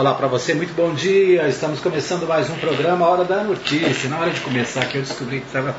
Olá 0.00 0.14
para 0.14 0.28
você, 0.28 0.54
muito 0.54 0.72
bom 0.72 0.94
dia. 0.94 1.46
Estamos 1.46 1.78
começando 1.78 2.26
mais 2.26 2.48
um 2.48 2.54
programa 2.54 3.06
Hora 3.06 3.22
da 3.22 3.44
Notícia. 3.44 4.08
Na 4.08 4.18
hora 4.18 4.30
de 4.30 4.40
começar 4.40 4.80
aqui 4.80 4.96
eu 4.96 5.02
descobri 5.02 5.40
que 5.40 5.46
estava 5.46 5.76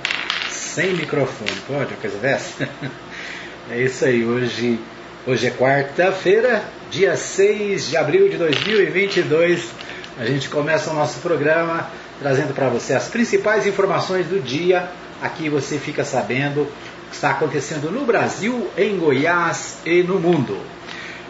sem 0.47 0.93
microfone. 0.93 1.49
Pode 1.67 1.95
coisa 1.95 2.19
dessa? 2.19 2.69
É 3.71 3.81
isso 3.81 4.05
aí, 4.05 4.23
hoje, 4.23 4.79
hoje 5.25 5.47
é 5.47 5.49
quarta-feira, 5.49 6.63
dia 6.91 7.17
6 7.17 7.89
de 7.89 7.97
abril 7.97 8.29
de 8.29 8.37
2022. 8.37 9.71
A 10.19 10.25
gente 10.25 10.49
começa 10.49 10.91
o 10.91 10.93
nosso 10.93 11.19
programa 11.19 11.89
trazendo 12.19 12.53
para 12.53 12.69
você 12.69 12.93
as 12.93 13.07
principais 13.07 13.65
informações 13.65 14.27
do 14.27 14.39
dia. 14.39 14.87
Aqui 15.19 15.49
você 15.49 15.79
fica 15.79 16.05
sabendo 16.05 16.61
o 16.61 17.09
que 17.09 17.15
está 17.15 17.31
acontecendo 17.31 17.89
no 17.89 18.05
Brasil, 18.05 18.69
em 18.77 18.99
Goiás 18.99 19.79
e 19.83 20.03
no 20.03 20.19
mundo. 20.19 20.59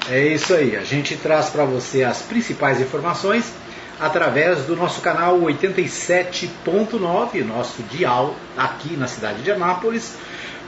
É 0.10 0.26
isso 0.28 0.54
aí, 0.54 0.76
a 0.76 0.84
gente 0.84 1.16
traz 1.16 1.50
para 1.50 1.64
você 1.64 2.04
as 2.04 2.22
principais 2.24 2.82
informações 2.82 3.54
através 4.00 4.66
do 4.66 4.76
nosso 4.76 5.00
canal 5.00 5.40
87.9, 5.40 7.46
nosso 7.46 7.84
dial 7.84 8.36
aqui 8.58 8.98
na 8.98 9.08
cidade 9.08 9.44
de 9.44 9.52
Anápolis. 9.52 10.18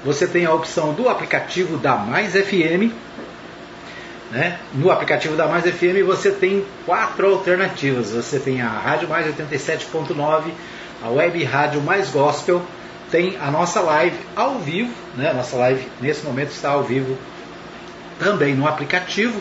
Você 0.05 0.29
tem 0.29 0.47
a 0.47 0.53
opção 0.53 0.93
do 0.93 1.09
aplicativo 1.09 1.77
da 1.77 1.97
Mais 1.97 2.35
FM. 2.35 2.93
Né? 4.31 4.59
No 4.75 4.93
aplicativo 4.93 5.35
da 5.35 5.49
Mais 5.49 5.65
FM 5.65 6.05
você 6.07 6.31
tem 6.31 6.65
quatro 6.87 7.35
alternativas. 7.35 8.13
Você 8.13 8.39
tem 8.39 8.63
a 8.63 8.69
Rádio 8.69 9.09
Mais 9.09 9.27
87.9 9.27 10.53
a 11.03 11.09
web 11.09 11.43
rádio 11.45 11.81
mais 11.81 12.11
gospel, 12.11 12.63
tem 13.11 13.37
a 13.41 13.51
nossa 13.51 13.81
live 13.81 14.17
ao 14.37 14.59
vivo, 14.59 14.93
né? 15.17 15.33
Nossa 15.33 15.57
live 15.57 15.87
nesse 16.01 16.25
momento 16.25 16.51
está 16.51 16.71
ao 16.71 16.83
vivo 16.83 17.17
também 18.19 18.55
no 18.55 18.67
aplicativo. 18.67 19.41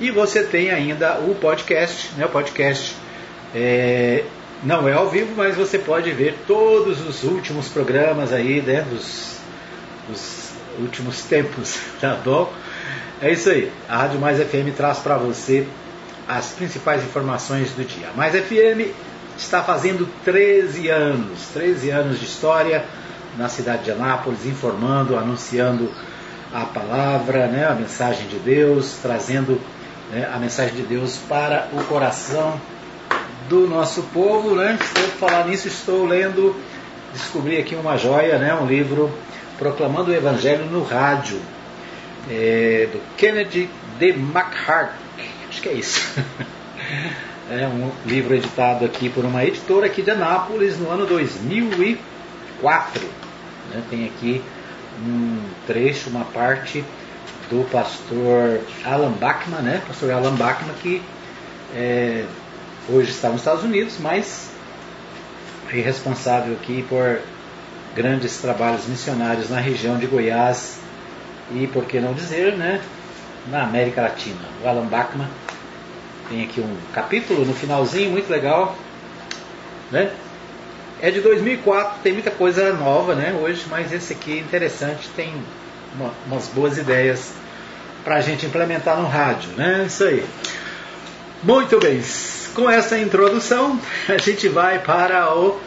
E 0.00 0.10
você 0.10 0.42
tem 0.44 0.70
ainda 0.70 1.18
o 1.18 1.34
podcast, 1.34 2.10
né? 2.16 2.26
O 2.26 2.28
podcast 2.28 2.94
é, 3.54 4.24
não 4.62 4.88
é 4.88 4.92
ao 4.92 5.08
vivo, 5.08 5.32
mas 5.36 5.56
você 5.56 5.78
pode 5.78 6.10
ver 6.12 6.36
todos 6.46 7.00
os 7.06 7.24
últimos 7.24 7.68
programas 7.68 8.32
aí, 8.32 8.60
né? 8.60 8.82
Dos, 8.82 9.38
dos 10.08 10.50
últimos 10.78 11.22
tempos, 11.22 11.78
tá 12.00 12.14
bom? 12.24 12.52
É 13.20 13.32
isso 13.32 13.50
aí. 13.50 13.72
A 13.88 13.98
Rádio 13.98 14.20
Mais 14.20 14.38
FM 14.38 14.76
traz 14.76 14.98
para 14.98 15.16
você 15.16 15.66
as 16.28 16.50
principais 16.52 17.02
informações 17.02 17.72
do 17.72 17.84
dia. 17.84 18.08
Mais 18.14 18.34
FM 18.34 18.94
está 19.38 19.62
fazendo 19.62 20.08
13 20.24 20.88
anos, 20.88 21.46
13 21.54 21.90
anos 21.90 22.18
de 22.18 22.26
história 22.26 22.84
na 23.36 23.48
cidade 23.48 23.84
de 23.84 23.92
Anápolis, 23.92 24.44
informando, 24.44 25.16
anunciando 25.16 25.90
a 26.52 26.64
palavra, 26.64 27.46
né, 27.46 27.66
a 27.66 27.74
mensagem 27.74 28.26
de 28.26 28.36
Deus, 28.36 28.98
trazendo 29.00 29.60
né, 30.10 30.28
a 30.32 30.38
mensagem 30.38 30.74
de 30.74 30.82
Deus 30.82 31.18
para 31.28 31.68
o 31.72 31.84
coração 31.84 32.60
do 33.48 33.68
nosso 33.68 34.02
povo. 34.14 34.56
Né? 34.56 34.76
Estou 34.80 35.04
falar 35.28 35.46
nisso, 35.46 35.68
estou 35.68 36.04
lendo, 36.04 36.56
descobri 37.12 37.58
aqui 37.58 37.76
uma 37.76 37.96
joia, 37.96 38.38
né, 38.38 38.52
um 38.54 38.66
livro 38.66 39.10
proclamando 39.56 40.10
o 40.10 40.14
Evangelho 40.14 40.64
no 40.66 40.82
rádio, 40.82 41.40
é, 42.28 42.88
do 42.92 43.00
Kennedy 43.16 43.70
D. 43.98 44.08
McHarg, 44.10 44.90
acho 45.48 45.62
que 45.62 45.68
é 45.68 45.74
isso. 45.74 46.12
É 47.50 47.66
um 47.66 47.90
livro 48.04 48.34
editado 48.34 48.84
aqui 48.84 49.08
por 49.08 49.24
uma 49.24 49.42
editora 49.42 49.86
aqui 49.86 50.02
de 50.02 50.10
Anápolis 50.10 50.78
no 50.78 50.90
ano 50.90 51.06
2004. 51.06 53.00
Né? 53.72 53.82
Tem 53.88 54.04
aqui 54.04 54.42
um 55.02 55.40
trecho, 55.66 56.10
uma 56.10 56.26
parte 56.26 56.84
do 57.48 57.66
pastor 57.70 58.60
Alan 58.84 59.12
Bachman, 59.12 59.62
né? 59.62 59.80
Pastor 59.86 60.10
Alan 60.10 60.34
Bachman 60.34 60.74
que 60.82 61.00
é, 61.74 62.26
hoje 62.86 63.10
está 63.10 63.30
nos 63.30 63.40
Estados 63.40 63.64
Unidos, 63.64 63.96
mas 63.98 64.50
é 65.72 65.80
responsável 65.80 66.52
aqui 66.54 66.84
por 66.86 67.20
grandes 67.94 68.36
trabalhos 68.38 68.86
missionários 68.86 69.48
na 69.48 69.58
região 69.58 69.96
de 69.96 70.06
Goiás 70.06 70.78
e, 71.52 71.66
por 71.66 71.86
que 71.86 71.98
não 71.98 72.12
dizer, 72.12 72.56
né, 72.56 72.82
na 73.50 73.62
América 73.62 74.02
Latina. 74.02 74.40
O 74.62 74.68
Alan 74.68 74.86
Bachman 74.86 75.28
tem 76.28 76.44
aqui 76.44 76.60
um 76.60 76.76
capítulo 76.92 77.44
no 77.44 77.54
finalzinho, 77.54 78.10
muito 78.10 78.30
legal. 78.30 78.76
Né? 79.90 80.10
É 81.00 81.10
de 81.10 81.20
2004, 81.20 82.00
tem 82.02 82.12
muita 82.12 82.30
coisa 82.30 82.72
nova 82.72 83.14
né, 83.14 83.36
hoje, 83.40 83.64
mas 83.70 83.92
esse 83.92 84.12
aqui 84.12 84.38
é 84.38 84.40
interessante, 84.40 85.08
tem 85.14 85.32
uma, 85.94 86.12
umas 86.26 86.48
boas 86.48 86.76
ideias 86.76 87.32
para 88.04 88.16
a 88.16 88.20
gente 88.20 88.46
implementar 88.46 88.96
no 89.00 89.06
rádio. 89.06 89.50
Né? 89.56 89.84
Isso 89.86 90.04
aí. 90.04 90.24
Muito 91.42 91.78
bem, 91.78 92.02
com 92.54 92.68
essa 92.68 92.98
introdução, 92.98 93.78
a 94.08 94.18
gente 94.18 94.48
vai 94.48 94.80
para 94.80 95.34
o, 95.34 95.60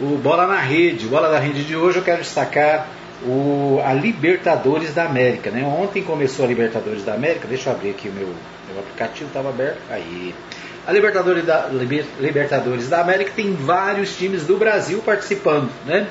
o 0.00 0.18
Bola 0.22 0.46
na 0.46 0.58
Rede. 0.58 1.06
Bola 1.06 1.30
na 1.30 1.38
Rede 1.38 1.64
de 1.64 1.76
hoje 1.76 1.98
eu 1.98 2.02
quero 2.02 2.22
destacar 2.22 2.88
o, 3.24 3.80
a 3.84 3.92
Libertadores 3.92 4.94
da 4.94 5.04
América. 5.04 5.50
Né? 5.50 5.62
Ontem 5.64 6.02
começou 6.02 6.44
a 6.44 6.48
Libertadores 6.48 7.04
da 7.04 7.14
América, 7.14 7.46
deixa 7.46 7.70
eu 7.70 7.74
abrir 7.74 7.90
aqui 7.90 8.08
o 8.08 8.12
meu, 8.12 8.34
meu 8.72 8.80
aplicativo, 8.80 9.28
estava 9.28 9.50
aberto. 9.50 9.78
Aí. 9.90 10.34
A 10.86 10.92
Libertadores 10.92 11.44
da, 11.44 11.68
Libertadores 12.18 12.88
da 12.88 13.00
América 13.00 13.32
tem 13.36 13.54
vários 13.54 14.16
times 14.16 14.44
do 14.44 14.56
Brasil 14.56 15.00
participando. 15.04 15.70
Né? 15.86 16.08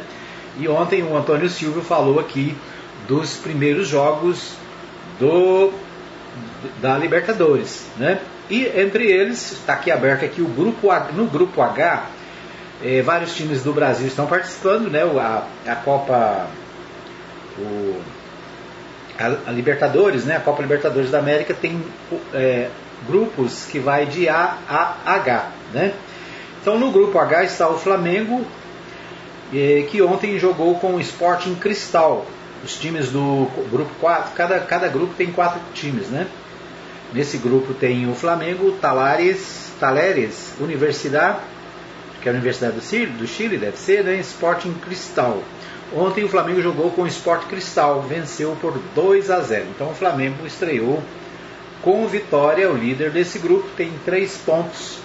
E 0.57 0.67
ontem 0.67 1.03
o 1.03 1.15
Antônio 1.15 1.49
Silvio 1.49 1.81
falou 1.81 2.19
aqui 2.19 2.55
dos 3.07 3.35
primeiros 3.35 3.87
jogos 3.87 4.53
do, 5.19 5.73
da 6.81 6.97
Libertadores. 6.97 7.85
Né? 7.97 8.19
E 8.49 8.65
entre 8.79 9.11
eles, 9.11 9.51
está 9.51 9.73
aqui 9.73 9.91
aberto 9.91 10.23
aqui 10.23 10.41
o 10.41 10.47
grupo 10.47 10.87
no 11.13 11.25
grupo 11.25 11.61
H, 11.61 12.05
eh, 12.83 13.01
vários 13.01 13.35
times 13.35 13.63
do 13.63 13.73
Brasil 13.73 14.07
estão 14.07 14.25
participando, 14.25 14.89
né? 14.89 15.03
a, 15.03 15.45
a 15.69 15.75
Copa 15.75 16.47
o, 17.57 18.01
a, 19.21 19.49
a, 19.49 19.51
Libertadores, 19.51 20.25
né, 20.25 20.37
a 20.37 20.39
Copa 20.39 20.61
Libertadores 20.61 21.11
da 21.11 21.19
América 21.19 21.53
tem 21.53 21.81
é, 22.33 22.69
grupos 23.07 23.65
que 23.65 23.79
vai 23.79 24.05
de 24.05 24.27
A 24.27 24.57
a 24.67 25.13
H, 25.15 25.51
né? 25.73 25.93
Então 26.61 26.77
no 26.77 26.91
grupo 26.91 27.17
H 27.17 27.43
está 27.43 27.69
o 27.69 27.77
Flamengo, 27.77 28.45
é, 29.53 29.85
que 29.89 30.01
ontem 30.01 30.37
jogou 30.37 30.75
com 30.75 30.95
o 30.95 30.99
Sporting 30.99 31.55
Cristal. 31.55 32.25
Os 32.63 32.77
times 32.77 33.09
do 33.09 33.49
grupo 33.71 33.89
4, 33.99 34.33
cada, 34.35 34.59
cada 34.59 34.87
grupo 34.87 35.15
tem 35.15 35.31
quatro 35.31 35.59
times, 35.73 36.09
né? 36.09 36.27
Nesse 37.11 37.37
grupo 37.37 37.73
tem 37.73 38.07
o 38.09 38.13
Flamengo, 38.13 38.73
Talares, 38.73 39.71
Taleres, 39.79 40.53
Universidade, 40.59 41.39
que 42.21 42.29
é 42.29 42.31
a 42.31 42.35
Universidade 42.35 42.73
do 42.73 42.81
Chile, 42.81 43.07
do 43.07 43.27
Chile 43.27 43.57
deve 43.57 43.77
ser, 43.77 44.03
né? 44.03 44.19
Sporting 44.19 44.73
Cristal. 44.85 45.41
Ontem 45.93 46.23
o 46.23 46.29
Flamengo 46.29 46.61
jogou 46.61 46.89
com 46.91 47.01
o 47.01 47.07
Sport 47.07 47.47
Cristal, 47.47 48.01
venceu 48.01 48.55
por 48.61 48.79
2 48.95 49.29
a 49.29 49.41
0. 49.41 49.65
Então 49.75 49.91
o 49.91 49.93
Flamengo 49.93 50.45
estreou 50.45 51.03
com 51.81 52.07
vitória, 52.07 52.69
o 52.69 52.77
líder 52.77 53.09
desse 53.11 53.39
grupo 53.39 53.67
tem 53.75 53.91
3 54.05 54.37
pontos 54.45 54.99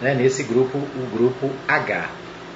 né, 0.00 0.14
nesse 0.14 0.42
grupo, 0.42 0.78
o 0.78 1.16
grupo 1.16 1.50
H. 1.68 2.08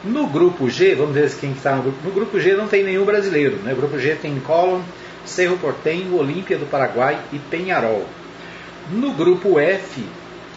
No 0.04 0.26
grupo 0.28 0.70
G, 0.70 0.94
vamos 0.94 1.14
ver 1.14 1.30
quem 1.34 1.52
está 1.52 1.74
no 1.74 1.82
grupo. 1.82 1.98
No 2.04 2.10
grupo 2.12 2.40
G 2.40 2.54
não 2.54 2.68
tem 2.68 2.84
nenhum 2.84 3.04
brasileiro. 3.04 3.56
Né? 3.56 3.72
No 3.72 3.76
grupo 3.76 3.98
G 3.98 4.14
tem 4.14 4.38
Colón, 4.40 4.80
Cerro 5.26 5.58
Portenho, 5.58 6.16
Olímpia 6.16 6.56
do 6.56 6.66
Paraguai 6.66 7.18
e 7.32 7.38
Penharol. 7.38 8.06
No 8.90 9.12
grupo 9.12 9.58
F, 9.58 10.02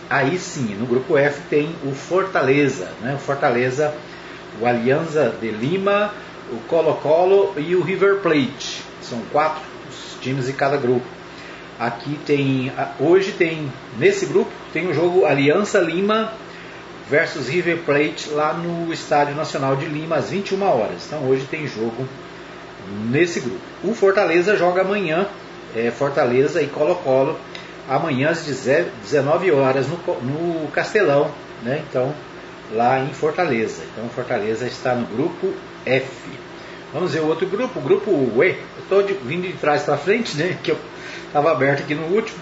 aí 0.09 0.38
sim, 0.38 0.75
no 0.75 0.85
grupo 0.85 1.17
F 1.17 1.41
tem 1.50 1.75
o 1.83 1.91
Fortaleza. 1.91 2.89
Né? 3.01 3.16
O 3.16 3.17
Fortaleza, 3.17 3.94
o 4.61 4.66
Alianza 4.66 5.35
de 5.41 5.50
Lima, 5.50 6.13
o 6.51 6.57
Colo-Colo 6.67 7.53
e 7.57 7.75
o 7.75 7.81
River 7.81 8.17
Plate. 8.17 8.84
São 9.01 9.19
quatro 9.31 9.62
times 10.21 10.50
em 10.50 10.53
cada 10.53 10.77
grupo. 10.77 11.06
Aqui 11.80 12.19
tem, 12.25 12.71
hoje 13.00 13.31
tem, 13.31 13.71
nesse 13.98 14.25
grupo, 14.25 14.51
tem 14.71 14.88
o 14.88 14.94
jogo 14.94 15.25
Aliança 15.25 15.80
Lima 15.80 16.31
versus 17.09 17.48
River 17.48 17.80
Plate 17.80 18.30
lá 18.30 18.53
no 18.53 18.94
Estádio 18.94 19.36
Nacional 19.36 19.75
de 19.75 19.86
Lima 19.86 20.18
às 20.18 20.30
21 20.30 20.62
horas. 20.63 21.07
Então 21.07 21.27
hoje 21.27 21.45
tem 21.50 21.68
jogo 21.68 22.07
nesse 23.09 23.39
grupo. 23.39 23.59
O 23.83 23.95
Fortaleza 23.95 24.56
joga 24.56 24.81
amanhã, 24.81 25.27
é, 25.75 25.89
Fortaleza 25.89 26.62
e 26.62 26.68
Colo-Colo, 26.68 27.39
amanhã 27.89 28.30
às 28.30 28.45
19 28.45 29.51
horas 29.51 29.88
no, 29.88 29.98
no 30.21 30.68
Castelão, 30.71 31.31
né? 31.63 31.83
Então 31.89 32.13
lá 32.74 33.00
em 33.00 33.13
Fortaleza. 33.13 33.81
Então 33.92 34.07
Fortaleza 34.09 34.68
está 34.68 34.94
no 34.94 35.07
grupo 35.07 35.53
F. 35.86 36.07
Vamos 36.94 37.13
ver 37.13 37.22
o 37.22 37.28
outro 37.28 37.48
grupo, 37.48 37.80
o 37.80 37.81
grupo 37.81 38.12
E. 38.44 38.50
Eu 38.50 38.83
estou 38.83 39.04
vindo 39.24 39.48
de 39.48 39.54
trás 39.54 39.83
para 39.83 39.98
frente, 39.98 40.38
né? 40.38 40.57
Que 40.62 40.72
eu 40.72 40.78
estava 41.28 41.51
aberto 41.51 41.83
aqui 41.83 41.95
no 41.95 42.06
último. 42.07 42.38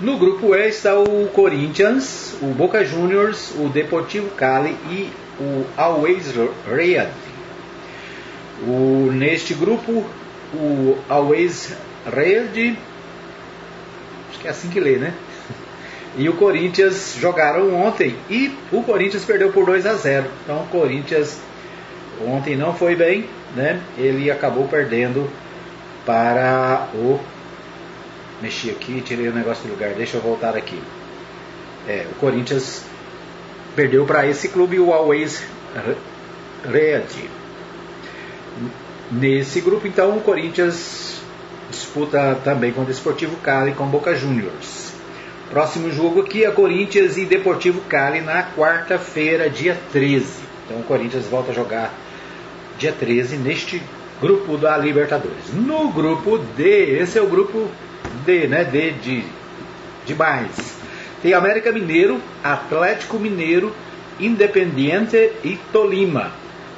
No 0.00 0.18
grupo 0.18 0.54
E 0.54 0.68
está 0.68 0.98
o 0.98 1.28
Corinthians, 1.28 2.34
o 2.40 2.46
Boca 2.46 2.84
Juniors, 2.84 3.52
o 3.56 3.68
Deportivo 3.68 4.30
Cali 4.30 4.76
e 4.90 5.12
o 5.38 5.66
Always 5.76 6.32
Real. 6.66 7.08
O, 8.66 9.10
neste 9.12 9.54
grupo 9.54 10.04
o 10.54 10.98
Always 11.08 11.74
Red, 12.06 12.76
acho 14.30 14.40
que 14.40 14.46
é 14.46 14.50
assim 14.50 14.68
que 14.70 14.80
lê, 14.80 14.96
né? 14.96 15.14
E 16.14 16.28
o 16.28 16.34
Corinthians 16.34 17.16
jogaram 17.18 17.74
ontem 17.74 18.14
e 18.28 18.54
o 18.70 18.82
Corinthians 18.82 19.24
perdeu 19.24 19.50
por 19.50 19.64
2 19.64 19.86
a 19.86 19.94
0. 19.94 20.26
Então 20.44 20.62
o 20.62 20.66
Corinthians 20.66 21.40
ontem 22.26 22.56
não 22.56 22.74
foi 22.74 22.94
bem, 22.94 23.28
né? 23.54 23.80
Ele 23.96 24.30
acabou 24.30 24.66
perdendo 24.68 25.28
para 26.04 26.88
o 26.94 27.20
mexi 28.40 28.70
aqui, 28.70 29.00
tirei 29.00 29.28
o 29.28 29.32
negócio 29.32 29.64
do 29.64 29.70
lugar, 29.70 29.90
deixa 29.94 30.16
eu 30.16 30.20
voltar 30.20 30.56
aqui. 30.56 30.80
É, 31.88 32.06
o 32.10 32.14
Corinthians 32.16 32.84
perdeu 33.74 34.04
para 34.04 34.26
esse 34.26 34.48
clube, 34.48 34.78
o 34.78 34.92
Always 34.92 35.42
Red. 36.64 37.28
Nesse 39.10 39.60
grupo, 39.60 39.86
então, 39.86 40.16
o 40.16 40.20
Corinthians 40.20 41.20
disputa 41.70 42.38
também 42.44 42.72
com 42.72 42.82
o 42.82 42.84
Desportivo 42.84 43.36
Cali 43.36 43.72
com 43.72 43.86
Boca 43.86 44.14
Juniors. 44.14 44.92
Próximo 45.50 45.90
jogo 45.90 46.22
aqui 46.22 46.44
é 46.44 46.50
Corinthians 46.50 47.16
e 47.16 47.24
Deportivo 47.24 47.80
Cali 47.82 48.20
na 48.20 48.42
quarta-feira, 48.56 49.50
dia 49.50 49.78
13. 49.92 50.41
Então 50.64 50.78
o 50.78 50.82
Corinthians 50.84 51.26
volta 51.26 51.52
a 51.52 51.54
jogar 51.54 51.92
dia 52.78 52.92
13 52.92 53.36
neste 53.36 53.82
grupo 54.20 54.56
da 54.56 54.76
Libertadores. 54.76 55.52
No 55.52 55.90
grupo 55.90 56.38
D, 56.38 56.98
esse 57.00 57.18
é 57.18 57.22
o 57.22 57.26
grupo 57.26 57.68
D, 58.24 58.46
né? 58.46 58.64
D 58.64 58.92
de, 58.92 59.24
de 60.06 60.14
mais. 60.14 60.76
Tem 61.22 61.34
América 61.34 61.70
Mineiro, 61.72 62.20
Atlético 62.42 63.18
Mineiro, 63.18 63.72
Independiente 64.20 65.16
e 65.44 65.58
Tolima. 65.72 66.32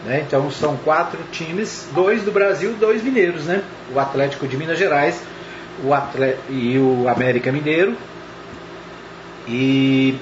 Né? 0.05 0.25
Então 0.27 0.51
são 0.51 0.77
quatro 0.77 1.19
times, 1.33 1.89
dois 1.95 2.23
do 2.23 2.31
Brasil, 2.31 2.75
dois 2.79 3.03
mineiros, 3.03 3.45
né? 3.45 3.63
O 3.95 3.99
Atlético 3.99 4.47
de 4.47 4.57
Minas 4.57 4.79
Gerais 4.79 5.23
o 5.83 6.53
e 6.53 6.79
o 6.79 7.09
América 7.09 7.51
Mineiro 7.51 7.97
e 9.49 10.17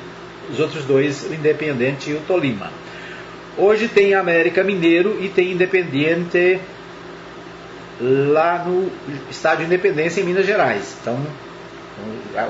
os 0.50 0.58
outros 0.58 0.84
dois, 0.84 1.24
o 1.24 1.34
Independente 1.34 2.10
e 2.10 2.14
o 2.14 2.20
Tolima. 2.20 2.70
Hoje 3.56 3.86
tem 3.88 4.14
América 4.14 4.64
Mineiro 4.64 5.18
e 5.22 5.28
tem 5.28 5.52
Independiente 5.52 6.58
lá 8.00 8.64
no 8.64 8.90
Estádio 9.30 9.66
Independência 9.66 10.20
em 10.20 10.24
Minas 10.24 10.46
Gerais. 10.46 10.96
Então, 11.00 11.18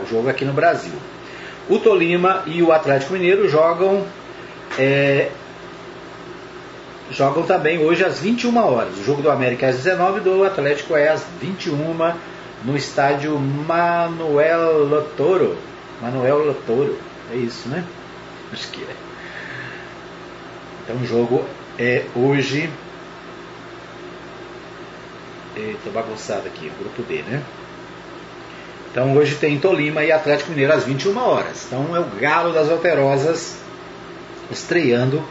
o 0.03 0.07
jogo 0.09 0.29
aqui 0.29 0.45
no 0.45 0.53
Brasil. 0.53 0.93
O 1.69 1.79
Tolima 1.79 2.45
e 2.47 2.63
o 2.63 2.73
Atlético 2.73 3.15
Mineiro 3.15 3.49
jogam 3.49 4.05
é, 4.79 5.31
jogam 7.11 7.43
também 7.43 7.79
hoje 7.79 8.05
às 8.05 8.21
21 8.21 8.57
horas. 8.57 8.97
O 8.99 9.05
jogo 9.05 9.23
do 9.23 9.31
América 9.31 9.67
é 9.67 9.71
às 9.71 9.77
19 9.77 10.21
do 10.21 10.45
Atlético 10.45 10.97
é 10.97 11.09
às 11.09 11.25
21 11.41 11.77
no 12.65 12.77
estádio 12.77 13.39
Manuel 13.39 14.85
Lotoro. 14.85 15.57
Manuel 16.01 16.47
Lotoro, 16.47 16.97
é 17.33 17.37
isso, 17.37 17.69
né? 17.69 17.85
Acho 18.53 18.69
que 18.71 18.83
é. 18.83 19.12
Então 20.85 20.97
o 20.97 21.07
jogo 21.07 21.45
é 21.79 22.05
hoje. 22.15 22.69
Eita, 25.57 25.91
bagunçado 25.91 26.47
aqui, 26.47 26.71
o 26.75 26.83
grupo 26.83 27.03
D, 27.03 27.23
né? 27.23 27.43
Então 28.91 29.17
hoje 29.17 29.37
tem 29.37 29.59
Tolima 29.59 30.05
e 30.05 30.13
Atlético 30.13 30.51
Mineiro 30.51 30.73
às 30.73 30.85
21 30.85 31.17
horas. 31.17 31.65
Então 31.67 31.97
é 31.97 32.01
o 32.01 32.05
Galo 32.21 32.53
das 32.53 32.71
Alterosas 32.71 33.57
estreando 34.51 35.23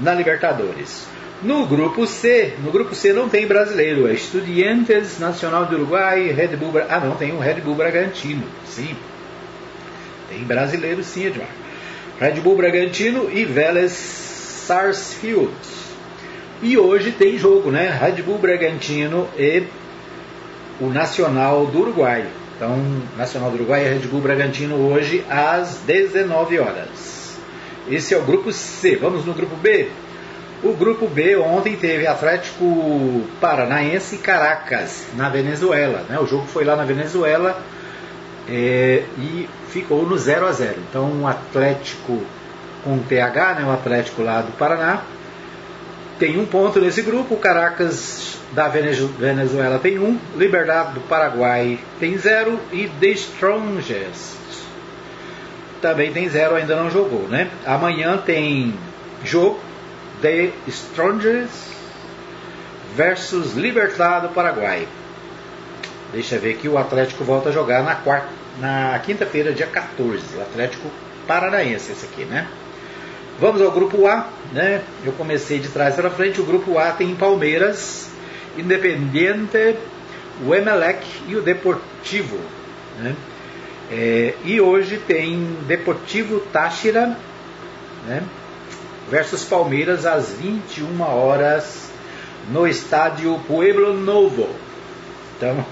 na 0.00 0.14
Libertadores. 0.14 1.06
No 1.42 1.66
grupo 1.66 2.06
C, 2.06 2.54
no 2.64 2.72
grupo 2.72 2.94
C 2.94 3.12
não 3.12 3.28
tem 3.28 3.46
brasileiro, 3.46 4.08
é 4.08 4.12
Estudiantes 4.12 5.20
Nacional 5.20 5.66
do 5.66 5.76
Uruguai, 5.76 6.32
Red 6.32 6.56
Bull, 6.56 6.72
ah 6.88 6.98
não, 6.98 7.14
tem 7.14 7.32
um 7.32 7.38
Red 7.38 7.60
Bull 7.60 7.76
Bragantino, 7.76 8.44
sim. 8.66 8.96
Tem 10.28 10.42
brasileiro 10.42 11.02
sim, 11.04 11.26
Edmar. 11.26 11.48
Red 12.20 12.40
Bull 12.40 12.56
Bragantino 12.56 13.30
e 13.32 13.44
Vélez 13.44 14.27
Sarsfield. 14.68 15.50
E 16.60 16.76
hoje 16.76 17.10
tem 17.12 17.38
jogo, 17.38 17.70
né? 17.70 17.88
Red 17.88 18.20
Bull 18.22 18.36
Bragantino 18.36 19.26
e 19.38 19.62
o 20.78 20.88
Nacional 20.88 21.64
do 21.64 21.80
Uruguai. 21.80 22.26
Então, 22.54 22.76
Nacional 23.16 23.50
do 23.50 23.56
Uruguai 23.56 23.86
e 23.86 23.88
Red 23.88 24.06
Bull 24.08 24.20
Bragantino 24.20 24.74
hoje 24.92 25.24
às 25.30 25.78
19 25.86 26.58
horas. 26.58 27.38
Esse 27.88 28.12
é 28.12 28.18
o 28.18 28.22
grupo 28.22 28.52
C. 28.52 28.96
Vamos 28.96 29.24
no 29.24 29.32
grupo 29.32 29.56
B? 29.56 29.88
O 30.62 30.74
grupo 30.74 31.08
B 31.08 31.34
ontem 31.36 31.74
teve 31.74 32.06
Atlético 32.06 33.22
Paranaense 33.40 34.16
e 34.16 34.18
Caracas, 34.18 35.06
na 35.16 35.30
Venezuela. 35.30 36.04
Né? 36.10 36.18
O 36.20 36.26
jogo 36.26 36.46
foi 36.46 36.64
lá 36.64 36.76
na 36.76 36.84
Venezuela 36.84 37.58
é, 38.46 39.04
e 39.16 39.48
ficou 39.70 40.04
no 40.04 40.18
0 40.18 40.46
a 40.46 40.52
0 40.52 40.74
Então, 40.90 41.22
o 41.22 41.26
Atlético 41.26 42.22
com 42.88 42.98
TH, 43.00 43.54
né, 43.54 43.64
o 43.66 43.70
Atlético 43.70 44.22
lá 44.22 44.40
do 44.40 44.52
Paraná, 44.52 45.02
tem 46.18 46.38
um 46.38 46.46
ponto 46.46 46.80
nesse 46.80 47.02
grupo. 47.02 47.34
O 47.34 47.38
Caracas 47.38 48.38
da 48.52 48.66
Venezuela 48.66 49.78
tem 49.78 49.98
um, 49.98 50.18
Liberdade 50.34 50.94
do 50.94 51.00
Paraguai 51.00 51.78
tem 52.00 52.16
zero 52.16 52.58
e 52.72 52.88
The 52.88 53.08
Strongest 53.08 54.38
também 55.82 56.10
tem 56.12 56.28
zero, 56.28 56.56
ainda 56.56 56.74
não 56.74 56.90
jogou, 56.90 57.28
né? 57.28 57.50
Amanhã 57.64 58.16
tem 58.16 58.74
jogo 59.22 59.60
The 60.20 60.50
Strongest 60.66 61.68
versus 62.96 63.54
Libertad 63.54 64.22
do 64.22 64.28
Paraguai. 64.30 64.88
Deixa 66.12 66.36
eu 66.36 66.40
ver 66.40 66.56
que 66.56 66.68
o 66.68 66.78
Atlético 66.78 67.22
volta 67.22 67.50
a 67.50 67.52
jogar 67.52 67.84
na, 67.84 67.94
quarta, 67.94 68.28
na 68.58 68.98
quinta-feira, 69.04 69.52
dia 69.52 69.66
14. 69.66 70.36
O 70.36 70.40
Atlético 70.40 70.90
Paranaense, 71.28 71.92
esse 71.92 72.06
aqui, 72.06 72.24
né? 72.24 72.48
Vamos 73.40 73.62
ao 73.62 73.70
grupo 73.70 74.04
A, 74.06 74.26
né? 74.52 74.82
Eu 75.04 75.12
comecei 75.12 75.60
de 75.60 75.68
trás 75.68 75.94
para 75.94 76.10
frente. 76.10 76.40
O 76.40 76.44
grupo 76.44 76.76
A 76.76 76.90
tem 76.90 77.14
Palmeiras, 77.14 78.10
Independiente, 78.56 79.76
o 80.44 80.52
Emelec 80.52 81.06
e 81.28 81.36
o 81.36 81.40
Deportivo. 81.42 82.38
Né? 82.98 83.14
É, 83.92 84.34
e 84.44 84.60
hoje 84.60 84.98
tem 85.06 85.56
Deportivo 85.68 86.40
Táchira 86.52 87.16
né? 88.08 88.24
versus 89.08 89.44
Palmeiras 89.44 90.04
às 90.04 90.32
21 90.32 91.00
horas 91.00 91.90
no 92.50 92.66
estádio 92.66 93.38
Pueblo 93.46 93.94
Novo. 93.94 94.48
Então, 95.36 95.64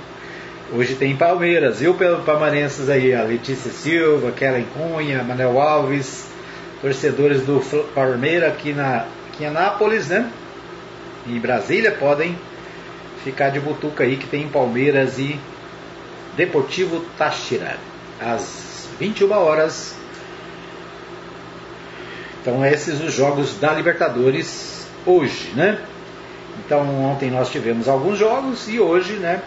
hoje 0.72 0.94
tem 0.94 1.16
Palmeiras. 1.16 1.82
Eu 1.82 1.94
pelo 1.94 2.22
Palmeirenses 2.22 2.88
aí, 2.88 3.12
a 3.12 3.24
Letícia 3.24 3.72
Silva, 3.72 4.30
Kellen 4.30 4.66
Cunha, 4.72 5.24
Manuel 5.24 5.60
Alves, 5.60 6.35
torcedores 6.80 7.42
do 7.42 7.60
Palmeiras 7.94 8.52
aqui, 8.52 8.72
na, 8.72 9.06
aqui 9.28 9.44
em 9.44 9.46
Anápolis, 9.46 10.08
né? 10.08 10.30
Em 11.26 11.38
Brasília 11.38 11.92
podem 11.92 12.38
ficar 13.24 13.50
de 13.50 13.58
butuca 13.58 14.04
aí 14.04 14.16
que 14.16 14.26
tem 14.26 14.48
Palmeiras 14.48 15.18
e 15.18 15.38
Deportivo 16.36 17.04
Táchira 17.18 17.76
às 18.20 18.88
21 18.98 19.32
horas. 19.32 19.96
Então 22.40 22.64
esses 22.64 23.00
os 23.00 23.12
jogos 23.12 23.58
da 23.58 23.72
Libertadores 23.72 24.86
hoje, 25.04 25.52
né? 25.56 25.80
Então 26.64 26.88
ontem 27.04 27.30
nós 27.30 27.50
tivemos 27.50 27.88
alguns 27.88 28.18
jogos 28.18 28.68
e 28.68 28.78
hoje, 28.78 29.14
né, 29.14 29.42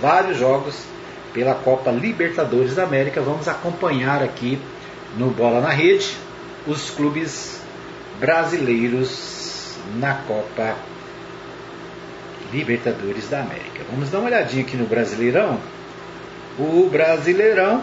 vários 0.00 0.38
jogos 0.38 0.84
pela 1.32 1.54
Copa 1.54 1.90
Libertadores 1.90 2.74
da 2.74 2.84
América. 2.84 3.20
Vamos 3.20 3.46
acompanhar 3.48 4.22
aqui 4.22 4.58
no 5.18 5.30
Bola 5.30 5.60
na 5.60 5.70
Rede 5.70 6.23
os 6.66 6.90
clubes 6.90 7.60
brasileiros 8.18 9.76
na 9.96 10.14
Copa 10.14 10.76
Libertadores 12.52 13.28
da 13.28 13.40
América. 13.40 13.82
Vamos 13.90 14.10
dar 14.10 14.18
uma 14.18 14.28
olhadinha 14.28 14.62
aqui 14.62 14.76
no 14.76 14.86
Brasileirão. 14.86 15.58
O 16.58 16.88
Brasileirão 16.90 17.82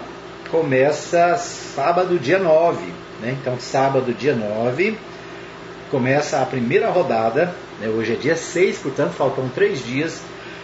começa 0.49 1.35
sábado, 1.37 2.17
dia 2.17 2.39
9. 2.39 2.81
Né? 3.21 3.37
Então, 3.39 3.59
sábado, 3.59 4.13
dia 4.13 4.35
9, 4.35 4.97
começa 5.89 6.41
a 6.41 6.45
primeira 6.45 6.89
rodada. 6.89 7.53
Né? 7.79 7.87
Hoje 7.89 8.13
é 8.13 8.15
dia 8.15 8.35
6, 8.35 8.79
portanto, 8.79 9.11
faltam 9.11 9.49
três 9.49 9.85
dias 9.85 10.21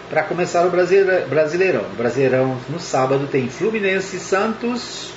para 0.09 0.23
começar 0.23 0.65
o 0.65 0.69
Brasileirão. 0.69 1.83
O 1.91 1.95
Brasileirão 1.95 2.57
no 2.69 2.79
sábado 2.79 3.27
tem 3.27 3.49
Fluminense 3.49 4.19
Santos, 4.19 5.11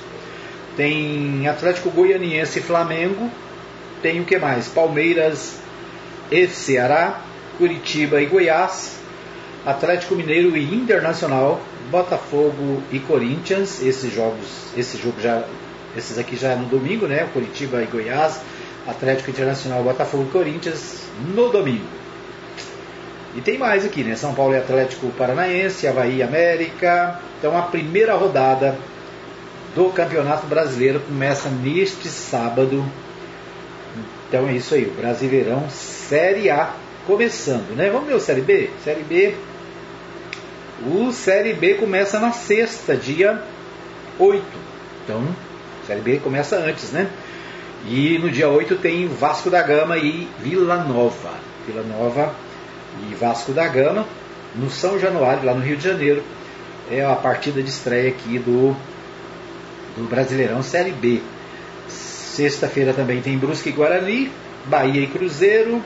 tem 0.75 1.47
Atlético 1.47 1.89
Goianiense 1.89 2.59
e 2.59 2.61
Flamengo, 2.61 3.29
tem 4.01 4.19
o 4.19 4.25
que 4.25 4.37
mais? 4.37 4.67
Palmeiras 4.67 5.59
e 6.31 6.47
Ceará, 6.47 7.21
Curitiba 7.57 8.21
e 8.21 8.25
Goiás, 8.25 8.97
Atlético 9.65 10.15
Mineiro 10.15 10.55
e 10.57 10.73
Internacional, 10.73 11.61
Botafogo 11.91 12.81
e 12.91 12.99
Corinthians, 12.99 13.81
esses 13.83 14.13
jogos, 14.13 14.47
esse 14.75 14.97
jogo 14.97 15.19
já, 15.21 15.43
esses 15.95 16.17
aqui 16.17 16.35
já 16.35 16.49
é 16.49 16.55
no 16.55 16.65
domingo, 16.65 17.05
né? 17.05 17.27
Curitiba 17.33 17.83
e 17.83 17.85
Goiás, 17.85 18.41
Atlético 18.87 19.29
Internacional, 19.29 19.83
Botafogo 19.83 20.25
e 20.29 20.31
Corinthians 20.31 21.01
no 21.35 21.49
domingo. 21.49 21.85
E 23.35 23.41
tem 23.41 23.57
mais 23.57 23.85
aqui, 23.85 24.03
né? 24.03 24.15
São 24.15 24.33
Paulo 24.33 24.53
e 24.53 24.57
Atlético 24.57 25.07
Paranaense, 25.11 25.87
Havaí 25.87 26.23
América. 26.23 27.19
Então 27.39 27.57
a 27.57 27.61
primeira 27.61 28.15
rodada 28.15 28.77
do 29.75 29.89
Campeonato 29.89 30.47
Brasileiro 30.47 30.99
começa 30.99 31.49
neste 31.49 32.07
sábado. 32.07 32.85
Então 34.27 34.47
é 34.47 34.53
isso 34.53 34.73
aí, 34.73 34.85
o 34.85 34.91
Brasileirão 34.91 35.69
Série 35.69 36.49
A 36.49 36.73
começando, 37.05 37.75
né? 37.75 37.89
Vamos 37.89 38.07
ver 38.07 38.15
o 38.15 38.19
Série 38.19 38.41
B? 38.41 38.69
Série 38.83 39.03
B. 39.03 39.35
O 40.85 41.11
Série 41.11 41.53
B 41.53 41.75
começa 41.75 42.19
na 42.19 42.31
sexta, 42.31 42.95
dia 42.95 43.41
8. 44.17 44.43
Então, 45.03 45.23
Série 45.85 46.01
B 46.01 46.17
começa 46.17 46.57
antes, 46.57 46.91
né? 46.91 47.09
E 47.87 48.17
no 48.19 48.29
dia 48.29 48.47
8 48.47 48.75
tem 48.77 49.07
Vasco 49.07 49.49
da 49.49 49.61
Gama 49.61 49.97
e 49.97 50.27
Vila 50.39 50.83
Nova. 50.83 51.33
Vila 51.65 51.83
Nova 51.83 52.33
e 53.09 53.15
Vasco 53.15 53.51
da 53.51 53.67
Gama, 53.67 54.05
no 54.55 54.69
São 54.69 54.99
Januário, 54.99 55.45
lá 55.45 55.53
no 55.53 55.61
Rio 55.61 55.77
de 55.77 55.83
Janeiro. 55.83 56.23
É 56.89 57.03
a 57.03 57.15
partida 57.15 57.61
de 57.61 57.69
estreia 57.69 58.09
aqui 58.09 58.37
do, 58.37 58.75
do 59.95 60.03
Brasileirão 60.03 60.61
Série 60.63 60.91
B. 60.91 61.21
Sexta-feira 61.87 62.93
também 62.93 63.21
tem 63.21 63.37
Brusque 63.37 63.69
e 63.69 63.71
Guarani, 63.71 64.31
Bahia 64.65 65.01
e 65.01 65.07
Cruzeiro. 65.07 65.83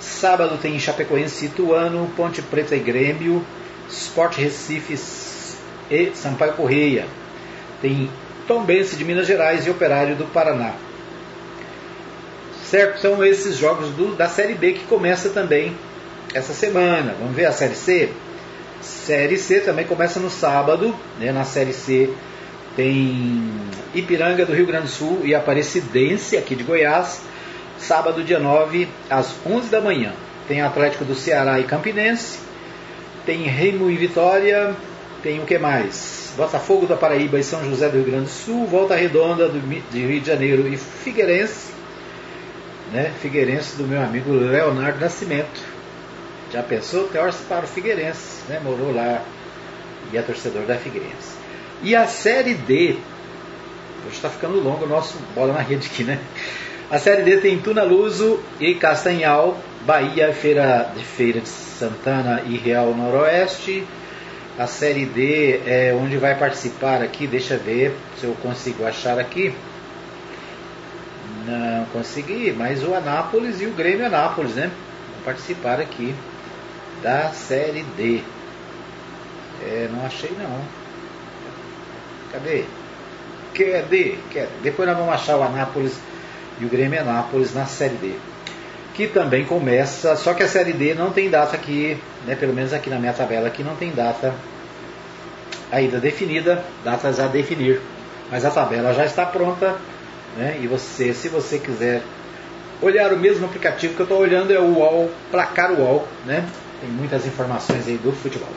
Sábado 0.00 0.58
tem 0.60 0.78
Chapecoense 0.78 1.44
e 1.44 1.48
Ituano, 1.48 2.10
Ponte 2.16 2.42
Preta 2.42 2.74
e 2.74 2.80
Grêmio, 2.80 3.44
Sport 3.88 4.36
Recife 4.36 4.98
e 5.90 6.12
Sampaio 6.14 6.54
Correia. 6.54 7.06
Tem 7.80 8.10
Tombense 8.46 8.96
de 8.96 9.04
Minas 9.04 9.26
Gerais 9.26 9.66
e 9.66 9.70
Operário 9.70 10.16
do 10.16 10.24
Paraná. 10.26 10.74
Certo? 12.64 13.00
São 13.00 13.24
esses 13.24 13.56
jogos 13.56 13.90
do, 13.90 14.14
da 14.16 14.28
Série 14.28 14.54
B 14.54 14.72
que 14.72 14.84
começa 14.86 15.28
também 15.28 15.76
essa 16.34 16.52
semana. 16.52 17.14
Vamos 17.18 17.34
ver 17.34 17.46
a 17.46 17.52
Série 17.52 17.76
C? 17.76 18.10
Série 18.80 19.38
C 19.38 19.60
também 19.60 19.86
começa 19.86 20.18
no 20.18 20.30
sábado. 20.30 20.94
Né? 21.18 21.30
Na 21.30 21.44
Série 21.44 21.72
C 21.72 22.10
tem 22.76 23.50
Ipiranga 23.94 24.44
do 24.44 24.52
Rio 24.52 24.66
Grande 24.66 24.84
do 24.84 24.90
Sul 24.90 25.22
e 25.24 25.34
Aparecidense 25.34 26.36
aqui 26.36 26.54
de 26.54 26.62
Goiás. 26.62 27.22
Sábado, 27.78 28.22
dia 28.22 28.38
9, 28.38 28.86
às 29.08 29.34
11 29.46 29.70
da 29.70 29.80
manhã. 29.80 30.12
Tem 30.46 30.60
Atlético 30.60 31.04
do 31.04 31.14
Ceará 31.14 31.58
e 31.58 31.64
Campinense. 31.64 32.38
Tem 33.24 33.42
Remo 33.44 33.90
e 33.90 33.96
Vitória. 33.96 34.76
Tem 35.22 35.40
o 35.40 35.46
que 35.46 35.58
mais? 35.58 36.34
Botafogo 36.36 36.86
da 36.86 36.96
Paraíba 36.96 37.38
e 37.38 37.42
São 37.42 37.64
José 37.64 37.88
do 37.88 37.96
Rio 37.96 38.04
Grande 38.04 38.24
do 38.24 38.30
Sul. 38.30 38.66
Volta 38.66 38.94
Redonda 38.94 39.48
do, 39.48 39.58
de 39.90 40.06
Rio 40.06 40.20
de 40.20 40.26
Janeiro 40.26 40.68
e 40.68 40.76
Figueirense. 40.76 41.72
Né? 42.92 43.10
Figueirense 43.20 43.76
do 43.76 43.84
meu 43.84 44.02
amigo 44.02 44.32
Leonardo 44.32 45.00
Nascimento. 45.00 45.64
Já 46.52 46.62
pensou? 46.62 47.08
Torce 47.08 47.42
para 47.44 47.64
o 47.64 47.68
Figueirense. 47.68 48.42
Né? 48.48 48.60
Morou 48.62 48.94
lá 48.94 49.22
e 50.12 50.16
é 50.18 50.22
torcedor 50.22 50.62
da 50.64 50.76
Figueirense. 50.76 51.35
E 51.82 51.94
a 51.94 52.06
Série 52.06 52.54
D. 52.54 52.96
Hoje 54.06 54.16
está 54.16 54.30
ficando 54.30 54.62
longo 54.62 54.86
o 54.86 54.88
nosso 54.88 55.18
bola 55.34 55.52
na 55.52 55.60
rede 55.60 55.86
aqui, 55.86 56.04
né? 56.04 56.18
A 56.90 56.98
Série 56.98 57.22
D 57.22 57.36
tem 57.38 57.58
Tuna 57.58 57.82
Luso 57.82 58.40
e 58.58 58.74
Castanhal, 58.74 59.58
Bahia, 59.84 60.32
Feira 60.32 60.90
de 60.96 61.04
Feira 61.04 61.40
de 61.40 61.48
Santana 61.48 62.42
e 62.46 62.56
Real 62.56 62.94
Noroeste. 62.94 63.84
A 64.58 64.66
Série 64.66 65.04
D 65.04 65.60
é 65.66 65.94
onde 66.00 66.16
vai 66.16 66.34
participar 66.34 67.02
aqui, 67.02 67.26
deixa 67.26 67.54
eu 67.54 67.60
ver 67.60 67.94
se 68.18 68.24
eu 68.24 68.34
consigo 68.40 68.86
achar 68.86 69.18
aqui. 69.18 69.54
Não 71.44 71.84
consegui, 71.92 72.54
mas 72.56 72.82
o 72.82 72.94
Anápolis 72.94 73.60
e 73.60 73.66
o 73.66 73.72
Grêmio 73.72 74.06
Anápolis, 74.06 74.54
né? 74.54 74.70
Vão 75.12 75.24
participar 75.24 75.78
aqui 75.78 76.14
da 77.02 77.28
Série 77.32 77.82
D. 77.82 78.22
É, 79.62 79.90
não 79.92 80.06
achei 80.06 80.30
não. 80.38 80.85
Cadê? 82.32 82.64
Cadê? 83.54 84.16
Cadê? 84.32 84.48
Depois 84.62 84.88
nós 84.88 84.96
vamos 84.96 85.14
achar 85.14 85.36
o 85.36 85.42
Anápolis 85.42 85.98
e 86.60 86.64
o 86.64 86.68
Grêmio 86.68 87.00
Anápolis 87.00 87.54
na 87.54 87.66
Série 87.66 87.96
D. 87.96 88.14
Que 88.94 89.06
também 89.06 89.44
começa, 89.44 90.16
só 90.16 90.32
que 90.32 90.42
a 90.42 90.48
Série 90.48 90.72
D 90.72 90.94
não 90.94 91.10
tem 91.10 91.28
data 91.28 91.54
aqui, 91.54 91.98
né, 92.26 92.34
pelo 92.34 92.54
menos 92.54 92.72
aqui 92.72 92.88
na 92.88 92.98
minha 92.98 93.12
tabela 93.12 93.48
aqui 93.48 93.62
não 93.62 93.76
tem 93.76 93.90
data 93.90 94.34
ainda 95.70 95.98
definida, 95.98 96.64
datas 96.82 97.20
a 97.20 97.26
definir. 97.26 97.80
Mas 98.30 98.44
a 98.44 98.50
tabela 98.50 98.92
já 98.94 99.04
está 99.04 99.26
pronta, 99.26 99.76
né, 100.36 100.58
e 100.60 100.66
você, 100.66 101.12
se 101.12 101.28
você 101.28 101.58
quiser 101.58 102.02
olhar 102.80 103.12
o 103.12 103.18
mesmo 103.18 103.46
aplicativo 103.46 103.94
que 103.94 104.00
eu 104.00 104.04
estou 104.04 104.18
olhando, 104.18 104.52
é 104.52 104.58
o 104.58 104.78
UOL, 104.78 105.10
Placar 105.30 105.72
UOL, 105.72 106.06
né? 106.24 106.46
Tem 106.80 106.90
muitas 106.90 107.26
informações 107.26 107.88
aí 107.88 107.96
do 107.96 108.12
futebol. 108.12 108.48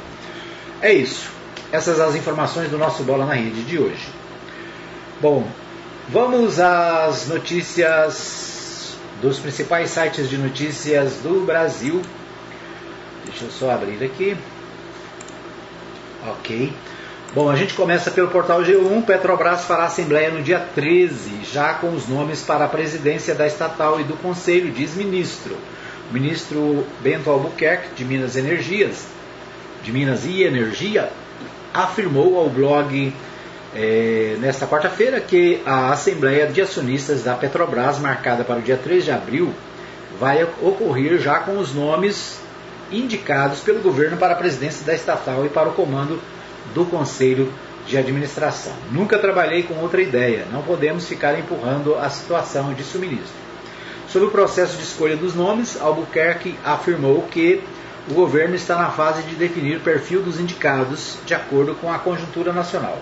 É 0.82 0.92
isso. 0.92 1.39
Essas 1.72 2.00
as 2.00 2.16
informações 2.16 2.70
do 2.70 2.78
nosso 2.78 3.04
Bola 3.04 3.26
na 3.26 3.34
Rede 3.34 3.64
de 3.64 3.78
hoje. 3.78 4.08
Bom, 5.22 5.48
Vamos 6.12 6.60
às 6.60 7.28
notícias 7.28 8.98
dos 9.22 9.38
principais 9.38 9.92
sites 9.92 10.28
de 10.28 10.40
notícias 10.40 11.18
do 11.18 11.46
Brasil. 11.46 12.02
Deixa 13.26 13.46
eu 13.46 13.52
só 13.52 13.70
abrir 13.70 14.04
aqui. 14.04 14.36
Ok. 16.28 16.74
Bom, 17.36 17.48
a 17.48 17.56
gente 17.56 17.76
começa 17.76 18.10
pelo 18.10 18.30
portal 18.30 18.64
G1. 18.64 19.06
Petrobras 19.06 19.66
fará 19.66 19.86
assembleia 19.86 20.32
no 20.32 20.42
dia 20.42 20.60
13, 20.74 21.42
já 21.44 21.76
com 21.76 21.94
os 21.94 22.08
nomes 22.08 22.42
para 22.42 22.66
a 22.66 22.70
presidência 22.70 23.36
da 23.36 23.46
estatal 23.46 24.02
e 24.02 24.04
do 24.04 24.16
conselho, 24.16 24.72
diz 24.72 24.96
ministro. 24.96 25.56
O 26.10 26.14
ministro 26.14 26.88
Bento 27.02 27.30
Albuquerque, 27.30 27.94
de 27.96 28.04
Minas 28.04 28.36
Energias, 28.36 29.06
de 29.84 29.92
Minas 29.92 30.26
e 30.26 30.42
Energia, 30.42 31.12
afirmou 31.74 32.40
ao 32.40 32.50
blog 32.50 33.14
é, 33.76 34.36
nesta 34.40 34.66
quarta-feira 34.66 35.20
que 35.20 35.62
a 35.66 35.92
Assembleia 35.92 36.48
de 36.48 36.62
Acionistas 36.62 37.24
da 37.24 37.36
Petrobras, 37.36 38.00
marcada 38.00 38.44
para 38.44 38.60
o 38.60 38.62
dia 38.62 38.78
3 38.78 39.04
de 39.04 39.12
abril, 39.12 39.54
vai 40.20 40.44
ocorrer 40.44 41.20
já 41.20 41.40
com 41.40 41.58
os 41.58 41.74
nomes 41.74 42.40
indicados 42.92 43.60
pelo 43.60 43.82
governo 43.82 44.18
para 44.18 44.34
a 44.34 44.38
presidência 44.38 44.86
da 44.86 44.96
estatal 44.96 45.46
e 45.46 45.50
para 45.50 45.70
o 45.70 45.74
comando 45.74 46.20
do 46.74 46.86
Conselho 46.86 47.52
de 47.86 47.98
Administração. 47.98 48.74
Nunca 48.92 49.18
trabalhei 49.18 49.64
com 49.64 49.76
outra 49.76 50.02
ideia, 50.02 50.46
não 50.52 50.62
podemos 50.62 51.08
ficar 51.08 51.38
empurrando 51.38 51.96
a 51.96 52.10
situação, 52.10 52.74
disse 52.74 52.98
o 52.98 53.00
ministro. 53.00 53.50
Sobre 54.08 54.28
o 54.28 54.32
processo 54.32 54.76
de 54.78 54.84
escolha 54.84 55.16
dos 55.16 55.36
nomes, 55.36 55.80
Albuquerque 55.80 56.56
afirmou 56.66 57.22
que 57.30 57.62
o 58.10 58.14
governo 58.14 58.56
está 58.56 58.76
na 58.76 58.90
fase 58.90 59.22
de 59.22 59.36
definir 59.36 59.78
o 59.78 59.82
perfil 59.82 60.22
dos 60.24 60.40
indicados 60.40 61.20
de 61.28 61.36
acordo 61.36 61.76
com 61.76 61.94
a 61.94 62.00
conjuntura 62.00 62.52
nacional. 62.52 62.98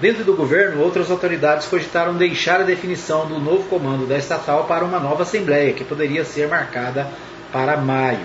Dentro 0.00 0.24
do 0.24 0.34
governo, 0.34 0.82
outras 0.82 1.10
autoridades 1.10 1.66
cogitaram 1.66 2.14
deixar 2.14 2.60
a 2.60 2.64
definição 2.64 3.26
do 3.26 3.38
novo 3.38 3.68
comando 3.68 4.06
da 4.06 4.16
estatal 4.16 4.64
para 4.64 4.84
uma 4.84 4.98
nova 4.98 5.24
assembleia, 5.24 5.74
que 5.74 5.84
poderia 5.84 6.24
ser 6.24 6.48
marcada 6.48 7.06
para 7.52 7.76
maio. 7.76 8.24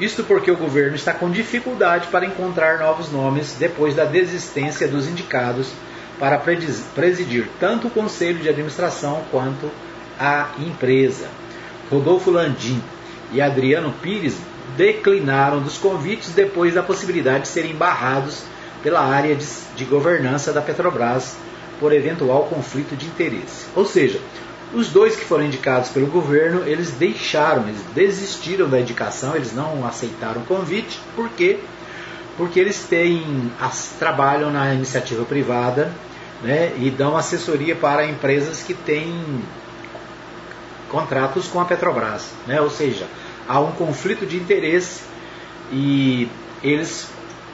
Isto 0.00 0.24
porque 0.24 0.50
o 0.50 0.56
governo 0.56 0.96
está 0.96 1.12
com 1.12 1.30
dificuldade 1.30 2.08
para 2.08 2.26
encontrar 2.26 2.78
novos 2.78 3.12
nomes 3.12 3.54
depois 3.56 3.94
da 3.94 4.04
desistência 4.04 4.88
dos 4.88 5.06
indicados 5.06 5.70
para 6.18 6.38
presidir 6.38 7.48
tanto 7.60 7.86
o 7.86 7.90
conselho 7.90 8.40
de 8.40 8.48
administração 8.48 9.22
quanto 9.30 9.70
a 10.18 10.48
empresa. 10.58 11.28
Rodolfo 11.90 12.30
Landim 12.30 12.82
e 13.32 13.40
Adriano 13.40 13.92
Pires 14.02 14.36
declinaram 14.76 15.60
dos 15.60 15.78
convites 15.78 16.30
depois 16.30 16.74
da 16.74 16.82
possibilidade 16.82 17.42
de 17.42 17.48
serem 17.48 17.74
barrados 17.74 18.42
pela 18.82 19.00
área 19.00 19.34
de, 19.34 19.46
de 19.76 19.84
governança 19.84 20.52
da 20.52 20.60
Petrobras 20.60 21.36
por 21.80 21.92
eventual 21.92 22.44
conflito 22.44 22.96
de 22.96 23.06
interesse. 23.06 23.66
Ou 23.74 23.84
seja, 23.84 24.20
os 24.72 24.88
dois 24.88 25.16
que 25.16 25.24
foram 25.24 25.44
indicados 25.44 25.90
pelo 25.90 26.06
governo, 26.06 26.62
eles 26.66 26.90
deixaram, 26.92 27.68
eles 27.68 27.80
desistiram 27.94 28.68
da 28.68 28.80
indicação, 28.80 29.36
eles 29.36 29.54
não 29.54 29.86
aceitaram 29.86 30.42
o 30.42 30.44
convite, 30.44 31.00
por 31.14 31.28
quê? 31.30 31.58
Porque 32.36 32.58
eles 32.58 32.82
têm, 32.84 33.52
as, 33.60 33.94
trabalham 33.98 34.50
na 34.50 34.74
iniciativa 34.74 35.24
privada 35.24 35.92
né, 36.42 36.72
e 36.76 36.90
dão 36.90 37.16
assessoria 37.16 37.76
para 37.76 38.04
empresas 38.06 38.62
que 38.62 38.74
têm 38.74 39.14
contratos 40.90 41.46
com 41.46 41.60
a 41.60 41.64
Petrobras. 41.64 42.30
Né, 42.46 42.60
ou 42.60 42.70
seja, 42.70 43.06
há 43.48 43.60
um 43.60 43.72
conflito 43.72 44.26
de 44.26 44.36
interesse 44.36 45.02
e 45.72 46.28
eles 46.62 47.08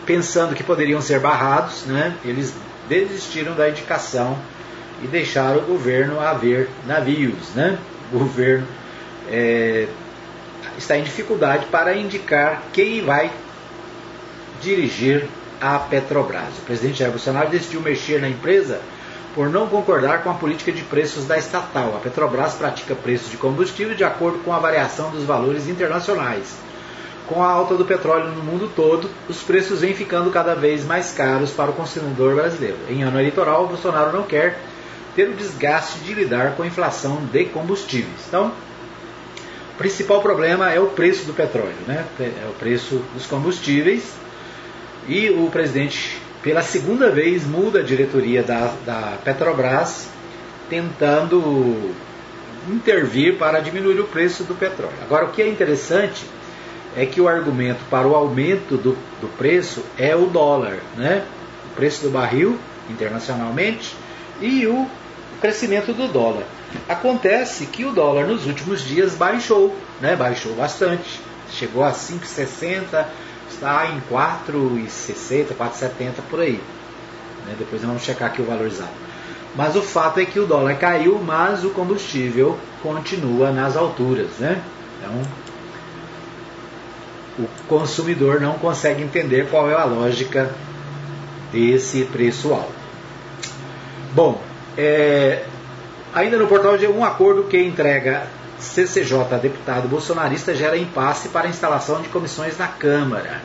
pensando 0.06 0.54
que 0.54 0.62
poderiam 0.62 1.00
ser 1.00 1.20
barrados, 1.20 1.84
né, 1.84 2.16
eles 2.24 2.54
desistiram 2.88 3.54
da 3.54 3.68
indicação 3.68 4.36
e 5.02 5.06
deixaram 5.06 5.58
o 5.58 5.62
governo 5.62 6.20
haver 6.20 6.68
navios. 6.86 7.50
Né? 7.54 7.78
O 8.12 8.18
governo 8.18 8.66
é, 9.28 9.86
está 10.76 10.98
em 10.98 11.02
dificuldade 11.02 11.66
para 11.66 11.94
indicar 11.94 12.62
quem 12.72 13.04
vai 13.04 13.30
dirigir 14.60 15.26
a 15.60 15.78
Petrobras. 15.78 16.58
O 16.58 16.62
presidente 16.62 16.98
Jair 16.98 17.10
Bolsonaro 17.10 17.50
decidiu 17.50 17.80
mexer 17.80 18.20
na 18.20 18.28
empresa 18.28 18.80
por 19.34 19.48
não 19.48 19.66
concordar 19.68 20.22
com 20.22 20.30
a 20.30 20.34
política 20.34 20.72
de 20.72 20.82
preços 20.82 21.26
da 21.26 21.38
estatal. 21.38 21.94
A 21.96 22.00
Petrobras 22.00 22.54
pratica 22.54 22.94
preços 22.94 23.30
de 23.30 23.36
combustível 23.36 23.94
de 23.94 24.04
acordo 24.04 24.38
com 24.40 24.52
a 24.52 24.58
variação 24.58 25.10
dos 25.10 25.24
valores 25.24 25.68
internacionais 25.68 26.56
Com 27.28 27.42
a 27.44 27.48
alta 27.48 27.76
do 27.76 27.84
petróleo 27.84 28.32
no 28.32 28.42
mundo 28.42 28.70
todo, 28.74 29.08
os 29.28 29.40
preços 29.42 29.82
vêm 29.82 29.94
ficando 29.94 30.30
cada 30.30 30.54
vez 30.54 30.84
mais 30.84 31.12
caros 31.12 31.52
para 31.52 31.70
o 31.70 31.74
consumidor 31.74 32.34
brasileiro. 32.34 32.76
Em 32.88 33.04
ano 33.04 33.20
eleitoral, 33.20 33.68
Bolsonaro 33.68 34.12
não 34.12 34.24
quer 34.24 34.58
ter 35.14 35.28
o 35.28 35.34
desgaste 35.34 36.00
de 36.00 36.12
lidar 36.12 36.56
com 36.56 36.62
a 36.64 36.66
inflação 36.66 37.18
de 37.32 37.44
combustíveis. 37.44 38.26
Então, 38.26 38.52
o 39.74 39.78
principal 39.78 40.20
problema 40.20 40.72
é 40.72 40.80
o 40.80 40.86
preço 40.86 41.24
do 41.24 41.32
petróleo, 41.32 41.76
né? 41.86 42.04
é 42.18 42.48
o 42.48 42.54
preço 42.54 43.00
dos 43.14 43.26
combustíveis. 43.26 44.12
E 45.08 45.30
o 45.30 45.48
presidente, 45.50 46.19
pela 46.42 46.62
segunda 46.62 47.10
vez, 47.10 47.44
muda 47.44 47.80
a 47.80 47.82
diretoria 47.82 48.42
da, 48.42 48.72
da 48.84 49.18
Petrobras, 49.22 50.08
tentando 50.68 51.92
intervir 52.68 53.36
para 53.36 53.60
diminuir 53.60 54.00
o 54.00 54.04
preço 54.04 54.44
do 54.44 54.54
petróleo. 54.54 54.94
Agora, 55.02 55.26
o 55.26 55.32
que 55.32 55.42
é 55.42 55.48
interessante 55.48 56.24
é 56.96 57.06
que 57.06 57.20
o 57.20 57.28
argumento 57.28 57.80
para 57.90 58.06
o 58.06 58.14
aumento 58.14 58.76
do, 58.76 58.96
do 59.20 59.28
preço 59.36 59.84
é 59.98 60.14
o 60.14 60.26
dólar, 60.26 60.78
né? 60.96 61.24
o 61.70 61.74
preço 61.74 62.02
do 62.02 62.10
barril 62.10 62.58
internacionalmente 62.88 63.94
e 64.40 64.66
o 64.66 64.86
crescimento 65.40 65.92
do 65.92 66.08
dólar. 66.08 66.44
Acontece 66.88 67.66
que 67.66 67.84
o 67.84 67.92
dólar 67.92 68.26
nos 68.26 68.46
últimos 68.46 68.82
dias 68.82 69.14
baixou, 69.14 69.76
né? 70.00 70.16
baixou 70.16 70.54
bastante, 70.54 71.20
chegou 71.52 71.84
a 71.84 71.92
5,60, 71.92 73.06
está 73.50 73.86
em 73.86 74.00
4,60, 74.10 75.54
4,70 75.54 76.14
por 76.30 76.40
aí. 76.40 76.60
Né? 77.46 77.54
Depois 77.58 77.82
vamos 77.82 78.02
checar 78.02 78.28
aqui 78.28 78.40
o 78.40 78.44
valor 78.44 78.66
exato. 78.66 78.92
Mas 79.54 79.74
o 79.74 79.82
fato 79.82 80.20
é 80.20 80.24
que 80.24 80.38
o 80.38 80.46
dólar 80.46 80.76
caiu, 80.76 81.18
mas 81.18 81.64
o 81.64 81.70
combustível 81.70 82.56
continua 82.82 83.50
nas 83.50 83.76
alturas. 83.76 84.30
Né? 84.38 84.62
Então, 84.98 85.22
o 87.38 87.48
consumidor 87.66 88.40
não 88.40 88.54
consegue 88.54 89.02
entender 89.02 89.48
qual 89.50 89.68
é 89.70 89.74
a 89.74 89.84
lógica 89.84 90.54
desse 91.52 92.04
preço 92.04 92.52
alto. 92.52 92.72
Bom, 94.12 94.40
é, 94.76 95.44
ainda 96.14 96.38
no 96.38 96.46
portal 96.46 96.78
G, 96.78 96.86
um 96.88 97.04
acordo 97.04 97.44
que 97.44 97.60
entrega 97.60 98.26
CCJ 98.60 99.38
deputado 99.40 99.88
bolsonarista 99.88 100.54
gera 100.54 100.76
impasse 100.76 101.28
para 101.28 101.46
a 101.46 101.50
instalação 101.50 102.02
de 102.02 102.08
comissões 102.08 102.58
na 102.58 102.68
Câmara. 102.68 103.40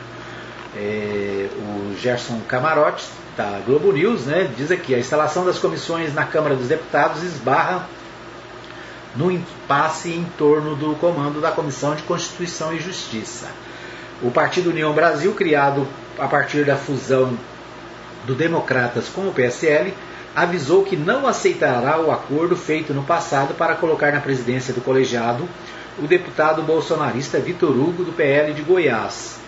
É, 0.76 1.48
o 1.58 1.96
Gerson 1.98 2.40
Camarote, 2.46 3.06
da 3.36 3.60
Globo 3.66 3.92
News, 3.92 4.26
né, 4.26 4.50
diz 4.56 4.70
aqui: 4.70 4.94
a 4.94 4.98
instalação 4.98 5.44
das 5.44 5.58
comissões 5.58 6.14
na 6.14 6.24
Câmara 6.24 6.54
dos 6.54 6.68
Deputados 6.68 7.22
esbarra 7.22 7.88
no 9.14 9.30
impasse 9.30 10.10
em 10.10 10.24
torno 10.36 10.76
do 10.76 10.94
comando 10.96 11.40
da 11.40 11.50
Comissão 11.50 11.94
de 11.94 12.02
Constituição 12.02 12.74
e 12.74 12.78
Justiça. 12.78 13.46
O 14.22 14.30
Partido 14.30 14.70
União 14.70 14.92
Brasil, 14.92 15.34
criado 15.34 15.86
a 16.18 16.26
partir 16.26 16.64
da 16.64 16.76
fusão 16.76 17.36
do 18.26 18.34
Democratas 18.34 19.08
com 19.08 19.28
o 19.28 19.32
PSL, 19.32 19.94
avisou 20.36 20.84
que 20.84 20.96
não 20.96 21.26
aceitará 21.26 21.98
o 21.98 22.12
acordo 22.12 22.54
feito 22.54 22.92
no 22.92 23.02
passado 23.02 23.54
para 23.54 23.74
colocar 23.74 24.12
na 24.12 24.20
presidência 24.20 24.74
do 24.74 24.82
colegiado 24.82 25.48
o 25.98 26.06
deputado 26.06 26.62
bolsonarista 26.62 27.38
Vitor 27.38 27.70
Hugo, 27.70 28.04
do 28.04 28.12
PL 28.12 28.52
de 28.52 28.60
Goiás. 28.60 29.38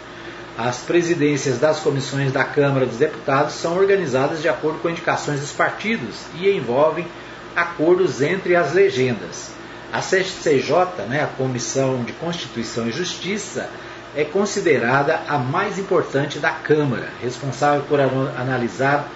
As 0.56 0.78
presidências 0.78 1.58
das 1.58 1.80
comissões 1.80 2.32
da 2.32 2.42
Câmara 2.42 2.86
dos 2.86 2.96
Deputados 2.96 3.52
são 3.52 3.76
organizadas 3.76 4.40
de 4.40 4.48
acordo 4.48 4.78
com 4.80 4.88
indicações 4.88 5.40
dos 5.40 5.52
partidos 5.52 6.22
e 6.34 6.50
envolvem 6.50 7.06
acordos 7.54 8.22
entre 8.22 8.56
as 8.56 8.72
legendas. 8.72 9.50
A 9.92 10.00
CCJ, 10.00 11.06
né, 11.06 11.22
a 11.22 11.26
Comissão 11.26 12.02
de 12.02 12.14
Constituição 12.14 12.88
e 12.88 12.92
Justiça, 12.92 13.68
é 14.16 14.24
considerada 14.24 15.20
a 15.28 15.36
mais 15.36 15.78
importante 15.78 16.38
da 16.38 16.50
Câmara, 16.50 17.10
responsável 17.20 17.82
por 17.82 18.00
analisar 18.00 19.06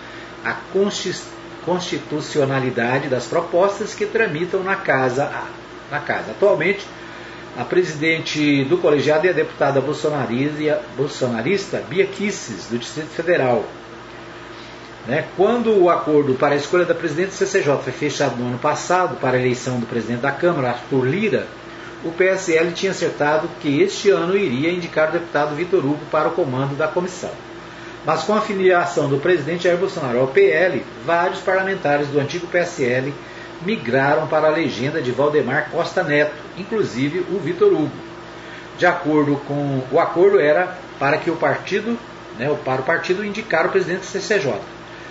a 0.45 0.53
constitucionalidade 1.65 3.09
das 3.09 3.27
propostas 3.27 3.95
que 3.95 4.07
tramitam 4.07 4.63
na 4.63 4.77
casa. 4.77 5.31
Na 5.91 6.01
casa. 6.01 6.31
Atualmente, 6.31 6.87
a 7.57 7.65
presidente 7.65 8.65
do 8.65 8.79
colegiado 8.79 9.27
é 9.27 9.31
a 9.31 9.35
deputada 9.35 9.81
bolsonarista 9.81 11.83
Bia 11.89 12.07
Kisses, 12.07 12.69
do 12.69 12.79
Distrito 12.79 13.11
Federal. 13.11 13.65
Né? 15.07 15.27
Quando 15.37 15.79
o 15.79 15.91
acordo 15.91 16.35
para 16.35 16.55
a 16.55 16.57
escolha 16.57 16.85
da 16.85 16.95
presidente 16.95 17.29
do 17.29 17.35
CCJ 17.35 17.79
foi 17.83 17.93
fechado 17.93 18.37
no 18.37 18.49
ano 18.49 18.59
passado 18.59 19.17
para 19.17 19.37
a 19.37 19.41
eleição 19.41 19.79
do 19.79 19.87
presidente 19.87 20.21
da 20.21 20.33
Câmara, 20.33 20.71
Arthur 20.71 21.05
Lira, 21.05 21.47
o 22.05 22.11
PSL 22.11 22.73
tinha 22.73 22.93
acertado 22.93 23.49
que 23.61 23.81
este 23.81 24.11
ano 24.11 24.37
iria 24.37 24.71
indicar 24.71 25.11
o 25.11 25.13
deputado 25.13 25.55
Vitor 25.55 25.85
Hugo 25.85 26.05
para 26.11 26.29
o 26.29 26.33
comando 26.33 26.77
da 26.77 26.89
comissão. 26.89 27.31
Mas 28.05 28.25
com 28.25 28.35
a 28.35 28.41
filiação 28.41 29.09
do 29.09 29.19
presidente 29.19 29.65
Jair 29.65 29.79
Bolsonaro 29.79 30.19
ao 30.19 30.27
PL, 30.27 30.85
vários 31.07 31.41
parlamentares 31.41 32.09
do 32.09 32.19
antigo 32.19 32.47
PSL 32.49 33.15
migraram 33.65 34.27
para 34.27 34.49
a 34.49 34.51
legenda 34.51 35.01
de 35.01 35.13
Valdemar 35.13 35.71
Costa 35.71 36.03
Neto, 36.03 36.35
inclusive 36.59 37.21
o 37.31 37.39
Vitor 37.39 37.73
Hugo. 37.73 37.93
De 38.77 38.87
acordo 38.87 39.37
com 39.47 39.83
o 39.93 40.01
acordo 40.01 40.41
era 40.41 40.77
para 40.99 41.19
que 41.19 41.31
o 41.31 41.37
partido, 41.37 41.97
né, 42.37 42.53
para 42.65 42.81
o 42.81 42.85
partido 42.85 43.25
indicar 43.25 43.67
o 43.67 43.69
presidente 43.69 44.01
do 44.01 44.07
CCJ. 44.07 44.55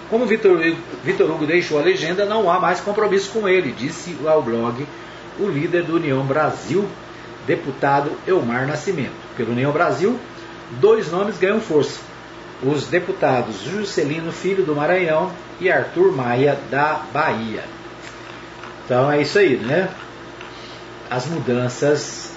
Como 0.10 0.26
Vitor, 0.26 0.60
Vitor 1.02 1.32
Hugo 1.32 1.46
deixou 1.46 1.80
a 1.80 1.82
legenda, 1.82 2.26
não 2.26 2.52
há 2.52 2.60
mais 2.60 2.82
compromisso 2.82 3.32
com 3.32 3.48
ele, 3.48 3.72
disse 3.72 4.18
ao 4.26 4.42
blog 4.42 4.86
o 5.40 5.48
líder 5.48 5.84
do 5.84 5.96
União 5.96 6.22
Brasil, 6.26 6.86
deputado 7.48 8.12
Elmar 8.28 8.68
Nascimento. 8.68 9.14
Pelo 9.38 9.54
União 9.54 9.72
Brasil, 9.72 10.20
dois 10.72 11.10
nomes 11.10 11.38
ganham 11.38 11.62
força: 11.62 12.11
os 12.64 12.86
deputados 12.88 13.62
Juscelino 13.64 14.32
Filho 14.32 14.64
do 14.64 14.76
Maranhão 14.76 15.32
e 15.60 15.72
Arthur 15.72 16.12
Maia 16.12 16.58
da 16.70 17.02
Bahia. 17.12 17.64
Então 18.86 19.12
é 19.12 19.22
isso 19.22 19.40
aí, 19.40 19.58
né? 19.58 19.90
As 21.10 21.26
mudanças 21.26 22.32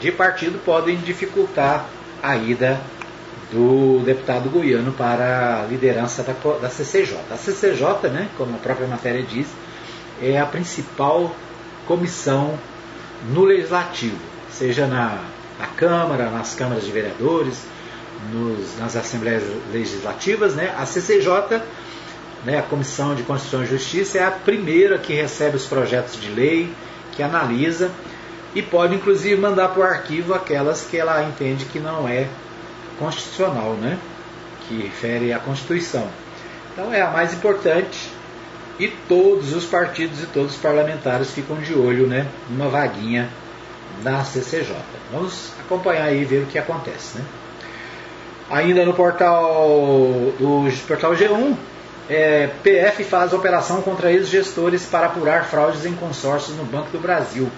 de 0.00 0.12
partido 0.12 0.58
podem 0.64 0.96
dificultar 0.96 1.86
a 2.22 2.36
ida 2.36 2.80
do 3.52 4.00
deputado 4.04 4.48
goiano 4.48 4.92
para 4.92 5.62
a 5.62 5.66
liderança 5.66 6.22
da, 6.22 6.32
da 6.58 6.68
CCJ. 6.68 7.18
A 7.30 7.36
CCJ, 7.36 8.08
né, 8.10 8.28
como 8.36 8.54
a 8.54 8.58
própria 8.58 8.86
matéria 8.86 9.22
diz, 9.22 9.48
é 10.22 10.38
a 10.38 10.46
principal 10.46 11.34
comissão 11.86 12.58
no 13.28 13.44
legislativo, 13.44 14.18
seja 14.50 14.86
na, 14.86 15.24
na 15.58 15.66
Câmara, 15.66 16.30
nas 16.30 16.54
câmaras 16.54 16.84
de 16.84 16.92
vereadores, 16.92 17.66
nos, 18.32 18.78
nas 18.78 18.96
assembleias 18.96 19.42
legislativas, 19.72 20.54
né? 20.54 20.74
A 20.76 20.84
CCJ, 20.84 21.62
né, 22.44 22.58
a 22.58 22.62
Comissão 22.62 23.14
de 23.14 23.22
Constituição 23.22 23.62
e 23.62 23.66
Justiça, 23.66 24.18
é 24.18 24.24
a 24.24 24.30
primeira 24.30 24.98
que 24.98 25.14
recebe 25.14 25.56
os 25.56 25.66
projetos 25.66 26.20
de 26.20 26.30
lei, 26.30 26.72
que 27.12 27.22
analisa 27.22 27.90
e 28.54 28.62
pode 28.62 28.94
inclusive 28.94 29.40
mandar 29.40 29.68
para 29.68 29.80
o 29.80 29.82
arquivo 29.82 30.34
aquelas 30.34 30.84
que 30.84 30.96
ela 30.96 31.22
entende 31.22 31.64
que 31.66 31.78
não 31.78 32.08
é 32.08 32.26
constitucional, 32.98 33.74
né? 33.74 33.98
que 34.66 34.82
refere 34.82 35.32
à 35.32 35.38
Constituição. 35.38 36.08
Então 36.72 36.92
é 36.92 37.00
a 37.00 37.10
mais 37.10 37.34
importante 37.34 38.10
e 38.78 38.88
todos 38.88 39.52
os 39.52 39.64
partidos 39.66 40.22
e 40.22 40.26
todos 40.26 40.52
os 40.52 40.58
parlamentares 40.58 41.30
ficam 41.32 41.56
de 41.56 41.74
olho 41.74 42.06
né, 42.06 42.26
numa 42.48 42.68
vaguinha 42.68 43.28
da 44.02 44.24
CCJ. 44.24 44.74
Vamos 45.12 45.52
acompanhar 45.60 46.04
aí 46.04 46.22
e 46.22 46.24
ver 46.24 46.44
o 46.44 46.46
que 46.46 46.58
acontece. 46.58 47.18
Né? 47.18 47.24
Ainda 48.50 48.84
no 48.84 48.92
portal 48.92 49.68
do 50.38 50.68
portal 50.88 51.12
G1, 51.12 51.56
é, 52.08 52.48
PF 52.64 53.04
faz 53.04 53.32
operação 53.32 53.80
contra 53.80 54.10
ex-gestores 54.10 54.84
para 54.86 55.06
apurar 55.06 55.44
fraudes 55.44 55.86
em 55.86 55.94
consórcios 55.94 56.56
no 56.56 56.64
Banco 56.64 56.90
do 56.90 56.98
Brasil. 56.98 57.48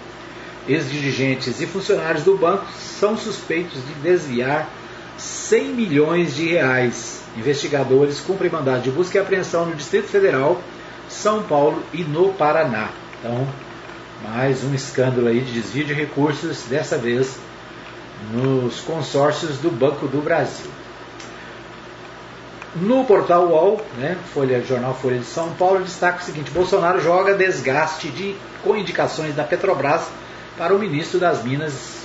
Ex-dirigentes 0.68 1.59
e 1.62 1.66
funcionários 1.66 2.24
do 2.24 2.37
banco 2.37 2.66
são 2.78 3.16
suspeitos 3.16 3.81
de 3.87 3.94
desviar 3.94 4.68
100 5.16 5.68
milhões 5.68 6.37
de 6.37 6.50
reais. 6.50 7.22
Investigadores 7.38 8.20
cumprem 8.20 8.50
mandado 8.50 8.83
de 8.83 8.90
busca 8.90 9.16
e 9.16 9.20
apreensão 9.20 9.64
no 9.64 9.74
Distrito 9.74 10.09
Federal 10.09 10.61
são 11.09 11.42
Paulo 11.42 11.83
e 11.92 12.02
no 12.02 12.35
Paraná. 12.35 12.90
Então, 13.18 13.46
mais 14.22 14.62
um 14.62 14.74
escândalo 14.74 15.28
aí 15.28 15.40
de 15.40 15.52
desvio 15.52 15.85
de 15.85 15.94
recursos, 15.94 16.64
dessa 16.68 16.98
vez 16.98 17.38
nos 18.33 18.81
consórcios 18.81 19.57
do 19.59 19.70
Banco 19.70 20.07
do 20.07 20.22
Brasil. 20.22 20.70
No 22.74 23.04
portal 23.04 23.48
UOL, 23.48 23.85
né, 23.98 24.16
Folha, 24.32 24.62
Jornal 24.62 24.94
Folha 24.94 25.18
de 25.18 25.26
São 25.26 25.52
Paulo, 25.52 25.85
destaca 25.85 26.22
o 26.22 26.24
seguinte: 26.24 26.50
Bolsonaro 26.50 27.02
joga 27.02 27.35
desgaste 27.35 28.08
de, 28.08 28.35
com 28.64 28.74
indicações 28.74 29.35
da 29.35 29.44
Petrobras 29.44 30.08
para 30.56 30.74
o 30.74 30.78
ministro 30.78 31.20
das 31.20 31.44
Minas 31.44 32.00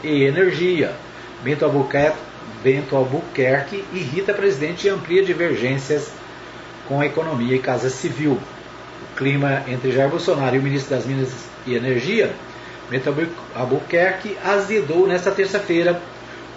e 0.00 0.22
Energia. 0.22 0.92
Bento 1.42 1.64
Albuquerque, 1.64 2.18
Bento 2.62 2.94
Albuquerque 2.94 3.84
irrita 3.92 4.32
presidente 4.32 4.86
e 4.86 4.90
amplia 4.90 5.24
divergências 5.24 6.12
com 6.86 7.00
a 7.00 7.06
economia 7.06 7.56
e 7.56 7.58
casa 7.58 7.90
civil. 7.90 8.38
O 9.02 9.16
clima 9.16 9.64
entre 9.66 9.90
Jair 9.90 10.08
Bolsonaro 10.08 10.54
e 10.54 10.60
o 10.60 10.62
ministro 10.62 10.94
das 10.94 11.04
Minas 11.04 11.30
e 11.66 11.74
Energia, 11.74 12.32
Beto 12.88 13.12
Albuquerque, 13.56 14.36
azedou 14.44 15.08
nesta 15.08 15.32
terça-feira 15.32 16.00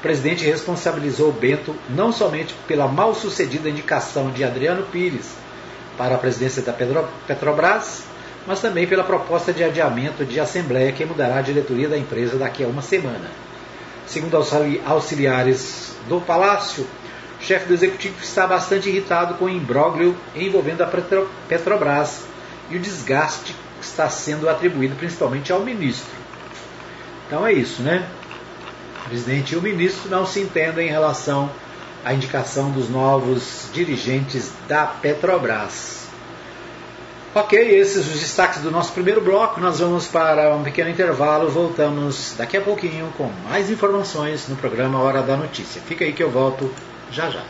presidente 0.06 0.46
responsabilizou 0.46 1.32
Bento 1.32 1.76
não 1.90 2.12
somente 2.12 2.54
pela 2.68 2.88
mal 2.88 3.16
sucedida 3.16 3.68
indicação 3.68 4.30
de 4.30 4.44
Adriano 4.44 4.86
Pires 4.92 5.32
para 5.98 6.14
a 6.14 6.18
presidência 6.20 6.62
da 6.62 6.72
Petrobras, 6.72 8.04
mas 8.46 8.62
também 8.62 8.86
pela 8.86 9.04
proposta 9.04 9.52
de 9.52 9.64
adiamento 9.64 10.24
de 10.24 10.40
assembleia 10.40 10.92
que 10.92 11.04
mudará 11.04 11.38
a 11.38 11.42
diretoria 11.42 11.90
da 11.90 11.98
empresa 11.98 12.38
daqui 12.38 12.64
a 12.64 12.68
uma 12.68 12.84
semana. 12.84 13.32
Segundo 14.06 14.38
auxiliares 14.86 15.96
do 16.08 16.22
Palácio, 16.22 16.86
o 17.42 17.44
chefe 17.44 17.66
do 17.66 17.74
executivo 17.74 18.14
está 18.22 18.46
bastante 18.46 18.88
irritado 18.88 19.34
com 19.40 19.46
o 19.46 19.50
imbróglio 19.50 20.16
envolvendo 20.36 20.84
a 20.84 20.92
Petrobras 21.48 22.26
e 22.70 22.76
o 22.76 22.80
desgaste 22.80 23.56
que 23.80 23.86
está 23.88 24.08
sendo 24.08 24.48
atribuído 24.48 24.96
principalmente 24.98 25.52
ao 25.52 25.62
ministro. 25.62 26.14
Então 27.26 27.48
é 27.48 27.54
isso, 27.54 27.82
né? 27.82 28.08
Presidente 29.08 29.54
e 29.54 29.58
o 29.58 29.62
ministro 29.62 30.10
não 30.10 30.26
se 30.26 30.40
entendem 30.40 30.88
em 30.88 30.92
relação 30.92 31.50
à 32.04 32.14
indicação 32.14 32.72
dos 32.72 32.90
novos 32.90 33.70
dirigentes 33.74 34.52
da 34.68 34.86
Petrobras. 34.86 36.06
Ok, 37.34 37.60
esses 37.60 38.08
os 38.08 38.20
destaques 38.20 38.62
do 38.62 38.72
nosso 38.72 38.94
primeiro 38.94 39.20
bloco. 39.20 39.60
Nós 39.60 39.80
vamos 39.80 40.08
para 40.08 40.56
um 40.56 40.64
pequeno 40.64 40.90
intervalo. 40.90 41.50
Voltamos 41.50 42.34
daqui 42.38 42.56
a 42.56 42.62
pouquinho 42.62 43.12
com 43.18 43.30
mais 43.50 43.70
informações 43.70 44.48
no 44.48 44.56
programa 44.56 45.02
Hora 45.02 45.22
da 45.22 45.36
Notícia. 45.36 45.82
Fica 45.82 46.06
aí 46.06 46.14
que 46.14 46.24
eu 46.24 46.32
volto 46.32 46.74
já 47.12 47.30
já. 47.30 47.44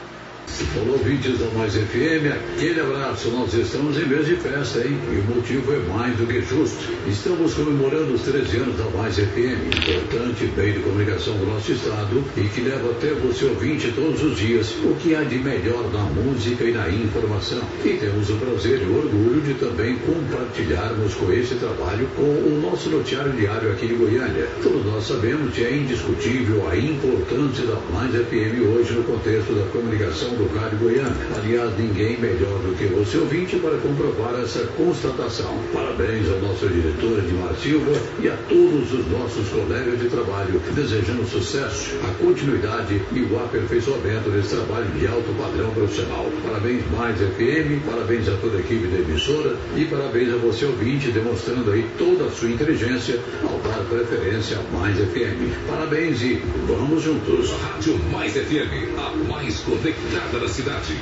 Olá, 0.45 0.93
ouvintes 0.93 1.39
da 1.39 1.47
Mais 1.58 1.73
FM, 1.73 2.31
aquele 2.31 2.79
abraço. 2.79 3.29
Nós 3.29 3.51
estamos 3.53 3.97
em 3.97 4.05
mês 4.05 4.27
de 4.27 4.36
festa, 4.36 4.79
hein? 4.79 4.97
E 5.12 5.17
o 5.17 5.36
motivo 5.36 5.73
é 5.73 5.79
mais 5.79 6.15
do 6.17 6.27
que 6.27 6.39
justo. 6.41 6.93
Estamos 7.08 7.55
comemorando 7.55 8.13
os 8.13 8.21
13 8.21 8.58
anos 8.58 8.77
da 8.77 8.86
Mais 8.91 9.15
FM, 9.15 9.75
importante 9.75 10.49
meio 10.55 10.73
de 10.73 10.79
comunicação 10.79 11.36
do 11.38 11.47
nosso 11.47 11.71
estado 11.71 12.23
e 12.38 12.41
que 12.43 12.62
leva 12.62 12.91
até 12.91 13.13
você 13.13 13.45
ouvinte 13.45 13.91
todos 13.95 14.21
os 14.23 14.38
dias 14.38 14.71
o 14.84 14.95
que 14.95 15.15
há 15.15 15.23
de 15.23 15.39
melhor 15.39 15.91
na 15.91 16.03
música 16.03 16.63
e 16.63 16.71
na 16.71 16.89
informação. 16.89 17.62
E 17.84 17.93
temos 17.93 18.29
o 18.29 18.36
prazer 18.36 18.81
e 18.84 18.86
o 18.86 18.97
orgulho 18.97 19.41
de 19.41 19.55
também 19.55 19.97
compartilharmos 19.97 21.15
com 21.15 21.34
esse 21.34 21.55
trabalho 21.55 22.08
com 22.15 22.21
o 22.21 22.62
nosso 22.62 22.89
noticiário 22.89 23.34
diário 23.34 23.71
aqui 23.71 23.88
de 23.88 23.95
Goiânia. 23.95 24.47
Todos 24.62 24.86
nós 24.86 25.05
sabemos 25.05 25.53
que 25.55 25.63
é 25.63 25.75
indiscutível 25.75 26.69
a 26.69 26.77
importância 26.77 27.65
da 27.65 27.79
Mais 27.91 28.12
FM 28.12 28.62
hoje 28.73 28.93
no 28.93 29.03
contexto 29.03 29.53
da 29.53 29.65
comunicação 29.71 30.35
do 30.36 30.48
Rádio 30.58 30.78
Goiânia. 30.80 31.15
Aliás, 31.36 31.71
ninguém 31.78 32.19
melhor 32.19 32.60
do 32.60 32.76
que 32.76 32.86
você 32.86 33.17
ouvinte 33.17 33.56
para 33.58 33.78
comprovar 33.78 34.36
essa 34.41 34.65
constatação. 34.78 35.58
Parabéns 35.74 36.30
ao 36.30 36.39
nosso 36.39 36.67
diretor 36.67 37.19
Edmar 37.19 37.56
Silva 37.56 37.93
e 38.19 38.28
a 38.28 38.36
todos 38.50 38.91
os 38.91 39.08
nossos 39.08 39.48
colegas 39.50 40.00
de 40.00 40.10
trabalho, 40.10 40.62
desejando 40.74 41.26
sucesso, 41.26 41.95
a 42.04 42.12
continuidade 42.24 43.02
e 43.12 43.21
o 43.21 43.39
aperfeiçoamento 43.39 44.30
desse 44.30 44.56
trabalho 44.56 44.88
de 44.91 45.08
alto 45.08 45.34
padrão 45.38 45.71
profissional. 45.71 46.26
Parabéns 46.43 46.84
mais 46.91 47.17
FM, 47.17 47.86
parabéns 47.86 48.28
a 48.28 48.36
toda 48.38 48.58
a 48.58 48.60
equipe 48.60 48.88
da 48.88 48.98
emissora 49.00 49.56
e 49.76 49.86
parabéns 49.86 50.34
a 50.34 50.38
você 50.38 50.65
ouvinte, 50.65 51.12
demonstrando 51.12 51.71
aí 51.71 51.86
toda 51.98 52.26
a 52.26 52.32
sua 52.32 52.50
inteligência 52.50 53.19
ao 53.43 53.60
dar 53.60 53.84
preferência 53.86 54.58
a 54.58 54.78
Mais 54.78 54.98
FM. 54.98 55.67
Parabéns 55.67 56.21
e 56.21 56.41
vamos 56.67 57.04
juntos. 57.04 57.52
Rádio 57.52 57.98
Mais 58.12 58.34
FM, 58.34 58.98
a 58.98 59.15
mais 59.32 59.60
conectada 59.60 60.24
da 60.31 60.47
cidade. 60.47 60.97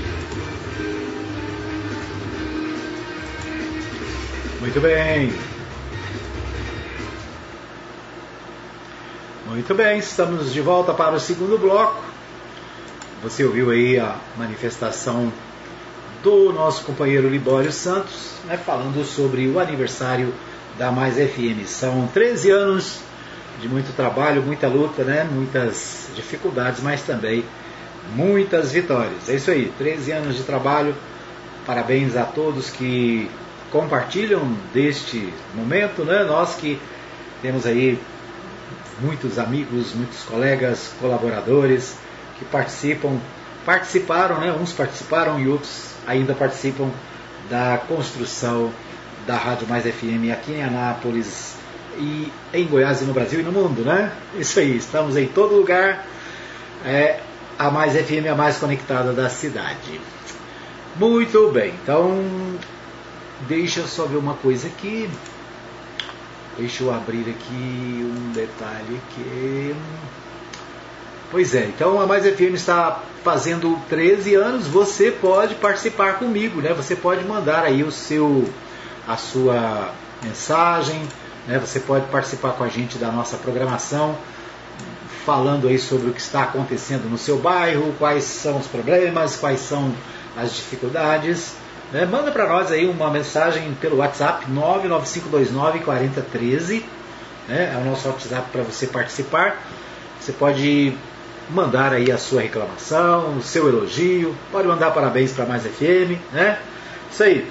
Muito 4.59 4.79
bem. 4.81 5.33
Muito 9.47 9.73
bem, 9.73 9.99
estamos 9.99 10.53
de 10.53 10.61
volta 10.61 10.93
para 10.93 11.15
o 11.15 11.19
segundo 11.19 11.57
bloco. 11.57 12.03
Você 13.23 13.43
ouviu 13.43 13.71
aí 13.71 13.97
a 13.97 14.17
manifestação 14.37 15.31
do 16.21 16.51
nosso 16.51 16.83
companheiro 16.83 17.29
Libório 17.29 17.71
Santos, 17.71 18.33
né, 18.45 18.57
falando 18.57 19.03
sobre 19.03 19.47
o 19.47 19.59
aniversário 19.59 20.33
da 20.77 20.91
Mais 20.91 21.15
FM. 21.15 21.65
São 21.65 22.07
13 22.07 22.51
anos 22.51 22.99
de 23.61 23.67
muito 23.67 23.95
trabalho, 23.95 24.41
muita 24.41 24.67
luta, 24.67 25.03
né, 25.03 25.27
muitas 25.29 26.07
dificuldades, 26.15 26.81
mas 26.81 27.01
também 27.01 27.45
muitas 28.15 28.71
vitórias. 28.71 29.29
É 29.29 29.35
isso 29.35 29.51
aí, 29.51 29.71
13 29.77 30.11
anos 30.11 30.37
de 30.37 30.43
trabalho. 30.43 30.95
Parabéns 31.65 32.15
a 32.15 32.23
todos 32.23 32.69
que 32.69 33.29
compartilham 33.71 34.55
deste 34.73 35.33
momento, 35.55 36.03
né? 36.03 36.23
Nós 36.23 36.55
que 36.55 36.79
temos 37.41 37.65
aí 37.65 37.99
muitos 39.01 39.39
amigos, 39.39 39.93
muitos 39.93 40.23
colegas, 40.23 40.93
colaboradores 40.99 41.95
que 42.37 42.45
participam, 42.45 43.17
participaram, 43.65 44.39
né? 44.39 44.51
Uns 44.51 44.73
participaram 44.73 45.39
e 45.39 45.47
outros 45.47 45.93
ainda 46.05 46.33
participam 46.33 46.91
da 47.49 47.79
construção 47.87 48.71
da 49.25 49.37
Rádio 49.37 49.67
Mais 49.67 49.83
FM 49.83 50.31
aqui 50.31 50.53
em 50.53 50.63
Anápolis 50.63 51.55
e 51.97 52.31
em 52.53 52.65
Goiás 52.65 53.01
e 53.01 53.05
no 53.05 53.13
Brasil 53.13 53.39
e 53.39 53.43
no 53.43 53.51
mundo, 53.51 53.83
né? 53.83 54.11
Isso 54.37 54.59
aí, 54.59 54.77
estamos 54.77 55.15
em 55.15 55.27
todo 55.27 55.55
lugar. 55.55 56.05
É, 56.85 57.19
a 57.57 57.69
Mais 57.69 57.93
FM, 57.93 58.27
a 58.31 58.35
mais 58.35 58.57
conectada 58.57 59.13
da 59.13 59.29
cidade. 59.29 59.99
Muito 60.95 61.51
bem, 61.51 61.73
então 61.81 62.23
deixa 63.47 63.81
eu 63.81 63.87
só 63.87 64.05
ver 64.05 64.17
uma 64.17 64.35
coisa 64.35 64.67
aqui. 64.67 65.09
Deixa 66.57 66.83
eu 66.83 66.93
abrir 66.93 67.29
aqui 67.29 68.03
um 68.03 68.31
detalhe 68.31 69.01
aqui. 69.07 69.75
Pois 71.31 71.55
é, 71.55 71.65
então 71.65 71.99
a 71.99 72.05
Mais 72.05 72.23
FM 72.25 72.53
está 72.53 73.01
fazendo 73.23 73.79
13 73.89 74.35
anos, 74.35 74.67
você 74.67 75.09
pode 75.09 75.55
participar 75.55 76.19
comigo, 76.19 76.61
né? 76.61 76.73
Você 76.73 76.95
pode 76.95 77.25
mandar 77.25 77.63
aí 77.63 77.83
o 77.83 77.91
seu 77.91 78.47
a 79.07 79.17
sua 79.17 79.91
mensagem, 80.21 81.01
né? 81.47 81.57
Você 81.57 81.79
pode 81.79 82.05
participar 82.11 82.51
com 82.51 82.63
a 82.63 82.69
gente 82.69 82.99
da 82.99 83.11
nossa 83.11 83.35
programação 83.37 84.15
falando 85.25 85.67
aí 85.67 85.79
sobre 85.79 86.09
o 86.09 86.13
que 86.13 86.21
está 86.21 86.43
acontecendo 86.43 87.09
no 87.09 87.17
seu 87.17 87.37
bairro, 87.37 87.95
quais 87.97 88.23
são 88.23 88.57
os 88.57 88.67
problemas, 88.67 89.37
quais 89.37 89.61
são 89.61 89.91
as 90.35 90.53
dificuldades. 90.53 91.55
Né? 91.91 92.05
Manda 92.05 92.31
para 92.31 92.47
nós 92.47 92.71
aí 92.71 92.87
uma 92.87 93.09
mensagem 93.09 93.73
pelo 93.79 93.97
WhatsApp 93.97 94.45
995294013. 94.51 96.83
Né? 97.47 97.73
É 97.73 97.77
o 97.77 97.85
nosso 97.85 98.07
WhatsApp 98.07 98.49
para 98.51 98.61
você 98.63 98.85
participar. 98.87 99.61
Você 100.19 100.31
pode 100.31 100.95
mandar 101.49 101.93
aí 101.93 102.11
a 102.11 102.17
sua 102.17 102.41
reclamação, 102.41 103.37
o 103.37 103.43
seu 103.43 103.67
elogio, 103.67 104.35
pode 104.51 104.67
mandar 104.67 104.89
parabéns 104.91 105.31
para 105.33 105.45
Mais 105.45 105.63
FM, 105.63 106.19
né? 106.31 106.59
Isso 107.11 107.23
aí. 107.23 107.45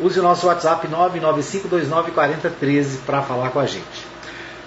Use 0.00 0.18
o 0.18 0.22
nosso 0.22 0.46
WhatsApp 0.46 0.88
995294013 0.88 3.00
para 3.06 3.22
falar 3.22 3.50
com 3.50 3.60
a 3.60 3.66
gente. 3.66 4.08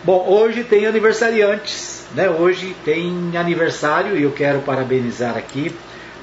Bom, 0.04 0.26
hoje 0.28 0.64
tem 0.64 0.86
aniversariantes, 0.86 1.93
né? 2.14 2.30
Hoje 2.30 2.76
tem 2.86 3.36
aniversário 3.38 4.18
e 4.18 4.24
eu 4.24 4.32
quero 4.32 4.60
parabenizar 4.60 5.38
aqui 5.38 5.74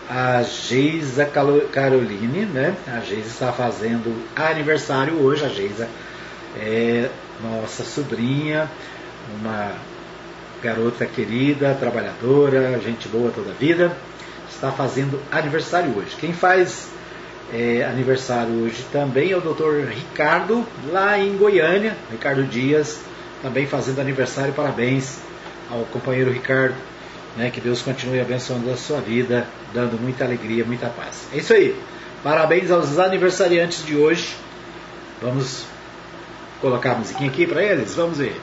a 0.08 0.42
Geisa 0.42 1.24
Caroline, 1.24 2.44
né? 2.46 2.74
A 2.86 3.00
Geisa 3.00 3.28
está 3.28 3.52
fazendo 3.52 4.12
aniversário 4.34 5.14
hoje, 5.22 5.44
a 5.44 5.48
Geisa 5.48 5.88
é 6.58 7.08
nossa 7.42 7.84
sobrinha, 7.84 8.68
uma 9.40 9.72
garota 10.62 11.06
querida, 11.06 11.76
trabalhadora, 11.78 12.78
gente 12.80 13.08
boa 13.08 13.30
toda 13.30 13.50
a 13.50 13.54
vida, 13.54 13.96
está 14.50 14.70
fazendo 14.72 15.20
aniversário 15.30 15.96
hoje. 15.96 16.16
Quem 16.18 16.32
faz 16.32 16.88
é, 17.52 17.84
aniversário 17.84 18.64
hoje 18.64 18.84
também 18.92 19.32
é 19.32 19.36
o 19.36 19.40
Dr. 19.40 19.88
Ricardo, 19.88 20.66
lá 20.90 21.18
em 21.18 21.36
Goiânia, 21.36 21.96
Ricardo 22.10 22.44
Dias, 22.44 23.00
também 23.42 23.66
fazendo 23.66 24.00
aniversário. 24.00 24.52
Parabéns 24.52 25.29
ao 25.70 25.84
companheiro 25.84 26.30
Ricardo. 26.30 26.74
Né, 27.36 27.48
que 27.48 27.60
Deus 27.60 27.80
continue 27.80 28.20
abençoando 28.20 28.68
a 28.72 28.76
sua 28.76 29.00
vida, 29.00 29.46
dando 29.72 29.96
muita 30.00 30.24
alegria, 30.24 30.64
muita 30.64 30.88
paz. 30.88 31.28
É 31.32 31.38
isso 31.38 31.52
aí. 31.52 31.80
Parabéns 32.24 32.72
aos 32.72 32.98
aniversariantes 32.98 33.86
de 33.86 33.96
hoje. 33.96 34.34
Vamos 35.22 35.64
colocar 36.60 36.92
a 36.92 36.94
musiquinha 36.96 37.30
aqui 37.30 37.46
para 37.46 37.62
eles? 37.62 37.94
Vamos 37.94 38.18
ver. 38.18 38.34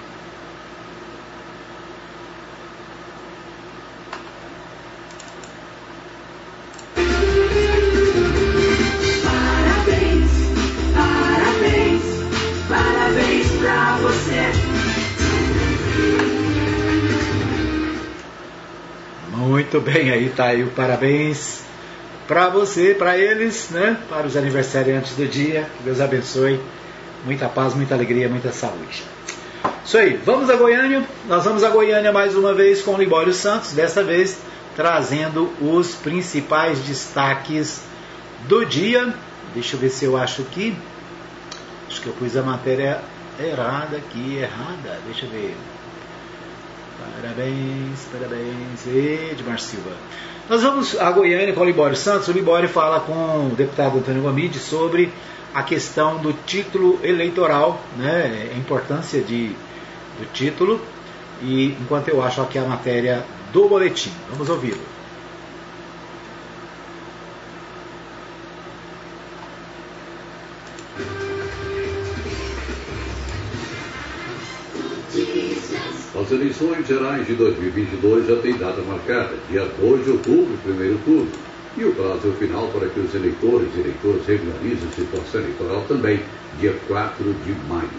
Muito 19.70 19.82
bem, 19.82 20.12
aí 20.12 20.30
tá 20.30 20.46
aí 20.46 20.64
o 20.64 20.68
parabéns 20.68 21.60
para 22.26 22.48
você, 22.48 22.96
para 22.98 23.18
eles, 23.18 23.68
né? 23.70 23.98
Para 24.08 24.26
os 24.26 24.38
aniversariantes 24.38 25.14
do 25.18 25.28
dia. 25.28 25.68
Que 25.76 25.84
Deus 25.84 26.00
abençoe. 26.00 26.62
Muita 27.26 27.50
paz, 27.50 27.74
muita 27.74 27.94
alegria, 27.94 28.30
muita 28.30 28.54
saúde. 28.54 29.04
Isso 29.84 29.98
aí, 29.98 30.18
vamos 30.24 30.50
a 30.50 30.56
Goiânia. 30.56 31.04
Nós 31.28 31.44
vamos 31.44 31.66
a 31.66 31.70
Goiânia 31.70 32.14
mais 32.14 32.34
uma 32.34 32.54
vez 32.54 32.82
com 32.82 32.94
o 32.94 32.98
Libório 32.98 33.34
Santos, 33.34 33.74
dessa 33.74 34.02
vez 34.02 34.40
trazendo 34.74 35.52
os 35.60 35.96
principais 35.96 36.80
destaques 36.80 37.82
do 38.48 38.66
dia. 38.66 39.14
Deixa 39.54 39.76
eu 39.76 39.82
ver 39.82 39.90
se 39.90 40.06
eu 40.06 40.16
acho 40.16 40.44
aqui. 40.44 40.78
Acho 41.90 42.00
que 42.00 42.08
eu 42.08 42.14
pus 42.14 42.38
a 42.38 42.42
matéria 42.42 43.02
errada 43.38 43.98
aqui, 43.98 44.38
errada. 44.38 44.98
Deixa 45.06 45.26
eu 45.26 45.30
ver. 45.30 45.58
Parabéns, 46.98 48.08
parabéns. 48.12 48.88
Edmar 49.32 49.60
Silva. 49.60 49.92
Nós 50.50 50.64
vamos 50.64 50.98
a 50.98 51.12
Goiânia 51.12 51.54
com 51.54 51.62
o 51.62 51.66
Libório 51.66 51.96
Santos. 51.96 52.28
O 52.28 52.32
Libório 52.32 52.68
fala 52.68 53.00
com 53.00 53.48
o 53.48 53.56
deputado 53.56 53.98
Antônio 53.98 54.22
Gomide 54.24 54.58
sobre 54.58 55.12
a 55.54 55.62
questão 55.62 56.18
do 56.18 56.34
título 56.34 57.00
eleitoral, 57.04 57.82
né, 57.98 58.50
a 58.54 58.58
importância 58.58 59.22
de, 59.22 59.50
do 60.20 60.32
título. 60.34 60.82
E 61.42 61.76
enquanto 61.82 62.10
eu 62.10 62.24
acho 62.24 62.42
aqui 62.42 62.58
a 62.58 62.64
matéria 62.64 63.24
do 63.54 63.68
boletim, 63.68 64.12
vamos 64.30 64.50
ouvi-lo. 64.50 64.97
Eleições 76.60 76.88
gerais 76.88 77.28
de 77.28 77.36
2022 77.36 78.28
já 78.28 78.36
têm 78.38 78.58
data 78.58 78.82
marcada, 78.82 79.36
dia 79.50 79.66
2 79.80 80.06
de 80.06 80.12
outubro, 80.12 80.58
primeiro 80.64 80.98
turno. 81.06 81.30
E 81.78 81.86
o 81.86 81.94
prazo 81.94 82.32
final 82.40 82.68
para 82.70 82.88
que 82.90 83.00
os 83.00 83.14
eleitores 83.14 83.68
e 83.76 83.80
eleitoras 83.82 84.26
regularizem 84.26 84.90
situação 84.96 85.42
eleitoral 85.42 85.86
também, 85.88 86.20
dia 86.60 86.76
4 86.88 87.24
de 87.46 87.52
maio. 87.70 87.90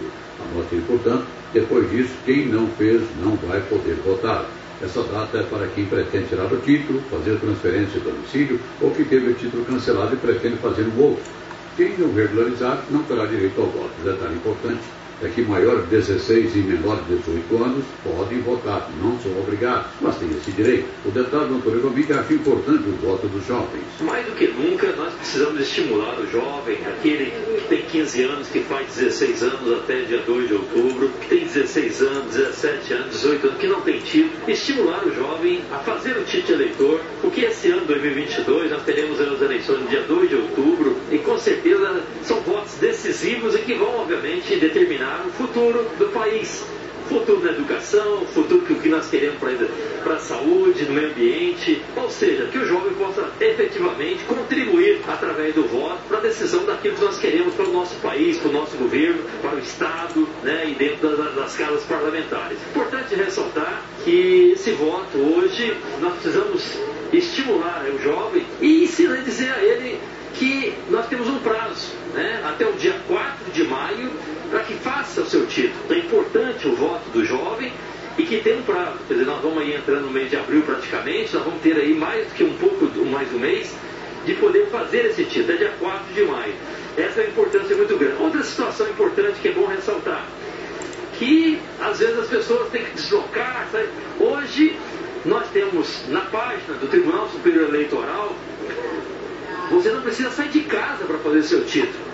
Anotem, 0.51 0.81
portanto, 0.81 1.25
depois 1.53 1.89
disso, 1.89 2.13
quem 2.25 2.47
não 2.47 2.67
fez 2.67 3.01
não 3.23 3.35
vai 3.47 3.61
poder 3.61 3.95
votar. 4.05 4.45
Essa 4.81 5.03
data 5.03 5.37
é 5.37 5.43
para 5.43 5.67
quem 5.67 5.85
pretende 5.85 6.27
tirar 6.27 6.51
o 6.51 6.57
título, 6.57 7.01
fazer 7.09 7.37
transferência 7.39 7.99
de 7.99 8.05
domicílio 8.05 8.59
ou 8.81 8.91
que 8.91 9.05
teve 9.05 9.31
o 9.31 9.33
título 9.33 9.63
cancelado 9.65 10.13
e 10.13 10.17
pretende 10.17 10.57
fazer 10.57 10.83
um 10.83 11.01
outro. 11.01 11.23
Quem 11.77 11.97
não 11.97 12.13
regularizar 12.13 12.83
não 12.89 13.03
terá 13.03 13.25
direito 13.25 13.59
ao 13.59 13.67
voto. 13.67 13.91
Detalhe 14.03 14.35
importante 14.35 14.98
é 15.21 15.27
que 15.27 15.41
maiores 15.41 15.83
de 15.85 15.97
16 15.97 16.55
e 16.55 16.59
menores 16.59 17.05
de 17.07 17.15
18 17.17 17.63
anos 17.63 17.85
podem 18.03 18.41
votar, 18.41 18.89
não 19.01 19.19
são 19.19 19.31
obrigados, 19.39 19.87
mas 20.01 20.15
têm 20.17 20.29
esse 20.29 20.51
direito. 20.51 20.87
O 21.05 21.11
deputado 21.11 21.53
Antônio 21.55 21.81
Gomiga 21.81 22.19
acha 22.19 22.33
importante 22.33 22.83
o 22.87 22.93
voto 23.05 23.27
dos 23.27 23.45
jovens. 23.45 23.83
Mais 24.01 24.25
do 24.25 24.31
que 24.33 24.47
nunca, 24.47 24.87
nós 24.95 25.13
precisamos 25.13 25.61
estimular 25.61 26.19
o 26.19 26.27
jovem, 26.31 26.77
aquele 26.85 27.31
que 27.31 27.67
tem 27.67 27.81
15 27.81 28.23
anos, 28.23 28.47
que 28.47 28.59
faz 28.61 28.87
16 28.95 29.43
anos 29.43 29.73
até 29.79 30.01
dia 30.01 30.21
2 30.25 30.47
de 30.47 30.53
outubro, 30.53 31.09
que 31.21 31.27
tem 31.27 31.39
16 31.45 32.01
anos, 32.01 32.35
17 32.35 32.93
anos, 32.93 33.11
18 33.11 33.47
anos, 33.47 33.59
que 33.59 33.67
não 33.67 33.81
tem 33.81 33.99
título, 33.99 34.49
estimular 34.49 35.05
o 35.05 35.13
jovem 35.13 35.61
a 35.71 35.79
fazer 35.79 36.17
o 36.17 36.23
título 36.23 36.61
eleitor, 36.61 37.01
porque 37.21 37.41
esse 37.41 37.71
ano 37.71 37.85
2022 37.85 38.71
nós 38.71 38.83
teremos 38.83 39.19
as 39.19 39.41
eleições 39.41 39.81
no 39.81 39.87
dia 39.87 40.01
2 40.03 40.29
de 40.29 40.35
outubro 40.35 40.95
e 41.11 41.17
com 41.17 41.37
certeza 41.37 41.78
decisivos 43.39 43.55
e 43.55 43.59
que 43.59 43.73
vão, 43.73 44.01
obviamente, 44.01 44.55
determinar 44.57 45.25
o 45.25 45.31
futuro 45.31 45.85
do 45.97 46.07
país. 46.11 46.65
Futuro 47.07 47.41
da 47.41 47.49
educação, 47.49 48.23
futuro 48.27 48.61
que, 48.61 48.75
que 48.75 48.89
nós 48.89 49.09
queremos 49.09 49.39
para 50.03 50.13
a 50.13 50.19
saúde, 50.19 50.85
no 50.85 50.93
meio 50.93 51.09
ambiente. 51.09 51.81
Ou 51.95 52.07
seja, 52.07 52.45
que 52.45 52.57
o 52.59 52.65
jovem 52.67 52.93
possa 52.93 53.31
efetivamente 53.39 54.23
contribuir 54.25 55.01
através 55.07 55.55
do 55.55 55.63
voto 55.63 56.01
para 56.07 56.19
a 56.19 56.21
decisão 56.21 56.65
daquilo 56.65 56.95
que 56.95 57.03
nós 57.03 57.17
queremos 57.17 57.55
para 57.55 57.65
o 57.65 57.73
nosso 57.73 57.95
país, 57.95 58.37
para 58.37 58.49
o 58.49 58.53
nosso 58.53 58.77
governo, 58.77 59.23
para 59.41 59.55
o 59.55 59.59
Estado 59.59 60.27
né, 60.43 60.69
e 60.69 60.75
dentro 60.75 61.17
das, 61.17 61.33
das 61.33 61.55
casas 61.55 61.83
parlamentares. 61.85 62.59
Importante 62.69 63.15
ressaltar 63.15 63.81
que 64.03 64.51
esse 64.53 64.71
voto 64.73 65.17
hoje 65.17 65.75
nós 65.99 66.13
precisamos 66.13 66.63
estimular 67.11 67.87
o 67.91 68.03
jovem 68.03 68.45
e 68.61 68.83
ensinar, 68.83 69.23
dizer 69.23 69.51
a 69.51 69.63
ele 69.63 69.97
que 70.35 70.73
nós 70.89 71.07
temos 71.07 71.27
um 71.27 71.39
prazo, 71.39 71.93
né, 72.13 72.41
até 72.45 72.67
o 72.67 72.73
dia 72.73 72.95
4 73.07 73.51
de 73.51 73.63
maio, 73.63 74.11
para 74.49 74.61
que 74.61 74.73
faça 74.75 75.21
o 75.21 75.25
seu 75.25 75.45
título. 75.47 75.75
Então 75.85 75.97
é 75.97 75.99
importante 75.99 76.67
o 76.67 76.75
voto 76.75 77.09
do 77.11 77.25
jovem 77.25 77.71
e 78.17 78.23
que 78.23 78.37
tem 78.41 78.59
um 78.59 78.63
prazo. 78.63 78.97
Quer 79.07 79.13
dizer, 79.15 79.25
nós 79.25 79.41
vamos 79.41 79.59
aí 79.59 79.75
entrando 79.75 80.05
no 80.05 80.11
mês 80.11 80.29
de 80.29 80.37
abril 80.37 80.61
praticamente, 80.63 81.33
nós 81.33 81.43
vamos 81.43 81.61
ter 81.61 81.75
aí 81.75 81.93
mais 81.93 82.27
do 82.27 82.33
que 82.33 82.43
um 82.43 82.53
pouco, 82.53 82.85
mais 83.05 83.31
um 83.33 83.39
mês, 83.39 83.75
de 84.25 84.33
poder 84.35 84.67
fazer 84.67 85.05
esse 85.05 85.23
título, 85.25 85.53
é 85.53 85.57
dia 85.57 85.73
4 85.79 86.13
de 86.13 86.23
maio. 86.23 86.53
Essa 86.97 87.21
é 87.21 87.23
uma 87.23 87.29
importância 87.31 87.75
muito 87.75 87.97
grande. 87.97 88.21
Outra 88.21 88.43
situação 88.43 88.89
importante 88.89 89.39
que 89.39 89.47
é 89.47 89.51
bom 89.51 89.65
ressaltar, 89.65 90.25
que 91.17 91.59
às 91.79 91.99
vezes 91.99 92.19
as 92.19 92.27
pessoas 92.27 92.69
têm 92.69 92.83
que 92.83 92.91
deslocar. 92.91 93.67
Sabe? 93.71 93.87
Hoje 94.19 94.77
nós 95.25 95.47
temos 95.49 96.03
na 96.09 96.21
página 96.21 96.75
do 96.79 96.87
Tribunal 96.87 97.29
Superior 97.29 97.69
Eleitoral, 97.69 98.35
você 99.69 99.89
não 99.89 100.01
precisa 100.01 100.31
sair 100.31 100.49
de 100.49 100.61
casa 100.61 101.05
para 101.05 101.17
fazer 101.19 101.43
seu 101.43 101.65
título. 101.65 102.09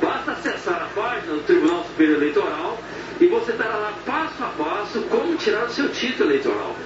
Basta 0.00 0.32
acessar 0.32 0.82
a 0.82 1.00
página 1.00 1.34
do 1.34 1.42
Tribunal 1.42 1.84
Superior 1.84 2.18
Eleitoral 2.18 2.78
e 3.20 3.26
você 3.26 3.52
terá 3.52 3.76
lá 3.76 3.92
passo 4.04 4.42
a 4.42 4.48
passo 4.48 5.00
como 5.02 5.36
tirar 5.36 5.64
o 5.64 5.70
seu 5.70 5.88
título 5.88 6.30
eleitoral. 6.30 6.76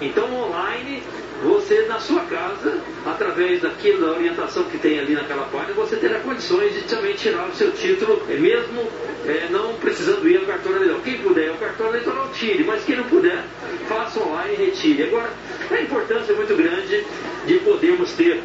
Então, 0.00 0.32
online, 0.32 1.02
você 1.42 1.86
na 1.88 1.98
sua 1.98 2.22
casa, 2.22 2.80
através 3.06 3.62
daquilo, 3.62 4.00
da 4.00 4.12
orientação 4.12 4.64
que 4.64 4.78
tem 4.78 4.98
ali 4.98 5.14
naquela 5.14 5.44
página, 5.44 5.72
você 5.74 5.96
terá 5.96 6.20
condições 6.20 6.74
de 6.74 6.82
também 6.82 7.14
tirar 7.14 7.48
o 7.48 7.54
seu 7.54 7.70
título, 7.72 8.22
é 8.28 8.36
mesmo 8.36 8.88
é, 9.26 9.48
não 9.50 9.74
precisando 9.74 10.28
ir 10.28 10.36
ao 10.36 10.44
cartão 10.44 10.72
eleitoral. 10.72 11.00
Quem 11.04 11.18
puder 11.18 11.50
ao 11.50 11.56
cartão 11.56 11.88
eleitoral, 11.88 12.28
tire, 12.32 12.64
mas 12.64 12.84
quem 12.84 12.96
não 12.96 13.04
puder, 13.04 13.44
faça 13.88 14.20
online 14.20 14.54
e 14.54 14.64
retire. 14.66 15.04
Agora, 15.04 15.30
a 15.70 15.80
importância 15.80 16.32
é 16.32 16.36
muito 16.36 16.56
grande 16.56 17.04
de 17.46 17.54
podermos 17.58 18.12
ter 18.12 18.40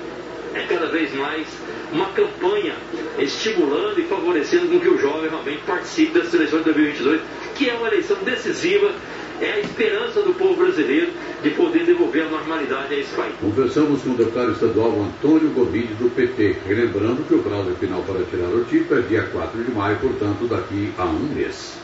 é 0.54 0.66
cada 0.68 0.88
vez 0.88 1.14
mais 1.14 1.48
uma 1.92 2.08
campanha 2.08 2.76
estimulando 3.18 4.00
e 4.00 4.04
favorecendo 4.04 4.68
com 4.68 4.80
que 4.80 4.90
o 4.90 4.98
jovem 4.98 5.30
realmente 5.30 5.62
participe 5.66 6.20
das 6.20 6.34
eleições 6.34 6.64
de 6.64 6.74
2022, 6.74 7.22
que 7.56 7.70
é 7.70 7.74
uma 7.74 7.88
eleição 7.88 8.18
decisiva 8.24 8.94
é 9.42 9.54
a 9.54 9.60
esperança 9.60 10.22
do 10.22 10.34
povo 10.34 10.56
brasileiro 10.56 11.12
de 11.42 11.50
poder 11.52 11.86
devolver 11.86 12.26
a 12.26 12.30
normalidade 12.30 12.94
a 12.94 12.98
esse 12.98 13.14
país. 13.16 13.34
Conversamos 13.42 14.02
com 14.02 14.12
o 14.12 14.16
deputado 14.16 14.52
estadual 14.52 15.02
Antônio 15.02 15.50
Gomide, 15.50 15.94
do 15.96 16.10
PT, 16.10 16.58
lembrando 16.68 17.28
que 17.28 17.34
o 17.34 17.40
prazo 17.40 17.76
final 17.80 18.02
para 18.04 18.24
tirar 18.24 18.50
o 18.50 18.64
título 18.66 19.00
é 19.00 19.04
dia 19.04 19.24
4 19.24 19.64
de 19.64 19.72
maio, 19.72 19.98
portanto, 19.98 20.48
daqui 20.48 20.94
a 20.98 21.06
um 21.06 21.34
mês. 21.34 21.78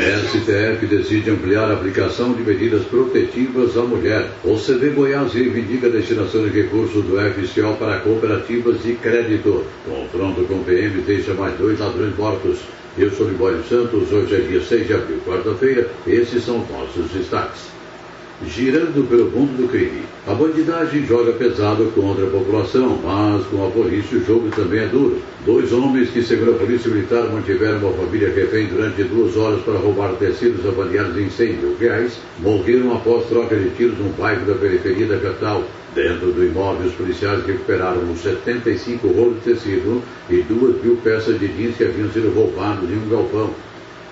STF 0.00 0.86
decide 0.86 1.30
ampliar 1.30 1.70
a 1.70 1.74
aplicação 1.74 2.32
de 2.32 2.42
medidas 2.42 2.84
protetivas 2.84 3.76
à 3.76 3.82
mulher. 3.82 4.28
O 4.42 4.58
CD 4.58 4.90
Goiás 4.90 5.32
reivindica 5.32 5.86
a 5.86 5.90
destinação 5.90 6.42
de 6.42 6.62
recursos 6.62 7.04
do 7.04 7.16
FCO 7.16 7.76
para 7.78 8.00
cooperativas 8.00 8.82
de 8.82 8.94
crédito. 8.94 9.64
Confronto 9.84 10.42
com 10.44 10.64
PM 10.64 11.00
deixa 11.02 11.32
mais 11.34 11.56
dois 11.58 11.78
ladrões 11.78 12.16
mortos. 12.16 12.58
Eu 12.98 13.10
sou 13.10 13.28
Libório 13.28 13.62
Santos, 13.64 14.12
hoje 14.12 14.34
é 14.34 14.40
dia 14.40 14.60
6 14.60 14.86
de 14.86 14.94
abril, 14.94 15.18
quarta-feira. 15.26 15.88
Esses 16.06 16.44
são 16.44 16.64
nossos 16.70 17.10
destaques 17.10 17.73
girando 18.48 19.08
pelo 19.08 19.30
mundo 19.30 19.56
do 19.56 19.68
crime. 19.68 20.02
A 20.26 20.34
bandidagem 20.34 21.06
joga 21.06 21.32
pesado 21.32 21.84
contra 21.94 22.24
a 22.24 22.30
população, 22.30 22.98
mas 23.02 23.46
com 23.46 23.66
a 23.66 23.70
polícia 23.70 24.18
o 24.18 24.24
jogo 24.24 24.48
também 24.50 24.80
é 24.80 24.86
duro. 24.86 25.20
Dois 25.44 25.72
homens 25.72 26.10
que, 26.10 26.22
segundo 26.22 26.52
a 26.52 26.58
polícia 26.58 26.90
militar, 26.90 27.24
mantiveram 27.30 27.78
uma 27.78 27.92
família 27.92 28.32
refém 28.34 28.66
durante 28.66 29.04
duas 29.04 29.36
horas 29.36 29.60
para 29.62 29.74
roubar 29.74 30.14
tecidos 30.14 30.66
avaliados 30.66 31.18
em 31.18 31.28
100 31.28 31.52
mil 31.54 31.76
reais, 31.78 32.18
morreram 32.38 32.94
após 32.94 33.26
troca 33.26 33.54
de 33.54 33.68
tiros 33.70 33.98
num 33.98 34.10
bairro 34.12 34.46
da 34.46 34.54
periferia 34.54 35.06
da 35.06 35.18
capital. 35.18 35.62
Dentro 35.94 36.32
do 36.32 36.44
imóvel, 36.44 36.88
os 36.88 36.94
policiais 36.94 37.46
recuperaram 37.46 38.00
uns 38.02 38.20
75 38.20 39.06
rolos 39.08 39.36
de 39.44 39.52
tecido 39.52 40.02
e 40.28 40.42
duas 40.42 40.82
mil 40.82 40.96
peças 40.96 41.38
de 41.38 41.46
jeans 41.46 41.76
que 41.76 41.84
haviam 41.84 42.10
sido 42.10 42.34
roubados 42.34 42.90
em 42.90 42.96
um 42.96 43.08
galpão. 43.08 43.50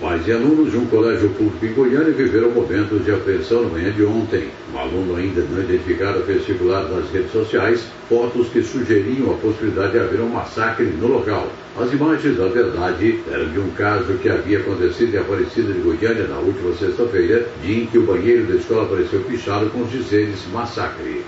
Pais 0.02 0.26
e 0.26 0.32
alunos 0.32 0.72
de 0.72 0.76
um 0.76 0.86
colégio 0.86 1.28
público 1.30 1.64
em 1.64 1.72
Goiânia 1.74 2.12
viveram 2.12 2.50
momentos 2.50 3.04
de 3.04 3.12
apreensão 3.12 3.62
na 3.62 3.68
manhã 3.68 3.92
de 3.92 4.02
ontem. 4.02 4.48
Um 4.74 4.78
aluno 4.78 5.14
ainda 5.14 5.42
não 5.42 5.62
identificado 5.62 6.24
fez 6.24 6.44
circular 6.44 6.82
nas 6.88 7.08
redes 7.12 7.30
sociais 7.30 7.86
fotos 8.08 8.48
que 8.48 8.64
sugeriam 8.64 9.30
a 9.30 9.34
possibilidade 9.34 9.92
de 9.92 10.00
haver 10.00 10.20
um 10.20 10.30
massacre 10.30 10.86
no 10.86 11.06
local. 11.06 11.46
As 11.78 11.92
imagens, 11.92 12.36
na 12.36 12.48
verdade, 12.48 13.20
eram 13.30 13.48
de 13.50 13.60
um 13.60 13.70
caso 13.70 14.14
que 14.14 14.28
havia 14.28 14.58
acontecido 14.58 15.14
em 15.14 15.18
Aparecida 15.18 15.72
de 15.72 15.78
Goiânia 15.78 16.26
na 16.26 16.38
última 16.38 16.74
sexta-feira, 16.74 17.46
dia 17.62 17.84
em 17.84 17.86
que 17.86 17.98
o 17.98 18.02
banheiro 18.02 18.48
da 18.48 18.56
escola 18.56 18.82
apareceu 18.82 19.20
pichado 19.20 19.70
com 19.70 19.82
os 19.82 19.90
dizeres 19.92 20.40
massacre. 20.52 21.22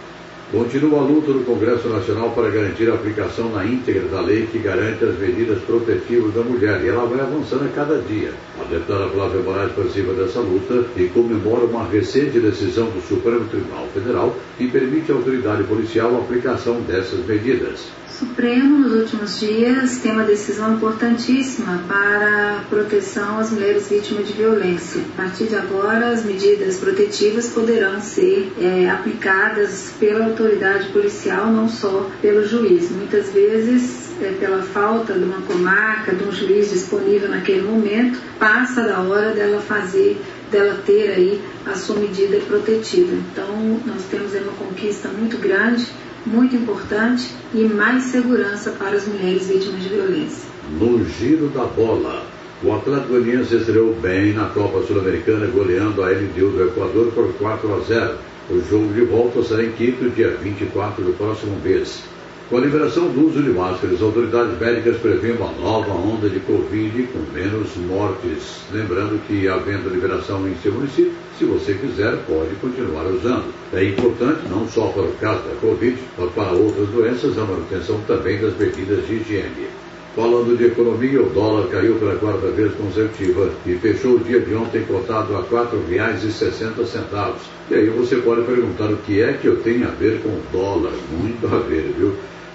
Continua 0.53 1.01
a 1.01 1.03
luta 1.03 1.33
do 1.33 1.45
Congresso 1.45 1.89
Nacional 1.89 2.31
para 2.31 2.51
garantir 2.51 2.89
a 2.91 2.95
aplicação 2.95 3.51
na 3.51 3.65
íntegra 3.65 4.07
da 4.09 4.21
lei 4.21 4.47
que 4.47 4.59
garante 4.59 5.05
as 5.05 5.19
medidas 5.19 5.61
protetivas 5.63 6.33
da 6.35 6.43
mulher 6.43 6.83
e 6.85 6.89
ela 6.89 7.07
vai 7.07 7.21
avançando 7.21 7.65
a 7.65 7.69
cada 7.69 7.99
dia. 8.03 8.33
A 8.61 8.65
deputada 8.65 9.09
Flávia 9.09 9.41
Moraes 9.41 9.73
participa 9.73 10.13
dessa 10.13 10.41
luta 10.41 10.85
e 10.97 11.09
comemora 11.09 11.65
uma 11.65 11.89
recente 11.89 12.39
decisão 12.39 12.87
do 12.91 13.01
Supremo 13.01 13.47
Tribunal 13.47 13.89
Federal 13.93 14.37
que 14.57 14.69
permite 14.69 15.11
à 15.11 15.15
autoridade 15.15 15.65
policial 15.65 16.15
a 16.15 16.19
aplicação 16.19 16.81
dessas 16.83 17.25
medidas. 17.27 17.89
Supremo, 18.19 18.79
nos 18.79 18.93
últimos 18.93 19.41
dias, 19.41 19.99
tem 19.99 20.13
uma 20.13 20.23
decisão 20.23 20.75
importantíssima 20.75 21.83
para 21.89 22.59
a 22.59 22.65
proteção 22.71 23.41
às 23.41 23.51
mulheres 23.51 23.89
vítimas 23.89 24.29
de 24.29 24.35
violência. 24.35 25.03
A 25.15 25.23
partir 25.23 25.47
de 25.47 25.57
agora, 25.57 26.11
as 26.11 26.25
medidas 26.25 26.77
protetivas 26.77 27.49
poderão 27.49 28.01
ser 28.01 28.53
é, 28.61 28.89
aplicadas 28.89 29.93
pela 29.99 30.27
autoridade 30.35 30.89
policial, 30.89 31.47
não 31.47 31.69
só 31.69 32.11
pelo 32.21 32.45
juiz. 32.45 32.91
Muitas 32.91 33.31
vezes, 33.31 34.13
é, 34.21 34.33
pela 34.33 34.63
falta 34.63 35.15
de 35.15 35.25
uma 35.25 35.41
comarca, 35.43 36.15
de 36.15 36.25
um 36.25 36.33
juiz 36.33 36.71
disponível 36.71 37.29
naquele 37.29 37.63
momento, 37.63 38.19
passa 38.39 38.83
da 38.83 39.01
hora 39.01 39.31
dela 39.31 39.61
fazer 39.61 40.21
dela 40.51 40.79
ter 40.87 41.11
aí 41.11 41.41
a 41.67 41.75
sua 41.75 41.97
medida 41.97 42.39
protetiva. 42.47 43.13
Então, 43.13 43.81
nós 43.87 44.05
temos 44.11 44.35
aí 44.35 44.43
uma 44.43 44.53
conquista 44.53 45.09
muito 45.09 45.39
grande 45.39 45.87
muito 46.27 46.57
importante 46.57 47.31
e 47.53 47.65
mais 47.65 48.05
segurança 48.05 48.71
para 48.71 48.97
as 48.97 49.07
mulheres 49.07 49.47
vítimas 49.47 49.83
de 49.83 49.91
violência. 49.91 50.49
No 50.71 51.05
giro 51.05 51.49
da 51.49 51.65
bola, 51.65 52.25
o 52.63 52.73
Atlético 52.73 53.09
Goianiense 53.13 53.57
estreou 53.57 53.95
bem 53.95 54.33
na 54.33 54.47
Copa 54.47 54.83
Sul-Americana, 54.87 55.47
goleando 55.47 56.03
a 56.03 56.09
LDU 56.09 56.51
do 56.51 56.65
Equador 56.65 57.13
por 57.13 57.31
4 57.35 57.75
a 57.75 57.81
0. 57.81 58.15
O 58.51 58.61
jogo 58.61 58.93
de 58.93 59.01
volta 59.07 59.43
será 59.43 59.65
em 59.65 59.73
Quito, 59.73 60.11
dia 60.11 60.37
24 60.37 61.03
do 61.03 61.17
próximo 61.17 61.59
mês. 61.65 62.03
Com 62.51 62.59
a 62.59 62.61
liberação 62.61 63.09
do 63.09 63.27
uso 63.27 63.43
de 63.43 63.49
máscaras, 63.49 64.03
autoridades 64.03 64.59
médicas 64.61 64.99
prevêem 64.99 65.35
uma 65.35 65.51
nova 65.53 65.95
onda 65.95 66.29
de 66.29 66.39
Covid 66.41 67.05
com 67.05 67.21
menos 67.33 67.75
mortes. 67.89 68.61
Lembrando 68.71 69.19
que, 69.27 69.49
havendo 69.49 69.89
liberação 69.89 70.47
em 70.47 70.55
seu 70.63 70.73
município, 70.73 71.15
se 71.39 71.47
você 71.47 71.73
quiser, 71.73 72.19
pode 72.27 72.55
continuar 72.57 73.07
usando. 73.07 73.47
É 73.73 73.83
importante, 73.83 74.47
não 74.51 74.69
só 74.69 74.89
para 74.89 75.05
o 75.05 75.15
caso 75.15 75.43
da 75.45 75.55
Covid, 75.63 75.97
mas 76.19 76.31
para 76.33 76.53
outras 76.53 76.89
doenças, 76.89 77.39
a 77.39 77.45
manutenção 77.45 77.99
também 78.07 78.39
das 78.39 78.55
medidas 78.59 79.07
de 79.07 79.15
higiene. 79.15 79.84
Falando 80.15 80.57
de 80.57 80.67
economia, 80.67 81.21
o 81.21 81.29
dólar 81.31 81.67
caiu 81.67 81.97
pela 81.97 82.15
quarta 82.15 82.47
vez 82.47 82.73
consecutiva 82.75 83.51
e 83.67 83.75
fechou 83.75 84.13
o 84.13 84.21
dia 84.21 84.39
de 84.39 84.55
ontem 84.55 84.85
cotado 84.85 85.35
a 85.35 85.41
R$ 85.41 85.47
4,60. 85.51 87.35
E 87.69 87.75
aí 87.75 87.91
você 87.91 88.17
pode 88.19 88.43
perguntar 88.43 88.93
o 88.93 88.97
que 88.99 89.21
é 89.21 89.33
que 89.33 89.49
eu 89.49 89.57
tenho 89.57 89.89
a 89.89 89.91
ver 89.91 90.23
com 90.23 90.29
o 90.29 90.43
dólar? 90.53 90.93
Muito 91.11 91.45
a 91.49 91.59
ver, 91.59 91.93
viu? 91.99 92.15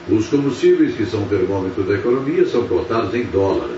Os 0.09 0.27
combustíveis, 0.27 0.95
que 0.95 1.05
são 1.05 1.25
termômetro 1.25 1.83
da 1.83 1.95
economia, 1.95 2.45
são 2.45 2.65
cotados 2.65 3.13
em 3.13 3.23
dólar. 3.23 3.71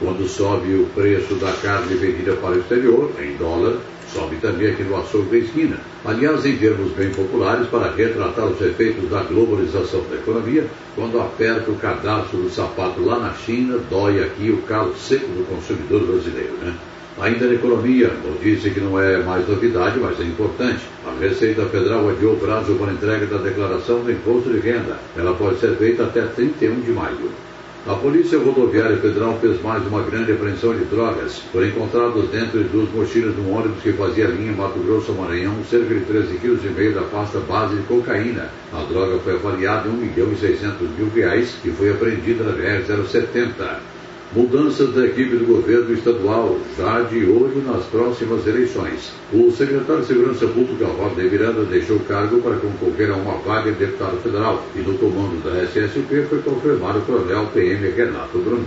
Quando 0.00 0.26
sobe 0.26 0.74
o 0.74 0.86
preço 0.86 1.34
da 1.36 1.52
carne 1.62 1.94
vendida 1.94 2.34
para 2.34 2.56
o 2.56 2.58
exterior, 2.58 3.12
em 3.22 3.36
dólar, 3.36 3.76
sobe 4.12 4.34
também 4.36 4.72
aqui 4.72 4.82
no 4.82 4.96
açougue 4.96 5.30
da 5.30 5.38
esquina. 5.38 5.80
Aliás, 6.04 6.46
em 6.46 6.56
termos 6.56 6.92
bem 6.92 7.10
populares, 7.10 7.66
para 7.68 7.90
retratar 7.90 8.46
os 8.46 8.60
efeitos 8.60 9.10
da 9.10 9.22
globalização 9.22 10.02
da 10.08 10.16
economia, 10.16 10.64
quando 10.94 11.20
aperta 11.20 11.70
o 11.70 11.76
cadastro 11.76 12.38
do 12.38 12.50
sapato 12.50 13.04
lá 13.04 13.18
na 13.18 13.34
China, 13.34 13.78
dói 13.90 14.22
aqui 14.22 14.50
o 14.50 14.62
calo 14.62 14.94
seco 14.96 15.26
do 15.26 15.44
consumidor 15.48 16.06
brasileiro, 16.06 16.52
né? 16.62 16.74
Ainda 17.20 17.46
na 17.46 17.54
economia, 17.54 18.12
notícia 18.24 18.70
que 18.70 18.78
não 18.78 18.98
é 19.00 19.18
mais 19.18 19.46
novidade, 19.48 19.98
mas 19.98 20.20
é 20.20 20.22
importante. 20.22 20.82
A 21.04 21.20
Receita 21.20 21.66
Federal 21.66 22.08
adiou 22.08 22.34
o 22.34 22.38
prazo 22.38 22.76
para 22.76 22.92
entrega 22.92 23.26
da 23.26 23.38
declaração 23.38 24.00
do 24.00 24.12
imposto 24.12 24.50
de 24.50 24.60
renda. 24.60 24.98
Ela 25.16 25.34
pode 25.34 25.58
ser 25.58 25.74
feita 25.76 26.04
até 26.04 26.22
31 26.22 26.80
de 26.80 26.92
maio. 26.92 27.47
A 27.86 27.94
Polícia 27.94 28.38
Rodoviária 28.38 28.98
Federal 28.98 29.38
fez 29.40 29.62
mais 29.62 29.86
uma 29.86 30.02
grande 30.02 30.32
apreensão 30.32 30.74
de 30.74 30.84
drogas. 30.84 31.38
Foram 31.52 31.68
encontrados 31.68 32.28
dentro 32.28 32.62
de 32.62 32.68
duas 32.68 32.90
mochilas 32.90 33.34
de 33.34 33.40
um 33.40 33.54
ônibus 33.54 33.82
que 33.82 33.92
fazia 33.92 34.26
linha 34.26 34.52
Mato 34.52 34.78
Grosso 34.80 35.12
Maranhão 35.12 35.54
cerca 35.64 35.94
de 35.94 36.00
13,5 36.00 36.74
kg 36.74 36.94
da 36.94 37.02
pasta 37.02 37.38
base 37.38 37.76
de 37.76 37.82
cocaína. 37.84 38.50
A 38.72 38.82
droga 38.82 39.18
foi 39.20 39.34
avaliada 39.34 39.88
em 39.88 39.92
1 39.92 39.94
milhão 39.94 40.32
e 40.32 40.36
600 40.36 40.88
mil 40.98 41.08
reais 41.14 41.54
e 41.64 41.70
foi 41.70 41.90
apreendida 41.90 42.44
na 42.44 42.52
BR-070. 42.52 43.97
Mudanças 44.36 44.92
da 44.94 45.06
equipe 45.06 45.36
do 45.36 45.46
governo 45.46 45.90
estadual, 45.94 46.58
já 46.76 47.00
de 47.00 47.24
olho 47.24 47.62
nas 47.66 47.82
próximas 47.86 48.46
eleições. 48.46 49.10
O 49.32 49.50
secretário 49.50 50.02
de 50.02 50.06
Segurança 50.06 50.46
Pública, 50.46 50.84
Rodney 50.84 51.30
Miranda, 51.30 51.64
deixou 51.64 51.96
o 51.96 52.00
cargo 52.00 52.38
para 52.42 52.56
concorrer 52.56 53.10
a 53.10 53.16
uma 53.16 53.38
vaga 53.38 53.72
de 53.72 53.78
deputado 53.78 54.20
federal 54.20 54.62
e 54.76 54.80
no 54.80 54.98
comando 54.98 55.42
da 55.42 55.64
SSP 55.64 56.26
foi 56.28 56.42
confirmado 56.42 56.98
o 56.98 57.02
coronel 57.02 57.46
PM 57.54 57.88
Renato 57.88 58.36
Bruno. 58.38 58.66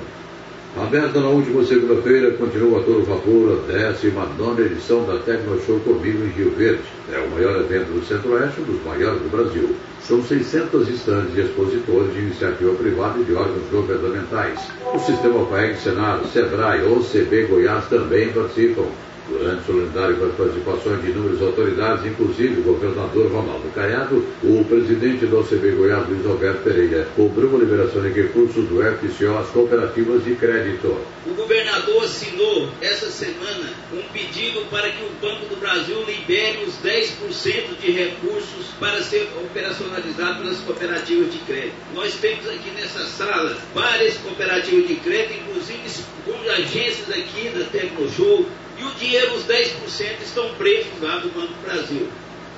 Aberta 0.78 1.20
na 1.20 1.28
última 1.28 1.66
segunda-feira, 1.66 2.32
continua 2.32 2.80
a 2.80 2.84
todo 2.84 3.04
vapor 3.04 3.60
a 3.70 3.92
19 3.92 4.64
edição 4.64 5.04
da 5.04 5.20
Tecno 5.20 5.60
Show 5.66 5.82
Comigo 5.82 6.24
em 6.24 6.30
Rio 6.30 6.52
Verde. 6.52 6.84
É 7.12 7.20
o 7.20 7.30
maior 7.30 7.60
evento 7.60 7.92
do 7.92 8.06
Centro-Oeste, 8.06 8.62
um 8.62 8.64
dos 8.64 8.86
maiores 8.86 9.22
do 9.22 9.30
Brasil. 9.30 9.76
São 10.02 10.24
600 10.24 10.88
estandes 10.88 11.34
de 11.34 11.42
expositores 11.42 12.14
de 12.14 12.20
iniciativa 12.20 12.74
privada 12.76 13.20
e 13.20 13.24
de 13.26 13.34
órgãos 13.34 13.70
governamentais. 13.70 14.62
O 14.94 15.00
Sistema 15.00 15.46
PAEG, 15.46 15.78
Senado, 15.78 16.26
SEBRAE, 16.30 16.86
OCB 16.86 17.48
Goiás 17.48 17.86
também 17.90 18.30
participam. 18.30 18.86
Durante 19.30 19.62
o 19.62 19.66
solenidade 19.66 20.16
com 20.16 20.26
as 20.26 20.36
participações 20.36 21.02
de 21.02 21.12
inúmeras 21.12 21.42
autoridades, 21.42 22.06
inclusive 22.06 22.60
o 22.62 22.64
governador 22.64 23.32
Ronaldo 23.32 23.70
Caiado, 23.74 24.26
o 24.44 24.66
presidente 24.66 25.26
do 25.26 25.40
OCB 25.40 25.72
Goiás, 25.72 26.08
Luiz 26.10 26.26
Alberto 26.26 26.64
Pereira, 26.64 27.08
cobrou 27.16 27.56
a 27.56 27.60
liberação 27.60 28.02
de 28.02 28.10
recursos 28.10 28.68
do 28.68 28.82
FCO 28.82 29.38
às 29.38 29.48
cooperativas 29.50 30.24
de 30.24 30.36
crédito. 30.36 30.98
O 31.26 31.34
governador 31.34 32.04
assinou 32.04 32.68
essa 32.82 33.10
semana 33.10 33.70
um 33.94 34.02
pedido 34.12 34.66
para 34.70 34.90
que 34.90 35.04
o 35.04 35.10
Banco 35.22 35.46
do 35.46 35.60
Brasil 35.60 36.04
libere 36.06 36.64
os 36.66 36.76
10% 36.84 37.80
de 37.80 37.92
recursos 37.92 38.68
para 38.80 39.02
ser 39.02 39.30
operacionalizado 39.44 40.42
pelas 40.42 40.60
cooperativas 40.60 41.32
de 41.32 41.40
crédito. 41.40 41.76
Nós 41.94 42.14
temos 42.16 42.48
aqui 42.48 42.72
nessa 42.72 43.06
sala 43.06 43.58
várias 43.74 44.18
cooperativas 44.18 44.88
de 44.88 44.96
crédito, 44.96 45.40
inclusive 45.42 45.82
com 46.26 46.52
agências 46.52 47.10
aqui 47.10 47.50
da 47.50 47.66
Tecnoshow, 47.66 48.46
e 48.82 48.84
o 48.84 48.92
dinheiro, 48.96 49.36
os 49.36 49.44
10%, 49.44 50.22
estão 50.24 50.50
presos 50.56 50.92
lá 51.02 51.20
do 51.20 51.30
Banco 51.30 51.54
Brasil. 51.64 52.08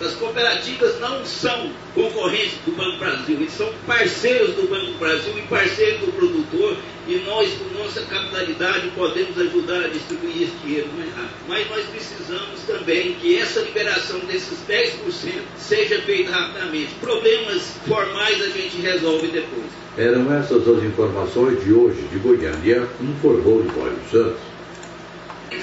As 0.01 0.13
cooperativas 0.15 0.99
não 0.99 1.23
são 1.23 1.69
concorrentes 1.93 2.57
do 2.65 2.71
Banco 2.75 2.97
Brasil, 2.97 3.37
eles 3.37 3.53
são 3.53 3.69
parceiros 3.85 4.55
do 4.55 4.67
Banco 4.67 4.97
Brasil 4.97 5.37
e 5.37 5.41
parceiros 5.43 5.99
do 6.01 6.11
produtor, 6.13 6.77
e 7.07 7.15
nós, 7.25 7.51
com 7.53 7.77
nossa 7.77 8.01
capitalidade, 8.03 8.89
podemos 8.95 9.37
ajudar 9.37 9.83
a 9.83 9.87
distribuir 9.89 10.43
esse 10.43 10.55
dinheiro 10.63 10.89
mais 10.97 11.09
rápido. 11.13 11.35
Mas 11.47 11.69
nós 11.69 11.85
precisamos 11.85 12.59
também 12.65 13.13
que 13.15 13.37
essa 13.37 13.59
liberação 13.61 14.19
desses 14.21 14.57
10% 14.67 15.41
seja 15.57 16.01
feita 16.01 16.31
rapidamente. 16.31 16.93
Problemas 16.99 17.77
formais 17.85 18.41
a 18.41 18.49
gente 18.49 18.77
resolve 18.81 19.27
depois. 19.27 19.65
Eram 19.97 20.33
essas 20.33 20.67
as 20.67 20.83
informações 20.83 21.63
de 21.63 21.71
hoje 21.71 22.01
de 22.11 22.17
Goiânia, 22.17 22.87
informou 22.99 23.61
Libório 23.61 23.99
Santos. 24.09 24.52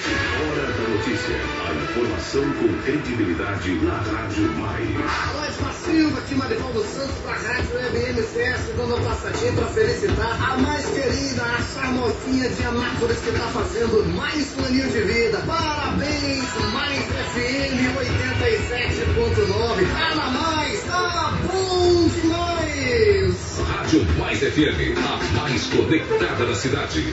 Hora 0.03 0.73
da 0.73 0.89
notícia. 0.89 1.37
A 1.69 1.75
informação 1.75 2.43
com 2.55 2.83
credibilidade 2.83 3.75
na 3.85 3.99
Rádio 3.99 4.51
Mais. 4.53 4.97
Alô, 4.97 5.51
Silva, 5.85 6.19
aqui 6.21 6.35
Marivaldo 6.35 6.83
Santos 6.85 7.17
para 7.23 7.33
a 7.33 7.39
Rádio 7.39 7.79
MMCS, 7.79 8.77
dando 8.77 8.95
uma 8.95 9.11
passadinha 9.11 9.53
para 9.53 9.67
felicitar 9.67 10.53
a 10.53 10.57
mais 10.57 10.87
querida, 10.87 11.43
a 11.43 11.63
charmosinha 11.63 12.49
de 12.49 12.63
Anápolis 12.63 13.19
que 13.19 13.29
está 13.29 13.47
fazendo 13.49 14.17
mais 14.17 14.57
um 14.59 14.65
aninho 14.65 14.91
de 14.91 15.01
vida. 15.03 15.43
Parabéns, 15.47 16.45
Mais 16.73 17.05
FM 17.05 17.93
87.9. 17.99 19.93
Tá 19.93 20.15
na 20.15 20.31
Mais, 20.31 20.83
tá 20.85 21.39
bom 21.47 22.09
demais. 22.09 23.61
Rádio 23.69 24.07
Mais 24.19 24.39
FM, 24.39 24.97
a 24.97 25.41
mais 25.41 25.67
conectada 25.67 26.47
da 26.47 26.55
cidade. 26.55 27.13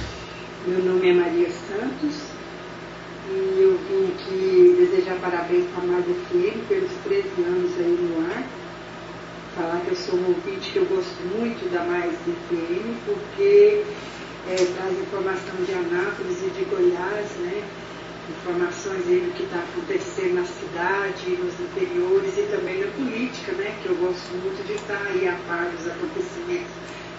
Meu 0.65 0.79
nome 0.83 1.09
é 1.09 1.13
Maria 1.13 1.49
Santos 1.49 2.26
eu 3.59 3.75
vim 3.89 4.13
aqui 4.13 4.75
desejar 4.77 5.17
parabéns 5.19 5.65
para 5.73 5.83
Mais 5.85 6.05
FM 6.05 6.67
pelos 6.69 6.91
13 7.03 7.27
anos 7.41 7.71
aí 7.79 7.97
no 7.99 8.31
ar. 8.31 8.43
Falar 9.55 9.81
que 9.81 9.89
eu 9.89 9.95
sou 9.95 10.15
um 10.19 10.27
ouvinte 10.27 10.71
que 10.71 10.77
eu 10.77 10.85
gosto 10.85 11.17
muito 11.35 11.67
da 11.73 11.83
Mais 11.83 12.13
FM, 12.13 12.85
porque 13.05 13.83
é, 14.47 14.55
traz 14.55 14.99
informação 14.99 15.55
de 15.65 15.73
Anápolis 15.73 16.37
e 16.43 16.49
de 16.51 16.65
Goiás, 16.65 17.31
né? 17.39 17.63
Informações 18.29 19.07
aí 19.07 19.21
do 19.21 19.33
que 19.33 19.43
está 19.43 19.57
acontecendo 19.57 20.35
na 20.35 20.45
cidade, 20.45 21.31
nos 21.41 21.57
interiores 21.59 22.37
e 22.37 22.43
também 22.51 22.81
na 22.81 22.91
política, 22.91 23.53
né? 23.53 23.75
Que 23.81 23.89
eu 23.89 23.95
gosto 23.95 24.29
muito 24.37 24.67
de 24.67 24.73
estar 24.73 25.01
aí 25.07 25.27
a 25.27 25.35
par 25.47 25.65
dos 25.71 25.87
acontecimentos 25.87 26.69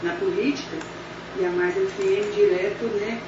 na 0.05 0.15
política. 0.15 0.77
E 1.41 1.45
a 1.45 1.51
Mais 1.51 1.75
FM 1.75 2.31
direto, 2.33 2.85
né? 3.01 3.21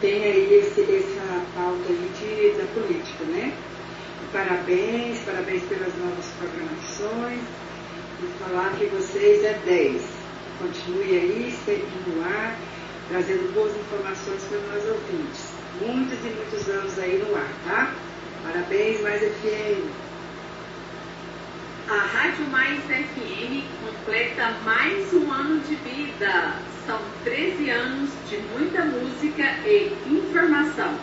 Tem 0.00 0.24
aí 0.24 0.54
esse, 0.54 0.80
essa 0.80 1.42
pauta 1.54 1.92
de, 1.92 2.54
da 2.56 2.64
política, 2.72 3.24
né? 3.24 3.52
Parabéns, 4.32 5.18
parabéns 5.20 5.62
pelas 5.64 5.94
novas 5.98 6.26
programações 6.38 7.40
e 8.22 8.44
falar 8.44 8.72
que 8.78 8.86
vocês 8.86 9.44
é 9.44 9.58
10. 9.64 10.02
Continue 10.58 11.18
aí, 11.18 11.58
sempre 11.64 11.88
no 12.06 12.24
ar, 12.24 12.56
trazendo 13.08 13.52
boas 13.52 13.76
informações 13.76 14.42
para 14.44 14.58
nós 14.72 14.88
ouvintes. 14.88 15.52
Muitos 15.80 16.18
e 16.18 16.28
muitos 16.30 16.68
anos 16.68 16.98
aí 16.98 17.18
no 17.18 17.36
ar, 17.36 17.52
tá? 17.66 17.94
Parabéns, 18.44 19.00
Mais 19.02 19.20
FM. 19.20 19.90
A 21.88 21.98
Rádio 21.98 22.46
Mais 22.46 22.80
FM 22.84 23.64
completa 23.84 24.54
mais 24.64 25.12
um 25.12 25.30
ano 25.32 25.60
de 25.60 25.74
vida. 25.74 26.69
São 26.86 26.98
13 27.24 27.70
anos 27.70 28.10
de 28.28 28.38
muita 28.38 28.84
música 28.84 29.44
e 29.66 29.96
informação. 30.06 30.94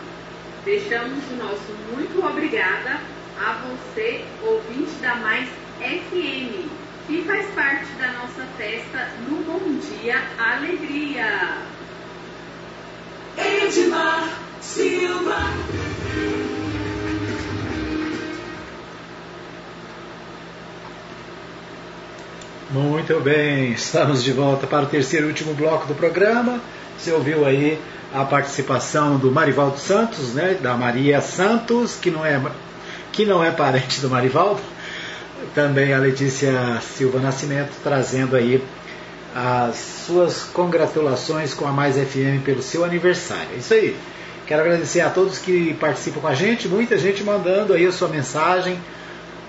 Deixamos 0.65 1.23
o 1.32 1.36
nosso 1.36 1.73
muito 1.93 2.25
obrigada 2.25 2.99
a 3.39 3.53
você, 3.53 4.25
ouvinte 4.43 4.91
da 5.01 5.15
Mais 5.15 5.47
FM, 5.80 6.67
que 7.07 7.23
faz 7.25 7.47
parte 7.53 7.91
da 7.93 8.11
nossa 8.13 8.45
festa 8.57 9.11
no 9.30 9.38
Bom 9.43 9.80
Dia 9.80 10.21
Alegria. 10.38 11.57
Edmar 13.38 14.28
Silva. 14.61 15.38
Muito 22.70 23.18
bem, 23.22 23.72
estamos 23.72 24.22
de 24.22 24.34
volta 24.34 24.68
para 24.68 24.84
o 24.84 24.88
terceiro 24.88 25.28
e 25.28 25.30
último 25.30 25.53
bloco 25.53 25.88
do 25.88 25.95
programa. 25.95 26.59
Você 26.97 27.13
ouviu 27.13 27.45
aí 27.45 27.80
a 28.13 28.26
participação 28.26 29.18
do 29.18 29.32
Marivaldo 29.32 29.80
Santos, 29.80 30.34
né, 30.34 30.57
da 30.61 30.76
Maria 30.76 31.22
Santos, 31.22 31.95
que 31.95 32.11
não 32.11 32.26
é 32.26 32.41
que 33.13 33.26
não 33.26 33.41
é 33.41 33.51
parente 33.51 34.01
do 34.01 34.09
Marivaldo. 34.09 34.59
Também 35.55 35.93
a 35.93 35.97
Letícia 35.97 36.82
Silva 36.82 37.22
Nascimento 37.22 37.72
trazendo 37.82 38.36
aí 38.36 38.61
as 39.34 39.78
suas 40.05 40.43
congratulações 40.43 41.53
com 41.53 41.65
a 41.65 41.72
Mais 41.72 41.95
FM 41.95 42.43
pelo 42.43 42.61
seu 42.61 42.84
aniversário. 42.84 43.47
É 43.55 43.59
isso 43.59 43.74
aí. 43.74 43.95
Quero 44.45 44.61
agradecer 44.63 44.99
a 44.99 45.09
todos 45.09 45.39
que 45.39 45.74
participam 45.76 46.20
com 46.20 46.28
a 46.28 46.36
gente, 46.36 46.68
muita 46.68 46.97
gente 46.97 47.24
mandando 47.24 47.72
aí 47.72 47.86
a 47.86 47.93
sua 47.93 48.09
mensagem 48.09 48.78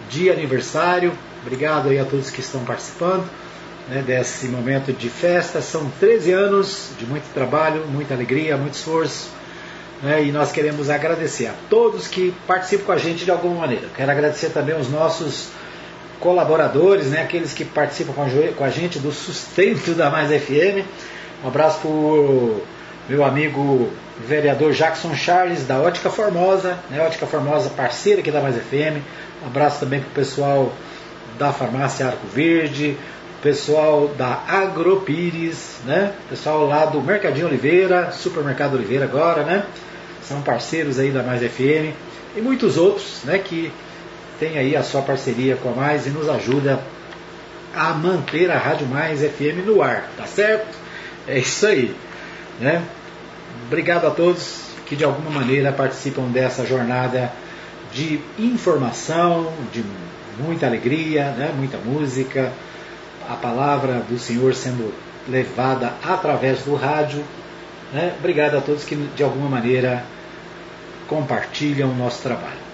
de 0.08 0.30
aniversário. 0.30 1.12
Obrigado 1.42 1.88
aí 1.88 1.98
a 1.98 2.04
todos 2.04 2.30
que 2.30 2.40
estão 2.40 2.64
participando 2.64 3.28
né, 3.88 4.02
desse 4.06 4.46
momento 4.46 4.92
de 4.92 5.08
festa. 5.08 5.60
São 5.60 5.90
13 5.98 6.32
anos 6.32 6.90
de 6.98 7.06
muito 7.06 7.32
trabalho, 7.32 7.86
muita 7.86 8.14
alegria, 8.14 8.56
muito 8.56 8.74
esforço. 8.74 9.30
Né, 10.02 10.24
e 10.24 10.32
nós 10.32 10.52
queremos 10.52 10.90
agradecer 10.90 11.46
a 11.46 11.54
todos 11.68 12.06
que 12.06 12.32
participam 12.46 12.84
com 12.84 12.92
a 12.92 12.98
gente 12.98 13.24
de 13.24 13.30
alguma 13.30 13.60
maneira. 13.60 13.88
Quero 13.96 14.10
agradecer 14.10 14.50
também 14.50 14.74
aos 14.74 14.88
nossos 14.88 15.48
colaboradores, 16.20 17.06
né, 17.06 17.22
aqueles 17.22 17.52
que 17.52 17.64
participam 17.64 18.12
com 18.12 18.64
a 18.64 18.70
gente 18.70 18.98
do 18.98 19.10
sustento 19.10 19.94
da 19.94 20.10
Mais 20.10 20.30
FM. 20.30 20.84
Um 21.44 21.48
abraço 21.48 21.80
para 21.80 21.90
o 21.90 22.62
meu 23.08 23.24
amigo 23.24 23.90
vereador 24.26 24.72
Jackson 24.72 25.14
Charles, 25.14 25.66
da 25.66 25.80
Ótica 25.80 26.10
Formosa, 26.10 26.78
né, 26.90 27.00
Ótica 27.00 27.26
Formosa, 27.26 27.70
parceira 27.70 28.20
aqui 28.20 28.30
da 28.30 28.40
Mais 28.40 28.56
FM. 28.56 29.02
Um 29.42 29.46
abraço 29.46 29.80
também 29.80 30.00
para 30.00 30.08
o 30.08 30.12
pessoal 30.12 30.72
da 31.38 31.52
farmácia 31.52 32.06
Arco 32.06 32.26
Verde, 32.26 32.96
pessoal 33.40 34.08
da 34.08 34.42
Agropires, 34.48 35.76
né? 35.86 36.12
Pessoal 36.28 36.66
lá 36.66 36.84
do 36.84 37.00
Mercadinho 37.00 37.46
Oliveira, 37.46 38.10
Supermercado 38.10 38.74
Oliveira 38.74 39.04
agora, 39.04 39.44
né? 39.44 39.64
São 40.22 40.42
parceiros 40.42 40.98
aí 40.98 41.10
da 41.10 41.22
Mais 41.22 41.40
FM 41.40 41.94
e 42.36 42.40
muitos 42.40 42.76
outros, 42.76 43.20
né? 43.24 43.38
Que 43.38 43.72
tem 44.40 44.58
aí 44.58 44.76
a 44.76 44.82
sua 44.82 45.02
parceria 45.02 45.56
com 45.56 45.70
a 45.70 45.72
Mais 45.72 46.06
e 46.06 46.10
nos 46.10 46.28
ajuda 46.28 46.80
a 47.74 47.92
manter 47.92 48.50
a 48.50 48.58
Rádio 48.58 48.86
Mais 48.86 49.20
FM 49.20 49.64
no 49.64 49.82
ar, 49.82 50.08
tá 50.16 50.26
certo? 50.26 50.76
É 51.26 51.38
isso 51.38 51.66
aí, 51.66 51.94
né? 52.60 52.82
Obrigado 53.66 54.06
a 54.06 54.10
todos 54.10 54.62
que 54.86 54.96
de 54.96 55.04
alguma 55.04 55.30
maneira 55.30 55.70
participam 55.70 56.24
dessa 56.24 56.64
jornada 56.64 57.30
de 57.92 58.20
informação, 58.38 59.52
de 59.72 59.84
muita 60.38 60.66
alegria, 60.66 61.30
né? 61.30 61.52
muita 61.56 61.78
música, 61.78 62.52
a 63.28 63.34
palavra 63.34 64.02
do 64.08 64.18
Senhor 64.18 64.54
sendo 64.54 64.92
levada 65.28 65.94
através 66.02 66.62
do 66.62 66.74
rádio. 66.74 67.22
Né? 67.92 68.14
Obrigado 68.18 68.56
a 68.56 68.60
todos 68.60 68.84
que 68.84 68.94
de 68.94 69.22
alguma 69.22 69.48
maneira 69.48 70.04
compartilham 71.06 71.90
o 71.90 71.94
nosso 71.94 72.22
trabalho. 72.22 72.68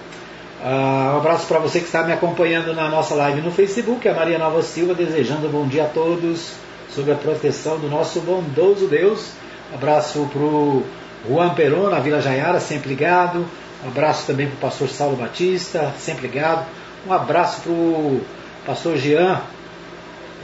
Uh, 0.62 1.14
um 1.14 1.16
abraço 1.18 1.46
para 1.46 1.58
você 1.58 1.78
que 1.78 1.86
está 1.86 2.02
me 2.02 2.12
acompanhando 2.12 2.72
na 2.72 2.88
nossa 2.88 3.14
live 3.14 3.42
no 3.42 3.50
Facebook, 3.50 4.08
a 4.08 4.14
Maria 4.14 4.38
Nova 4.38 4.62
Silva, 4.62 4.94
desejando 4.94 5.48
bom 5.48 5.66
dia 5.66 5.84
a 5.84 5.88
todos, 5.88 6.52
sob 6.90 7.12
a 7.12 7.14
proteção 7.14 7.78
do 7.78 7.88
nosso 7.88 8.20
bondoso 8.20 8.86
Deus. 8.86 9.32
Abraço 9.74 10.28
para 10.32 10.40
o 10.40 10.82
Juan 11.28 11.50
Peron, 11.50 11.90
na 11.90 12.00
Vila 12.00 12.20
Jaiara, 12.20 12.60
sempre 12.60 12.88
ligado. 12.88 13.44
Abraço 13.86 14.26
também 14.26 14.46
para 14.46 14.56
o 14.56 14.58
pastor 14.58 14.88
Saulo 14.88 15.16
Batista, 15.16 15.92
sempre 15.98 16.28
ligado. 16.28 16.66
Um 17.06 17.12
abraço 17.12 17.60
para 17.60 17.72
o 17.72 18.20
pastor 18.64 18.96
Jean, 18.96 19.40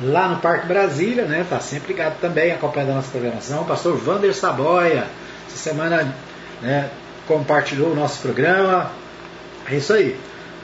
lá 0.03 0.29
no 0.29 0.41
Parque 0.41 0.67
Brasília, 0.67 1.25
né? 1.25 1.41
Está 1.41 1.59
sempre 1.59 1.89
ligado 1.89 2.21
também, 2.21 2.53
acompanhando 2.53 2.91
a 2.91 2.95
nossa 2.97 3.11
programação. 3.11 3.63
O 3.63 3.65
pastor 3.65 3.97
Vander 3.97 4.35
Saboia, 4.35 5.07
essa 5.47 5.57
semana 5.57 6.15
né, 6.61 6.91
compartilhou 7.27 7.93
o 7.93 7.95
nosso 7.95 8.21
programa. 8.21 8.91
É 9.71 9.77
isso 9.77 9.93
aí. 9.95 10.19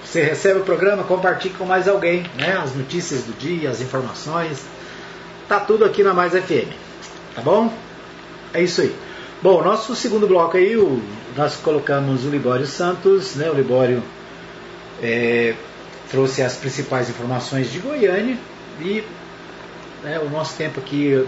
Você 0.04 0.22
recebe 0.22 0.60
o 0.60 0.64
programa, 0.64 1.02
compartilhe 1.02 1.54
com 1.54 1.64
mais 1.64 1.88
alguém, 1.88 2.26
né? 2.36 2.58
As 2.62 2.74
notícias 2.74 3.22
do 3.24 3.32
dia, 3.32 3.70
as 3.70 3.80
informações. 3.80 4.64
Tá 5.48 5.60
tudo 5.60 5.84
aqui 5.84 6.02
na 6.02 6.12
Mais 6.12 6.32
FM. 6.32 6.70
Tá 7.34 7.40
bom? 7.42 7.72
É 8.52 8.62
isso 8.62 8.82
aí. 8.82 8.94
Bom, 9.42 9.62
nosso 9.62 9.94
segundo 9.96 10.26
bloco 10.26 10.56
aí, 10.56 10.76
o, 10.76 11.02
nós 11.36 11.56
colocamos 11.56 12.24
o 12.24 12.28
Libório 12.28 12.66
Santos, 12.66 13.34
né? 13.34 13.50
O 13.50 13.54
Libório 13.54 14.02
é, 15.02 15.54
trouxe 16.10 16.42
as 16.42 16.56
principais 16.56 17.08
informações 17.08 17.70
de 17.70 17.78
Goiânia 17.78 18.36
e 18.80 19.04
né, 20.02 20.18
o 20.18 20.28
nosso 20.28 20.56
tempo 20.56 20.80
aqui 20.80 21.26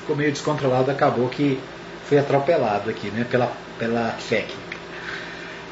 ficou 0.00 0.16
meio 0.16 0.32
descontrolado, 0.32 0.90
acabou 0.90 1.28
que 1.28 1.58
foi 2.06 2.18
atropelado 2.18 2.90
aqui 2.90 3.08
né, 3.10 3.26
pela, 3.30 3.52
pela 3.78 4.16
técnica. 4.28 4.78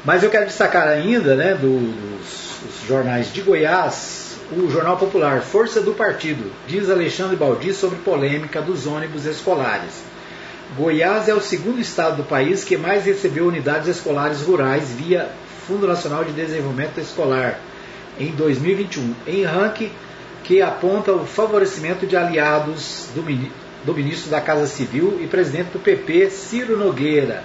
Mas 0.05 0.23
eu 0.23 0.29
quero 0.29 0.45
destacar 0.45 0.87
ainda 0.87 1.35
né, 1.35 1.53
dos, 1.53 1.81
dos 2.61 2.87
jornais 2.87 3.31
de 3.31 3.41
Goiás, 3.41 4.37
o 4.51 4.69
Jornal 4.69 4.95
Popular, 4.97 5.41
Força 5.41 5.81
do 5.81 5.93
Partido, 5.93 6.51
diz 6.67 6.89
Alexandre 6.89 7.35
Baldi 7.35 7.73
sobre 7.73 7.97
polêmica 7.99 8.61
dos 8.61 8.87
ônibus 8.87 9.25
escolares. 9.25 10.03
Goiás 10.77 11.27
é 11.27 11.33
o 11.33 11.41
segundo 11.41 11.79
estado 11.79 12.17
do 12.17 12.23
país 12.23 12.63
que 12.63 12.77
mais 12.77 13.05
recebeu 13.05 13.47
unidades 13.47 13.87
escolares 13.87 14.41
rurais 14.41 14.91
via 14.91 15.29
Fundo 15.65 15.87
Nacional 15.87 16.23
de 16.23 16.31
Desenvolvimento 16.31 16.99
Escolar 16.99 17.59
em 18.19 18.31
2021, 18.31 19.13
em 19.27 19.43
ranking 19.43 19.91
que 20.43 20.61
aponta 20.61 21.11
o 21.11 21.25
favorecimento 21.25 22.07
de 22.07 22.15
aliados 22.15 23.09
do, 23.13 23.21
do 23.85 23.93
ministro 23.93 24.31
da 24.31 24.39
Casa 24.39 24.65
Civil 24.65 25.19
e 25.21 25.27
presidente 25.27 25.71
do 25.71 25.79
PP, 25.79 26.29
Ciro 26.29 26.77
Nogueira. 26.77 27.43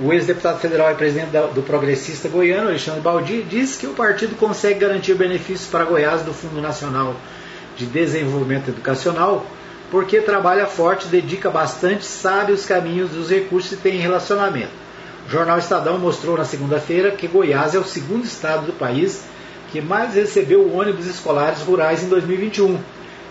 O 0.00 0.12
ex-deputado 0.12 0.60
federal 0.60 0.92
e 0.92 0.94
presidente 0.94 1.30
do 1.30 1.62
progressista 1.62 2.28
goiano, 2.28 2.68
Alexandre 2.68 3.00
Baldi, 3.00 3.42
diz 3.42 3.76
que 3.76 3.88
o 3.88 3.94
partido 3.94 4.36
consegue 4.36 4.78
garantir 4.78 5.14
benefícios 5.14 5.68
para 5.68 5.84
Goiás 5.84 6.22
do 6.22 6.32
Fundo 6.32 6.60
Nacional 6.60 7.16
de 7.76 7.84
Desenvolvimento 7.86 8.68
Educacional, 8.68 9.44
porque 9.90 10.20
trabalha 10.20 10.66
forte, 10.66 11.08
dedica 11.08 11.50
bastante, 11.50 12.04
sabe 12.04 12.52
os 12.52 12.64
caminhos 12.64 13.10
dos 13.10 13.28
recursos 13.28 13.72
e 13.72 13.76
tem 13.76 13.98
relacionamento. 13.98 14.70
O 15.26 15.30
jornal 15.30 15.58
Estadão 15.58 15.98
mostrou 15.98 16.36
na 16.36 16.44
segunda-feira 16.44 17.10
que 17.10 17.26
Goiás 17.26 17.74
é 17.74 17.78
o 17.80 17.84
segundo 17.84 18.24
estado 18.24 18.66
do 18.66 18.72
país 18.72 19.24
que 19.70 19.80
mais 19.80 20.14
recebeu 20.14 20.74
ônibus 20.74 21.06
escolares 21.06 21.60
rurais 21.60 22.02
em 22.02 22.08
2021, 22.08 22.78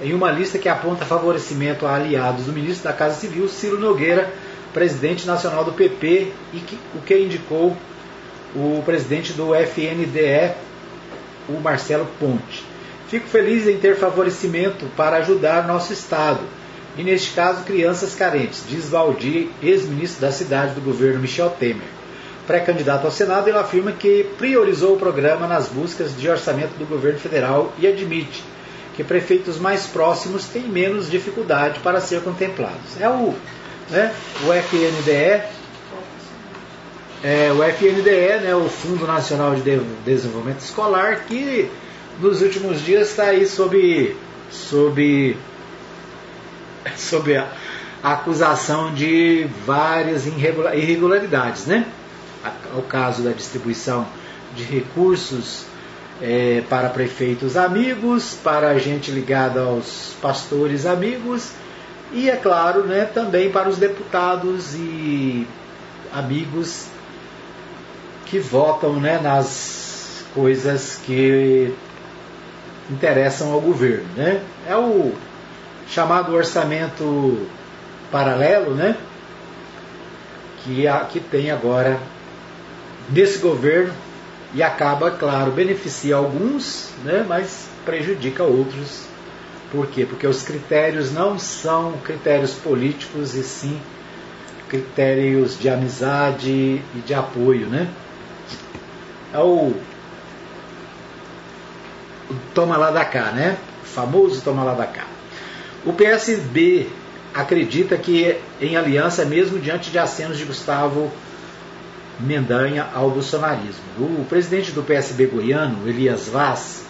em 0.01 0.13
uma 0.13 0.31
lista 0.31 0.59
que 0.59 0.69
aponta 0.69 1.05
favorecimento 1.05 1.85
a 1.85 1.95
aliados 1.95 2.45
do 2.45 2.53
ministro 2.53 2.83
da 2.83 2.93
Casa 2.93 3.15
Civil, 3.15 3.47
Ciro 3.47 3.79
Nogueira, 3.79 4.31
presidente 4.73 5.25
nacional 5.25 5.63
do 5.63 5.73
PP, 5.73 6.31
e 6.53 6.59
que, 6.59 6.77
o 6.95 7.01
que 7.01 7.17
indicou 7.17 7.75
o 8.55 8.81
presidente 8.85 9.33
do 9.33 9.55
FNDE, 9.55 10.53
o 11.49 11.59
Marcelo 11.59 12.07
Ponte. 12.19 12.63
Fico 13.07 13.27
feliz 13.27 13.67
em 13.67 13.77
ter 13.77 13.95
favorecimento 13.95 14.85
para 14.95 15.17
ajudar 15.17 15.67
nosso 15.67 15.91
Estado, 15.93 16.41
e 16.97 17.03
neste 17.03 17.31
caso 17.31 17.63
crianças 17.63 18.13
carentes, 18.13 18.63
diz 18.67 18.89
Valdir, 18.89 19.49
ex-ministro 19.61 20.21
da 20.21 20.31
cidade 20.31 20.75
do 20.75 20.81
governo 20.81 21.19
Michel 21.19 21.49
Temer 21.51 21.96
pré-candidato 22.47 23.05
ao 23.05 23.11
Senado, 23.11 23.49
ele 23.49 23.57
afirma 23.57 23.91
que 23.91 24.23
priorizou 24.37 24.95
o 24.95 24.97
programa 24.97 25.45
nas 25.45 25.67
buscas 25.67 26.17
de 26.17 26.29
orçamento 26.29 26.77
do 26.79 26.85
governo 26.85 27.19
federal 27.19 27.73
e 27.77 27.85
admite 27.85 28.43
que 28.95 29.03
prefeitos 29.03 29.59
mais 29.59 29.85
próximos 29.85 30.45
têm 30.45 30.63
menos 30.63 31.11
dificuldade 31.11 31.79
para 31.81 32.01
ser 32.01 32.21
contemplados. 32.21 32.99
É 32.99 33.07
o, 33.07 33.35
né, 33.91 34.11
o 34.47 34.53
FNDE, 34.53 35.43
é, 37.23 37.51
o 37.51 37.63
FNDE, 37.63 38.43
né, 38.43 38.55
o 38.55 38.67
Fundo 38.69 39.05
Nacional 39.05 39.53
de 39.53 39.61
Desenvolvimento 40.03 40.61
Escolar, 40.61 41.25
que 41.27 41.69
nos 42.19 42.41
últimos 42.41 42.81
dias 42.81 43.09
está 43.09 43.25
aí 43.25 43.45
sob 43.45 44.15
sob, 44.49 45.37
sob 46.95 47.37
a 47.37 47.47
acusação 48.03 48.93
de 48.93 49.47
várias 49.65 50.25
irregularidades, 50.25 51.65
né? 51.65 51.85
O 52.75 52.81
caso 52.81 53.23
da 53.23 53.31
distribuição 53.31 54.05
de 54.55 54.63
recursos 54.63 55.65
é, 56.21 56.63
para 56.69 56.89
prefeitos 56.89 57.55
amigos, 57.57 58.37
para 58.43 58.77
gente 58.79 59.11
ligada 59.11 59.61
aos 59.61 60.15
pastores 60.21 60.85
amigos 60.85 61.51
e, 62.11 62.29
é 62.29 62.35
claro, 62.35 62.83
né, 62.83 63.05
também 63.05 63.51
para 63.51 63.67
os 63.67 63.77
deputados 63.77 64.73
e 64.75 65.45
amigos 66.13 66.85
que 68.25 68.39
votam 68.39 68.93
né, 68.99 69.19
nas 69.21 70.23
coisas 70.33 70.99
que 71.05 71.73
interessam 72.89 73.51
ao 73.51 73.59
governo. 73.59 74.07
Né? 74.15 74.41
É 74.67 74.75
o 74.75 75.13
chamado 75.89 76.33
orçamento 76.33 77.47
paralelo, 78.11 78.73
né? 78.73 78.95
Que, 80.63 80.87
a, 80.87 80.99
que 81.01 81.19
tem 81.19 81.51
agora 81.51 81.99
desse 83.09 83.39
governo 83.39 83.93
e 84.53 84.63
acaba, 84.63 85.11
claro, 85.11 85.51
beneficia 85.51 86.15
alguns, 86.15 86.89
né? 87.03 87.25
Mas 87.27 87.67
prejudica 87.85 88.43
outros. 88.43 89.05
Por 89.71 89.87
quê? 89.87 90.05
Porque 90.05 90.25
os 90.25 90.43
critérios 90.43 91.11
não 91.11 91.37
são 91.37 91.93
critérios 92.03 92.53
políticos 92.53 93.35
e 93.35 93.43
sim 93.43 93.79
critérios 94.69 95.57
de 95.57 95.69
amizade 95.69 96.49
e 96.49 97.03
de 97.05 97.13
apoio, 97.13 97.67
né? 97.67 97.89
É 99.33 99.39
o, 99.39 99.73
o 102.29 102.35
toma 102.53 102.77
lá 102.77 102.91
da 102.91 103.05
cá, 103.05 103.31
né? 103.31 103.57
O 103.83 103.85
famoso 103.85 104.41
toma 104.41 104.63
lá 104.63 104.73
da 104.73 104.85
cá. 104.85 105.05
O 105.85 105.93
PSB 105.93 106.87
acredita 107.33 107.97
que 107.97 108.37
em 108.59 108.75
aliança 108.75 109.23
mesmo 109.25 109.59
diante 109.59 109.89
de 109.89 109.99
acenos 109.99 110.37
de 110.37 110.45
Gustavo 110.45 111.11
Mendanha 112.19 112.87
ao 112.93 113.09
bolsonarismo. 113.09 113.83
O 113.99 114.25
presidente 114.27 114.71
do 114.71 114.83
PSB 114.83 115.27
goiano, 115.27 115.87
Elias 115.87 116.27
Vaz, 116.27 116.83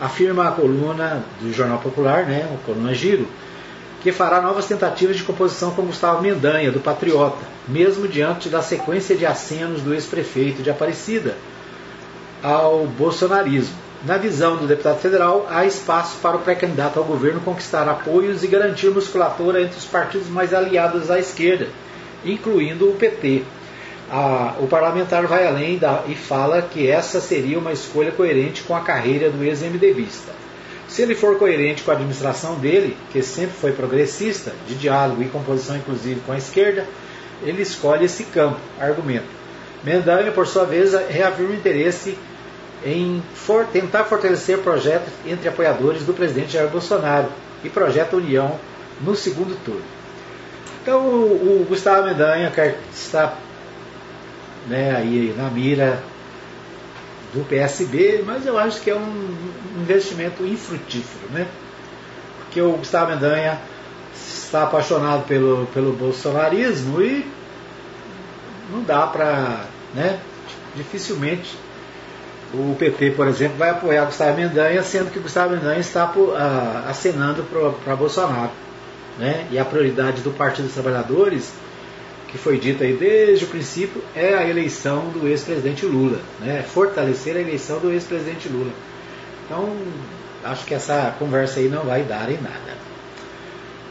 afirma 0.00 0.48
a 0.48 0.52
coluna 0.52 1.22
do 1.40 1.52
Jornal 1.52 1.78
Popular, 1.78 2.24
né, 2.24 2.48
a 2.52 2.66
coluna 2.66 2.94
Giro, 2.94 3.28
que 4.02 4.10
fará 4.10 4.40
novas 4.40 4.66
tentativas 4.66 5.16
de 5.16 5.22
composição 5.22 5.70
com 5.70 5.82
Gustavo 5.82 6.22
Mendanha, 6.22 6.72
do 6.72 6.80
Patriota, 6.80 7.38
mesmo 7.68 8.08
diante 8.08 8.48
da 8.48 8.60
sequência 8.60 9.14
de 9.14 9.24
acenos 9.24 9.82
do 9.82 9.94
ex-prefeito 9.94 10.62
de 10.62 10.70
Aparecida 10.70 11.36
ao 12.42 12.86
bolsonarismo. 12.86 13.76
Na 14.04 14.16
visão 14.16 14.56
do 14.56 14.66
deputado 14.66 14.98
federal, 14.98 15.46
há 15.48 15.64
espaço 15.64 16.16
para 16.20 16.36
o 16.36 16.40
pré-candidato 16.40 16.98
ao 16.98 17.04
governo 17.04 17.40
conquistar 17.40 17.88
apoios 17.88 18.42
e 18.42 18.48
garantir 18.48 18.90
musculatura 18.90 19.62
entre 19.62 19.78
os 19.78 19.84
partidos 19.84 20.26
mais 20.26 20.52
aliados 20.52 21.08
à 21.08 21.20
esquerda, 21.20 21.68
incluindo 22.24 22.88
o 22.88 22.94
PT. 22.94 23.44
O 24.60 24.66
parlamentar 24.66 25.26
vai 25.26 25.46
além 25.46 25.78
da, 25.78 26.04
e 26.06 26.14
fala 26.14 26.60
que 26.60 26.88
essa 26.90 27.20
seria 27.20 27.58
uma 27.58 27.72
escolha 27.72 28.12
coerente 28.12 28.62
com 28.62 28.76
a 28.76 28.80
carreira 28.80 29.30
do 29.30 29.42
ex-MDBista. 29.42 30.32
Se 30.86 31.00
ele 31.00 31.14
for 31.14 31.38
coerente 31.38 31.82
com 31.82 31.90
a 31.90 31.94
administração 31.94 32.56
dele, 32.56 32.94
que 33.10 33.22
sempre 33.22 33.54
foi 33.54 33.72
progressista, 33.72 34.52
de 34.68 34.74
diálogo 34.74 35.22
e 35.22 35.28
composição 35.28 35.76
inclusive 35.76 36.20
com 36.26 36.32
a 36.32 36.36
esquerda, 36.36 36.86
ele 37.42 37.62
escolhe 37.62 38.04
esse 38.04 38.24
campo, 38.24 38.58
argumento. 38.78 39.24
Mendanha, 39.82 40.30
por 40.30 40.46
sua 40.46 40.64
vez, 40.64 40.92
reafirma 41.08 41.54
interesse 41.54 42.18
em 42.84 43.22
for, 43.34 43.64
tentar 43.66 44.04
fortalecer 44.04 44.58
projetos 44.58 45.12
entre 45.26 45.48
apoiadores 45.48 46.04
do 46.04 46.12
presidente 46.12 46.52
Jair 46.52 46.68
Bolsonaro 46.68 47.28
e 47.64 47.70
projeta 47.70 48.16
união 48.16 48.58
no 49.00 49.16
segundo 49.16 49.56
turno. 49.64 49.82
Então 50.82 51.00
o, 51.00 51.62
o 51.62 51.66
Gustavo 51.66 52.06
Mendanha 52.06 52.52
está 52.92 53.38
né, 54.66 54.94
aí 54.96 55.34
na 55.36 55.50
mira 55.50 56.02
do 57.32 57.44
PSB, 57.44 58.22
mas 58.26 58.46
eu 58.46 58.58
acho 58.58 58.80
que 58.80 58.90
é 58.90 58.94
um 58.94 59.36
investimento 59.80 60.44
infrutífero, 60.44 61.30
né? 61.30 61.46
Porque 62.38 62.60
o 62.60 62.72
Gustavo 62.72 63.10
Mendanha 63.10 63.58
está 64.14 64.64
apaixonado 64.64 65.26
pelo, 65.26 65.66
pelo 65.72 65.92
bolsonarismo 65.92 67.00
e 67.00 67.26
não 68.70 68.82
dá 68.82 69.06
para, 69.06 69.64
né? 69.94 70.18
Dificilmente 70.76 71.56
o 72.54 72.76
PT, 72.78 73.12
por 73.12 73.26
exemplo, 73.28 73.56
vai 73.56 73.70
apoiar 73.70 74.04
Gustavo 74.04 74.36
Mendanha, 74.36 74.82
sendo 74.82 75.10
que 75.10 75.18
Gustavo 75.18 75.54
Mendanha 75.54 75.80
está 75.80 76.12
acenando 76.86 77.44
para 77.82 77.96
Bolsonaro. 77.96 78.50
Né? 79.18 79.46
E 79.50 79.58
a 79.58 79.64
prioridade 79.64 80.20
do 80.20 80.30
Partido 80.30 80.66
dos 80.66 80.74
Trabalhadores, 80.74 81.52
que 82.32 82.38
foi 82.38 82.58
dita 82.58 82.82
aí 82.82 82.94
desde 82.94 83.44
o 83.44 83.48
princípio, 83.48 84.02
é 84.16 84.32
a 84.32 84.48
eleição 84.48 85.10
do 85.10 85.28
ex-presidente 85.28 85.84
Lula. 85.84 86.18
Né? 86.40 86.64
Fortalecer 86.66 87.36
a 87.36 87.40
eleição 87.40 87.78
do 87.78 87.92
ex-presidente 87.92 88.48
Lula. 88.48 88.72
Então, 89.44 89.76
acho 90.42 90.64
que 90.64 90.72
essa 90.72 91.14
conversa 91.18 91.60
aí 91.60 91.68
não 91.68 91.84
vai 91.84 92.02
dar 92.02 92.30
em 92.30 92.40
nada. 92.40 92.82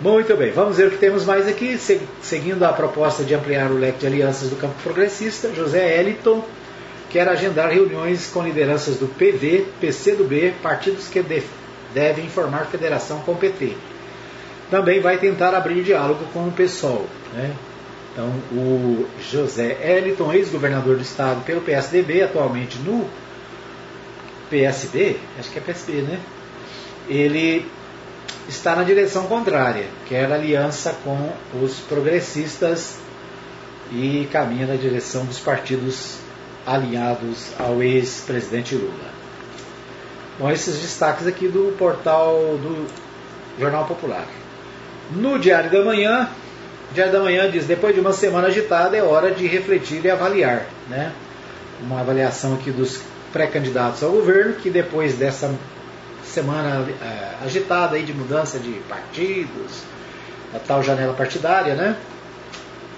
Muito 0.01 0.35
bem, 0.35 0.51
vamos 0.51 0.77
ver 0.77 0.87
o 0.87 0.89
que 0.91 0.97
temos 0.97 1.23
mais 1.23 1.47
aqui. 1.47 1.77
Seguindo 2.23 2.63
a 2.63 2.73
proposta 2.73 3.23
de 3.23 3.35
ampliar 3.35 3.69
o 3.69 3.77
leque 3.77 3.99
de 3.99 4.07
alianças 4.07 4.49
do 4.49 4.55
campo 4.55 4.73
progressista, 4.81 5.53
José 5.53 5.99
Eliton 5.99 6.43
quer 7.11 7.27
agendar 7.29 7.69
reuniões 7.69 8.27
com 8.33 8.41
lideranças 8.41 8.97
do 8.97 9.05
PV, 9.05 9.67
PCdoB, 9.79 10.55
partidos 10.63 11.07
que 11.07 11.23
devem 11.93 12.25
informar 12.25 12.65
federação 12.71 13.19
com 13.19 13.33
o 13.33 13.37
PT. 13.37 13.73
Também 14.71 14.99
vai 14.99 15.19
tentar 15.19 15.53
abrir 15.53 15.83
diálogo 15.83 16.25
com 16.33 16.47
o 16.47 16.51
PSOL. 16.51 17.05
Né? 17.33 17.53
Então, 18.11 18.29
o 18.51 19.07
José 19.21 19.77
Eliton, 19.81 20.33
ex-governador 20.33 20.97
do 20.97 21.01
estado 21.01 21.43
pelo 21.45 21.61
PSDB, 21.61 22.23
atualmente 22.23 22.77
no 22.79 23.07
PSB, 24.49 25.17
acho 25.39 25.49
que 25.49 25.59
é 25.59 25.61
PSB, 25.61 26.01
né? 26.01 26.19
Ele 27.07 27.65
está 28.49 28.75
na 28.75 28.83
direção 28.83 29.27
contrária, 29.27 29.85
quer 30.07 30.29
aliança 30.31 30.93
com 31.03 31.31
os 31.63 31.79
progressistas 31.79 32.97
e 33.91 34.27
caminha 34.31 34.67
na 34.67 34.75
direção 34.75 35.25
dos 35.25 35.39
partidos 35.39 36.17
alinhados 36.65 37.53
ao 37.57 37.81
ex-presidente 37.81 38.75
Lula. 38.75 39.11
Bom, 40.37 40.51
esses 40.51 40.79
destaques 40.79 41.27
aqui 41.27 41.47
do 41.47 41.75
portal 41.77 42.35
do 42.57 42.87
Jornal 43.59 43.85
Popular. 43.85 44.27
No 45.11 45.37
Diário 45.37 45.69
da 45.69 45.83
Manhã, 45.83 46.29
Diário 46.93 47.13
da 47.13 47.19
Manhã 47.19 47.49
diz: 47.49 47.65
depois 47.65 47.93
de 47.95 48.01
uma 48.01 48.13
semana 48.13 48.47
agitada, 48.47 48.95
é 48.97 49.03
hora 49.03 49.31
de 49.31 49.47
refletir 49.47 50.03
e 50.03 50.09
avaliar. 50.09 50.65
Né? 50.89 51.11
Uma 51.81 52.01
avaliação 52.01 52.53
aqui 52.53 52.71
dos 52.71 53.01
pré-candidatos 53.31 54.03
ao 54.03 54.11
governo, 54.11 54.55
que 54.55 54.69
depois 54.69 55.15
dessa 55.15 55.53
semana 56.23 56.85
é, 57.01 57.45
agitada 57.45 57.95
aí 57.95 58.03
de 58.03 58.13
mudança 58.13 58.59
de 58.59 58.71
partidos, 58.87 59.83
a 60.53 60.59
tal 60.59 60.83
janela 60.83 61.13
partidária, 61.13 61.75
né? 61.75 61.95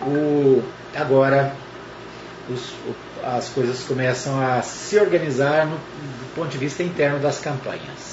O, 0.02 0.62
agora 0.96 1.54
os, 2.50 2.74
as 3.24 3.50
coisas 3.50 3.84
começam 3.84 4.42
a 4.42 4.62
se 4.62 5.00
organizar 5.00 5.66
no, 5.66 5.76
do 5.76 6.36
ponto 6.36 6.50
de 6.50 6.58
vista 6.58 6.84
interno 6.84 7.20
das 7.20 7.40
campanhas. 7.40 8.13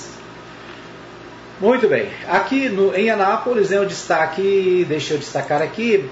Muito 1.60 1.86
bem, 1.88 2.08
aqui 2.26 2.70
no, 2.70 2.94
em 2.96 3.10
Anápolis, 3.10 3.68
né, 3.68 3.78
o 3.78 3.84
destaque, 3.84 4.86
deixa 4.88 5.12
eu 5.12 5.18
destacar 5.18 5.60
aqui, 5.60 6.08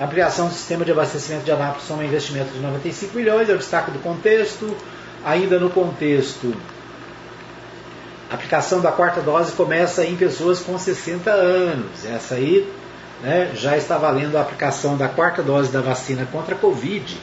a 0.00 0.04
ampliação 0.04 0.48
do 0.48 0.52
sistema 0.52 0.84
de 0.84 0.90
abastecimento 0.90 1.44
de 1.44 1.52
Anápolis 1.52 1.86
soma 1.86 2.02
um 2.02 2.06
investimento 2.06 2.50
de 2.50 2.58
95 2.58 3.16
milhões, 3.16 3.48
é 3.48 3.52
o 3.52 3.58
destaque 3.58 3.92
do 3.92 4.00
contexto. 4.00 4.76
Ainda 5.24 5.60
no 5.60 5.70
contexto, 5.70 6.52
a 8.28 8.34
aplicação 8.34 8.80
da 8.80 8.90
quarta 8.90 9.20
dose 9.20 9.52
começa 9.52 10.04
em 10.04 10.16
pessoas 10.16 10.58
com 10.58 10.76
60 10.76 11.30
anos. 11.30 12.04
Essa 12.04 12.34
aí 12.34 12.66
né, 13.22 13.52
já 13.54 13.76
está 13.76 13.96
valendo 13.96 14.36
a 14.38 14.40
aplicação 14.40 14.96
da 14.96 15.06
quarta 15.06 15.40
dose 15.40 15.70
da 15.70 15.80
vacina 15.80 16.26
contra 16.32 16.56
a 16.56 16.58
Covid 16.58 17.16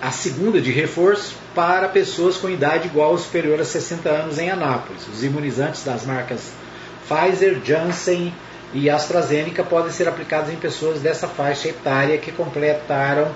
a 0.00 0.10
segunda 0.10 0.60
de 0.60 0.70
reforço 0.72 1.34
para 1.54 1.86
pessoas 1.88 2.38
com 2.38 2.48
idade 2.48 2.88
igual 2.88 3.10
ou 3.10 3.18
superior 3.18 3.60
a 3.60 3.64
60 3.64 4.08
anos 4.08 4.38
em 4.38 4.48
Anápolis. 4.48 5.06
Os 5.06 5.22
imunizantes 5.22 5.84
das 5.84 6.06
marcas 6.06 6.52
Pfizer, 7.10 7.60
Janssen 7.64 8.32
e 8.72 8.88
AstraZeneca 8.88 9.64
podem 9.64 9.90
ser 9.90 10.06
aplicados 10.06 10.48
em 10.52 10.56
pessoas 10.56 11.00
dessa 11.00 11.26
faixa 11.26 11.68
etária 11.68 12.16
que 12.18 12.30
completaram 12.30 13.32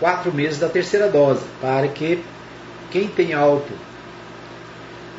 quatro 0.00 0.34
meses 0.34 0.58
da 0.58 0.68
terceira 0.68 1.08
dose, 1.08 1.44
para 1.60 1.86
que 1.86 2.24
quem 2.90 3.06
tem 3.06 3.32
alto 3.32 3.72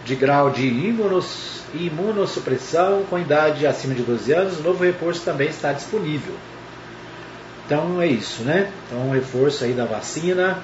de 0.03 0.13
grau 0.13 0.49
de 0.49 0.67
imunos, 0.67 1.61
imunossupressão 1.73 3.03
com 3.09 3.17
idade 3.17 3.65
acima 3.65 3.95
de 3.95 4.03
12 4.03 4.31
anos, 4.33 4.59
o 4.59 4.63
novo 4.63 4.83
reforço 4.83 5.21
também 5.23 5.47
está 5.47 5.71
disponível. 5.71 6.35
Então 7.65 8.01
é 8.01 8.07
isso, 8.07 8.43
né? 8.43 8.71
Então 8.85 9.07
um 9.07 9.11
reforço 9.11 9.63
aí 9.63 9.71
da 9.71 9.85
vacina 9.85 10.61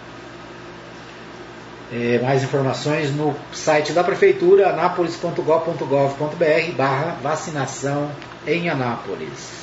É, 1.94 2.20
mais 2.20 2.42
informações 2.42 3.14
no 3.14 3.36
site 3.52 3.92
da 3.92 4.02
Prefeitura, 4.02 4.70
anápolis.gov.br 4.70 6.72
barra 6.78 7.18
vacinação 7.22 8.10
em 8.48 8.70
Anápolis. 8.70 9.60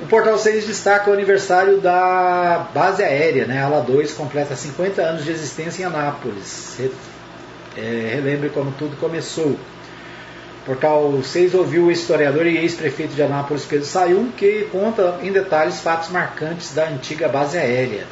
O 0.00 0.06
Portal 0.06 0.38
6 0.38 0.66
destaca 0.66 1.10
o 1.10 1.12
aniversário 1.12 1.78
da 1.78 2.68
base 2.72 3.02
aérea, 3.02 3.44
né? 3.44 3.62
Ala 3.62 3.82
2 3.82 4.14
completa 4.14 4.56
50 4.56 5.02
anos 5.02 5.24
de 5.24 5.30
existência 5.30 5.82
em 5.82 5.86
Anápolis. 5.86 6.78
É, 7.76 8.12
relembre 8.14 8.48
como 8.48 8.72
tudo 8.72 8.96
começou. 8.96 9.58
O 10.62 10.64
Portal 10.64 11.22
6 11.22 11.54
ouviu 11.54 11.84
o 11.84 11.92
historiador 11.92 12.46
e 12.46 12.56
ex-prefeito 12.56 13.14
de 13.14 13.22
Anápolis, 13.22 13.66
Pedro 13.66 13.84
Sayum, 13.84 14.30
que 14.34 14.68
conta 14.72 15.18
em 15.22 15.30
detalhes 15.30 15.80
fatos 15.80 16.08
marcantes 16.08 16.72
da 16.72 16.88
antiga 16.88 17.28
base 17.28 17.58
aérea. 17.58 18.06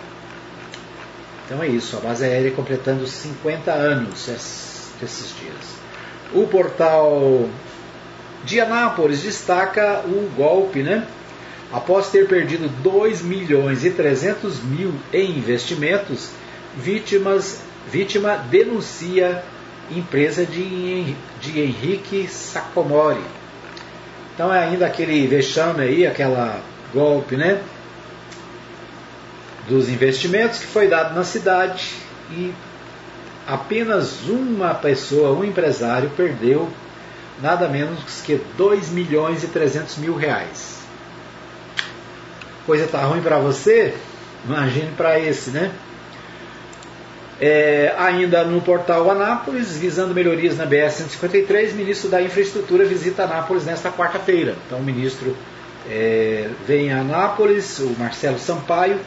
Então 1.49 1.63
é 1.63 1.67
isso, 1.67 1.97
a 1.97 2.01
base 2.01 2.27
aérea 2.27 2.51
completando 2.51 3.07
50 3.07 3.73
anos 3.73 4.29
esses 4.29 5.35
dias. 5.41 5.79
O 6.35 6.47
portal 6.47 7.49
de 8.45 8.61
Anápolis 8.61 9.23
destaca 9.23 10.01
o 10.01 10.31
golpe, 10.37 10.83
né? 10.83 11.07
Após 11.73 12.11
ter 12.11 12.29
perdido 12.29 12.69
2 12.83 13.23
milhões 13.23 13.83
e 13.83 13.91
300 13.91 14.63
mil 14.63 14.93
em 15.11 15.39
investimentos, 15.39 16.29
vítimas, 16.77 17.63
vítima 17.91 18.37
denuncia 18.37 19.43
empresa 19.91 20.45
de, 20.45 21.15
de 21.41 21.61
Henrique 21.61 22.29
Sacomori. 22.29 23.25
Então 24.35 24.53
é 24.53 24.65
ainda 24.65 24.87
aquele 24.87 25.27
vexame 25.27 25.83
aí, 25.83 26.07
aquela 26.07 26.61
golpe, 26.93 27.37
né? 27.37 27.59
Dos 29.69 29.89
investimentos 29.89 30.59
que 30.59 30.67
foi 30.67 30.89
dado 30.89 31.15
na 31.15 31.25
cidade 31.25 31.95
e 32.31 32.53
apenas 33.47 34.23
uma 34.29 34.75
pessoa, 34.75 35.39
um 35.39 35.45
empresário, 35.45 36.11
perdeu 36.17 36.69
nada 37.43 37.69
menos 37.69 38.21
que 38.23 38.41
2 38.57 38.89
milhões 38.91 39.45
e 39.45 39.49
300 39.49 39.99
mil 39.99 40.17
reais 40.17 40.79
coisa 42.69 42.85
está 42.85 43.03
ruim 43.07 43.23
para 43.23 43.39
você, 43.39 43.95
imagine 44.45 44.93
para 44.95 45.19
esse, 45.19 45.49
né? 45.49 45.73
É, 47.41 47.95
ainda 47.97 48.45
no 48.45 48.61
portal 48.61 49.11
Anápolis, 49.11 49.75
visando 49.79 50.13
melhorias 50.13 50.59
na 50.59 50.67
BS-153, 50.67 51.73
ministro 51.73 52.11
da 52.11 52.21
Infraestrutura 52.21 52.85
visita 52.85 53.23
Anápolis 53.23 53.65
nesta 53.65 53.91
quarta-feira. 53.91 54.55
Então, 54.67 54.81
o 54.81 54.83
ministro 54.83 55.35
é, 55.89 56.51
vem 56.67 56.93
a 56.93 57.01
Anápolis, 57.01 57.79
o 57.79 57.97
Marcelo 57.99 58.39
Sampaio, 58.39 59.01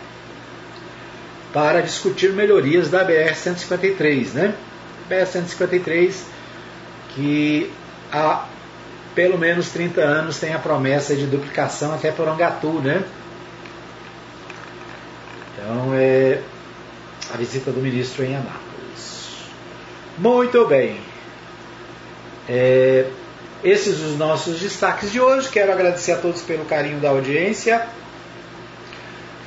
para 1.54 1.82
discutir 1.82 2.32
melhorias 2.32 2.90
da 2.90 3.06
BR-153, 3.06 4.34
né? 4.34 4.56
BR-153 5.10 6.14
que 7.14 7.72
há 8.12 8.46
pelo 9.14 9.38
menos 9.38 9.70
30 9.70 10.02
anos 10.02 10.40
tem 10.40 10.54
a 10.54 10.60
promessa 10.60 11.16
de 11.16 11.26
duplicação 11.26 11.94
até 11.94 12.12
Porangatu, 12.12 12.80
né? 12.82 13.04
Então 15.54 15.94
é 15.94 16.42
a 17.34 17.38
visita 17.38 17.72
do 17.72 17.82
ministro 17.82 18.24
em 18.24 18.36
Anápolis. 18.36 19.46
Muito 20.18 20.66
bem. 20.66 21.00
É, 22.48 23.06
esses 23.64 24.00
os 24.00 24.18
nossos 24.18 24.60
destaques 24.60 25.12
de 25.12 25.20
hoje. 25.20 25.50
Quero 25.50 25.72
agradecer 25.72 26.14
a 26.14 26.18
todos 26.18 26.42
pelo 26.42 26.66
carinho 26.66 27.00
da 27.00 27.10
audiência. 27.10 27.86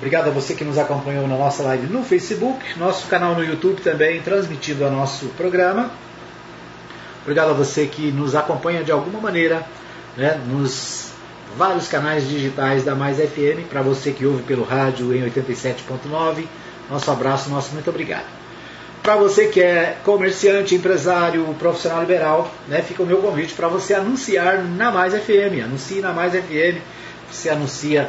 Obrigado 0.05 0.29
a 0.29 0.33
você 0.33 0.53
que 0.53 0.65
nos 0.65 0.77
acompanhou 0.77 1.27
na 1.27 1.35
nossa 1.35 1.63
live 1.63 1.87
no 1.87 2.05
Facebook, 2.05 2.79
nosso 2.79 3.07
canal 3.07 3.35
no 3.35 3.43
YouTube 3.43 3.81
também 3.81 4.21
transmitindo 4.21 4.85
o 4.85 4.91
nosso 4.91 5.29
programa. 5.29 5.91
Obrigado 7.23 7.49
a 7.49 7.53
você 7.55 7.87
que 7.87 8.13
nos 8.13 8.35
acompanha 8.35 8.85
de 8.85 8.93
alguma 8.93 9.19
maneira 9.19 9.67
né, 10.15 10.39
nos 10.47 11.11
vários 11.57 11.89
canais 11.89 12.29
digitais 12.29 12.85
da 12.85 12.95
Mais 12.95 13.17
FM, 13.17 13.67
para 13.71 13.81
você 13.81 14.13
que 14.13 14.27
ouve 14.27 14.43
pelo 14.43 14.63
rádio 14.63 15.17
em 15.17 15.23
87.9, 15.23 16.45
nosso 16.91 17.11
abraço, 17.11 17.49
nosso 17.49 17.73
muito 17.73 17.89
obrigado. 17.89 18.27
Para 19.03 19.17
você 19.17 19.47
que 19.47 19.63
é 19.63 19.97
comerciante, 20.05 20.75
empresário, 20.75 21.47
profissional 21.59 22.03
liberal, 22.03 22.53
né, 22.69 22.83
fica 22.83 23.03
o 23.03 23.07
meu 23.07 23.23
convite 23.23 23.55
para 23.55 23.69
você 23.69 23.95
anunciar 23.95 24.63
na 24.63 24.91
Mais 24.91 25.15
FM. 25.15 25.65
Anuncie 25.65 26.03
na 26.03 26.13
Mais 26.13 26.35
FM, 26.35 26.77
você 27.33 27.49
anuncia 27.49 28.07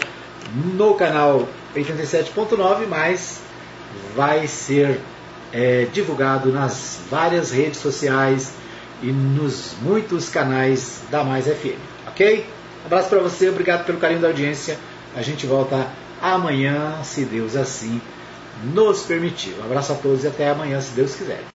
no 0.54 0.94
canal 0.96 1.48
87.9, 1.76 2.88
mas 2.88 3.42
vai 4.16 4.48
ser 4.48 5.00
é, 5.52 5.88
divulgado 5.92 6.52
nas 6.52 7.02
várias 7.10 7.52
redes 7.52 7.80
sociais 7.80 8.54
e 9.02 9.08
nos 9.08 9.74
muitos 9.82 10.30
canais 10.30 11.02
da 11.12 11.24
Mais 11.24 11.46
FM, 11.46 11.80
ok? 12.08 12.46
Abraço 12.86 13.10
para 13.10 13.20
você, 13.20 13.50
obrigado 13.50 13.86
pelo 13.86 13.98
carinho 13.98 14.22
da 14.22 14.28
audiência. 14.28 14.78
A 15.16 15.22
gente 15.22 15.46
volta 15.46 15.88
amanhã, 16.22 17.02
se 17.04 17.26
Deus 17.26 17.56
assim 17.56 18.02
nos 18.64 19.04
permitir. 19.04 19.56
Um 19.60 19.66
abraço 19.66 19.92
a 19.92 19.96
todos 19.96 20.24
e 20.24 20.28
até 20.28 20.50
amanhã, 20.50 20.80
se 20.80 20.94
Deus 20.94 21.16
quiser. 21.16 21.42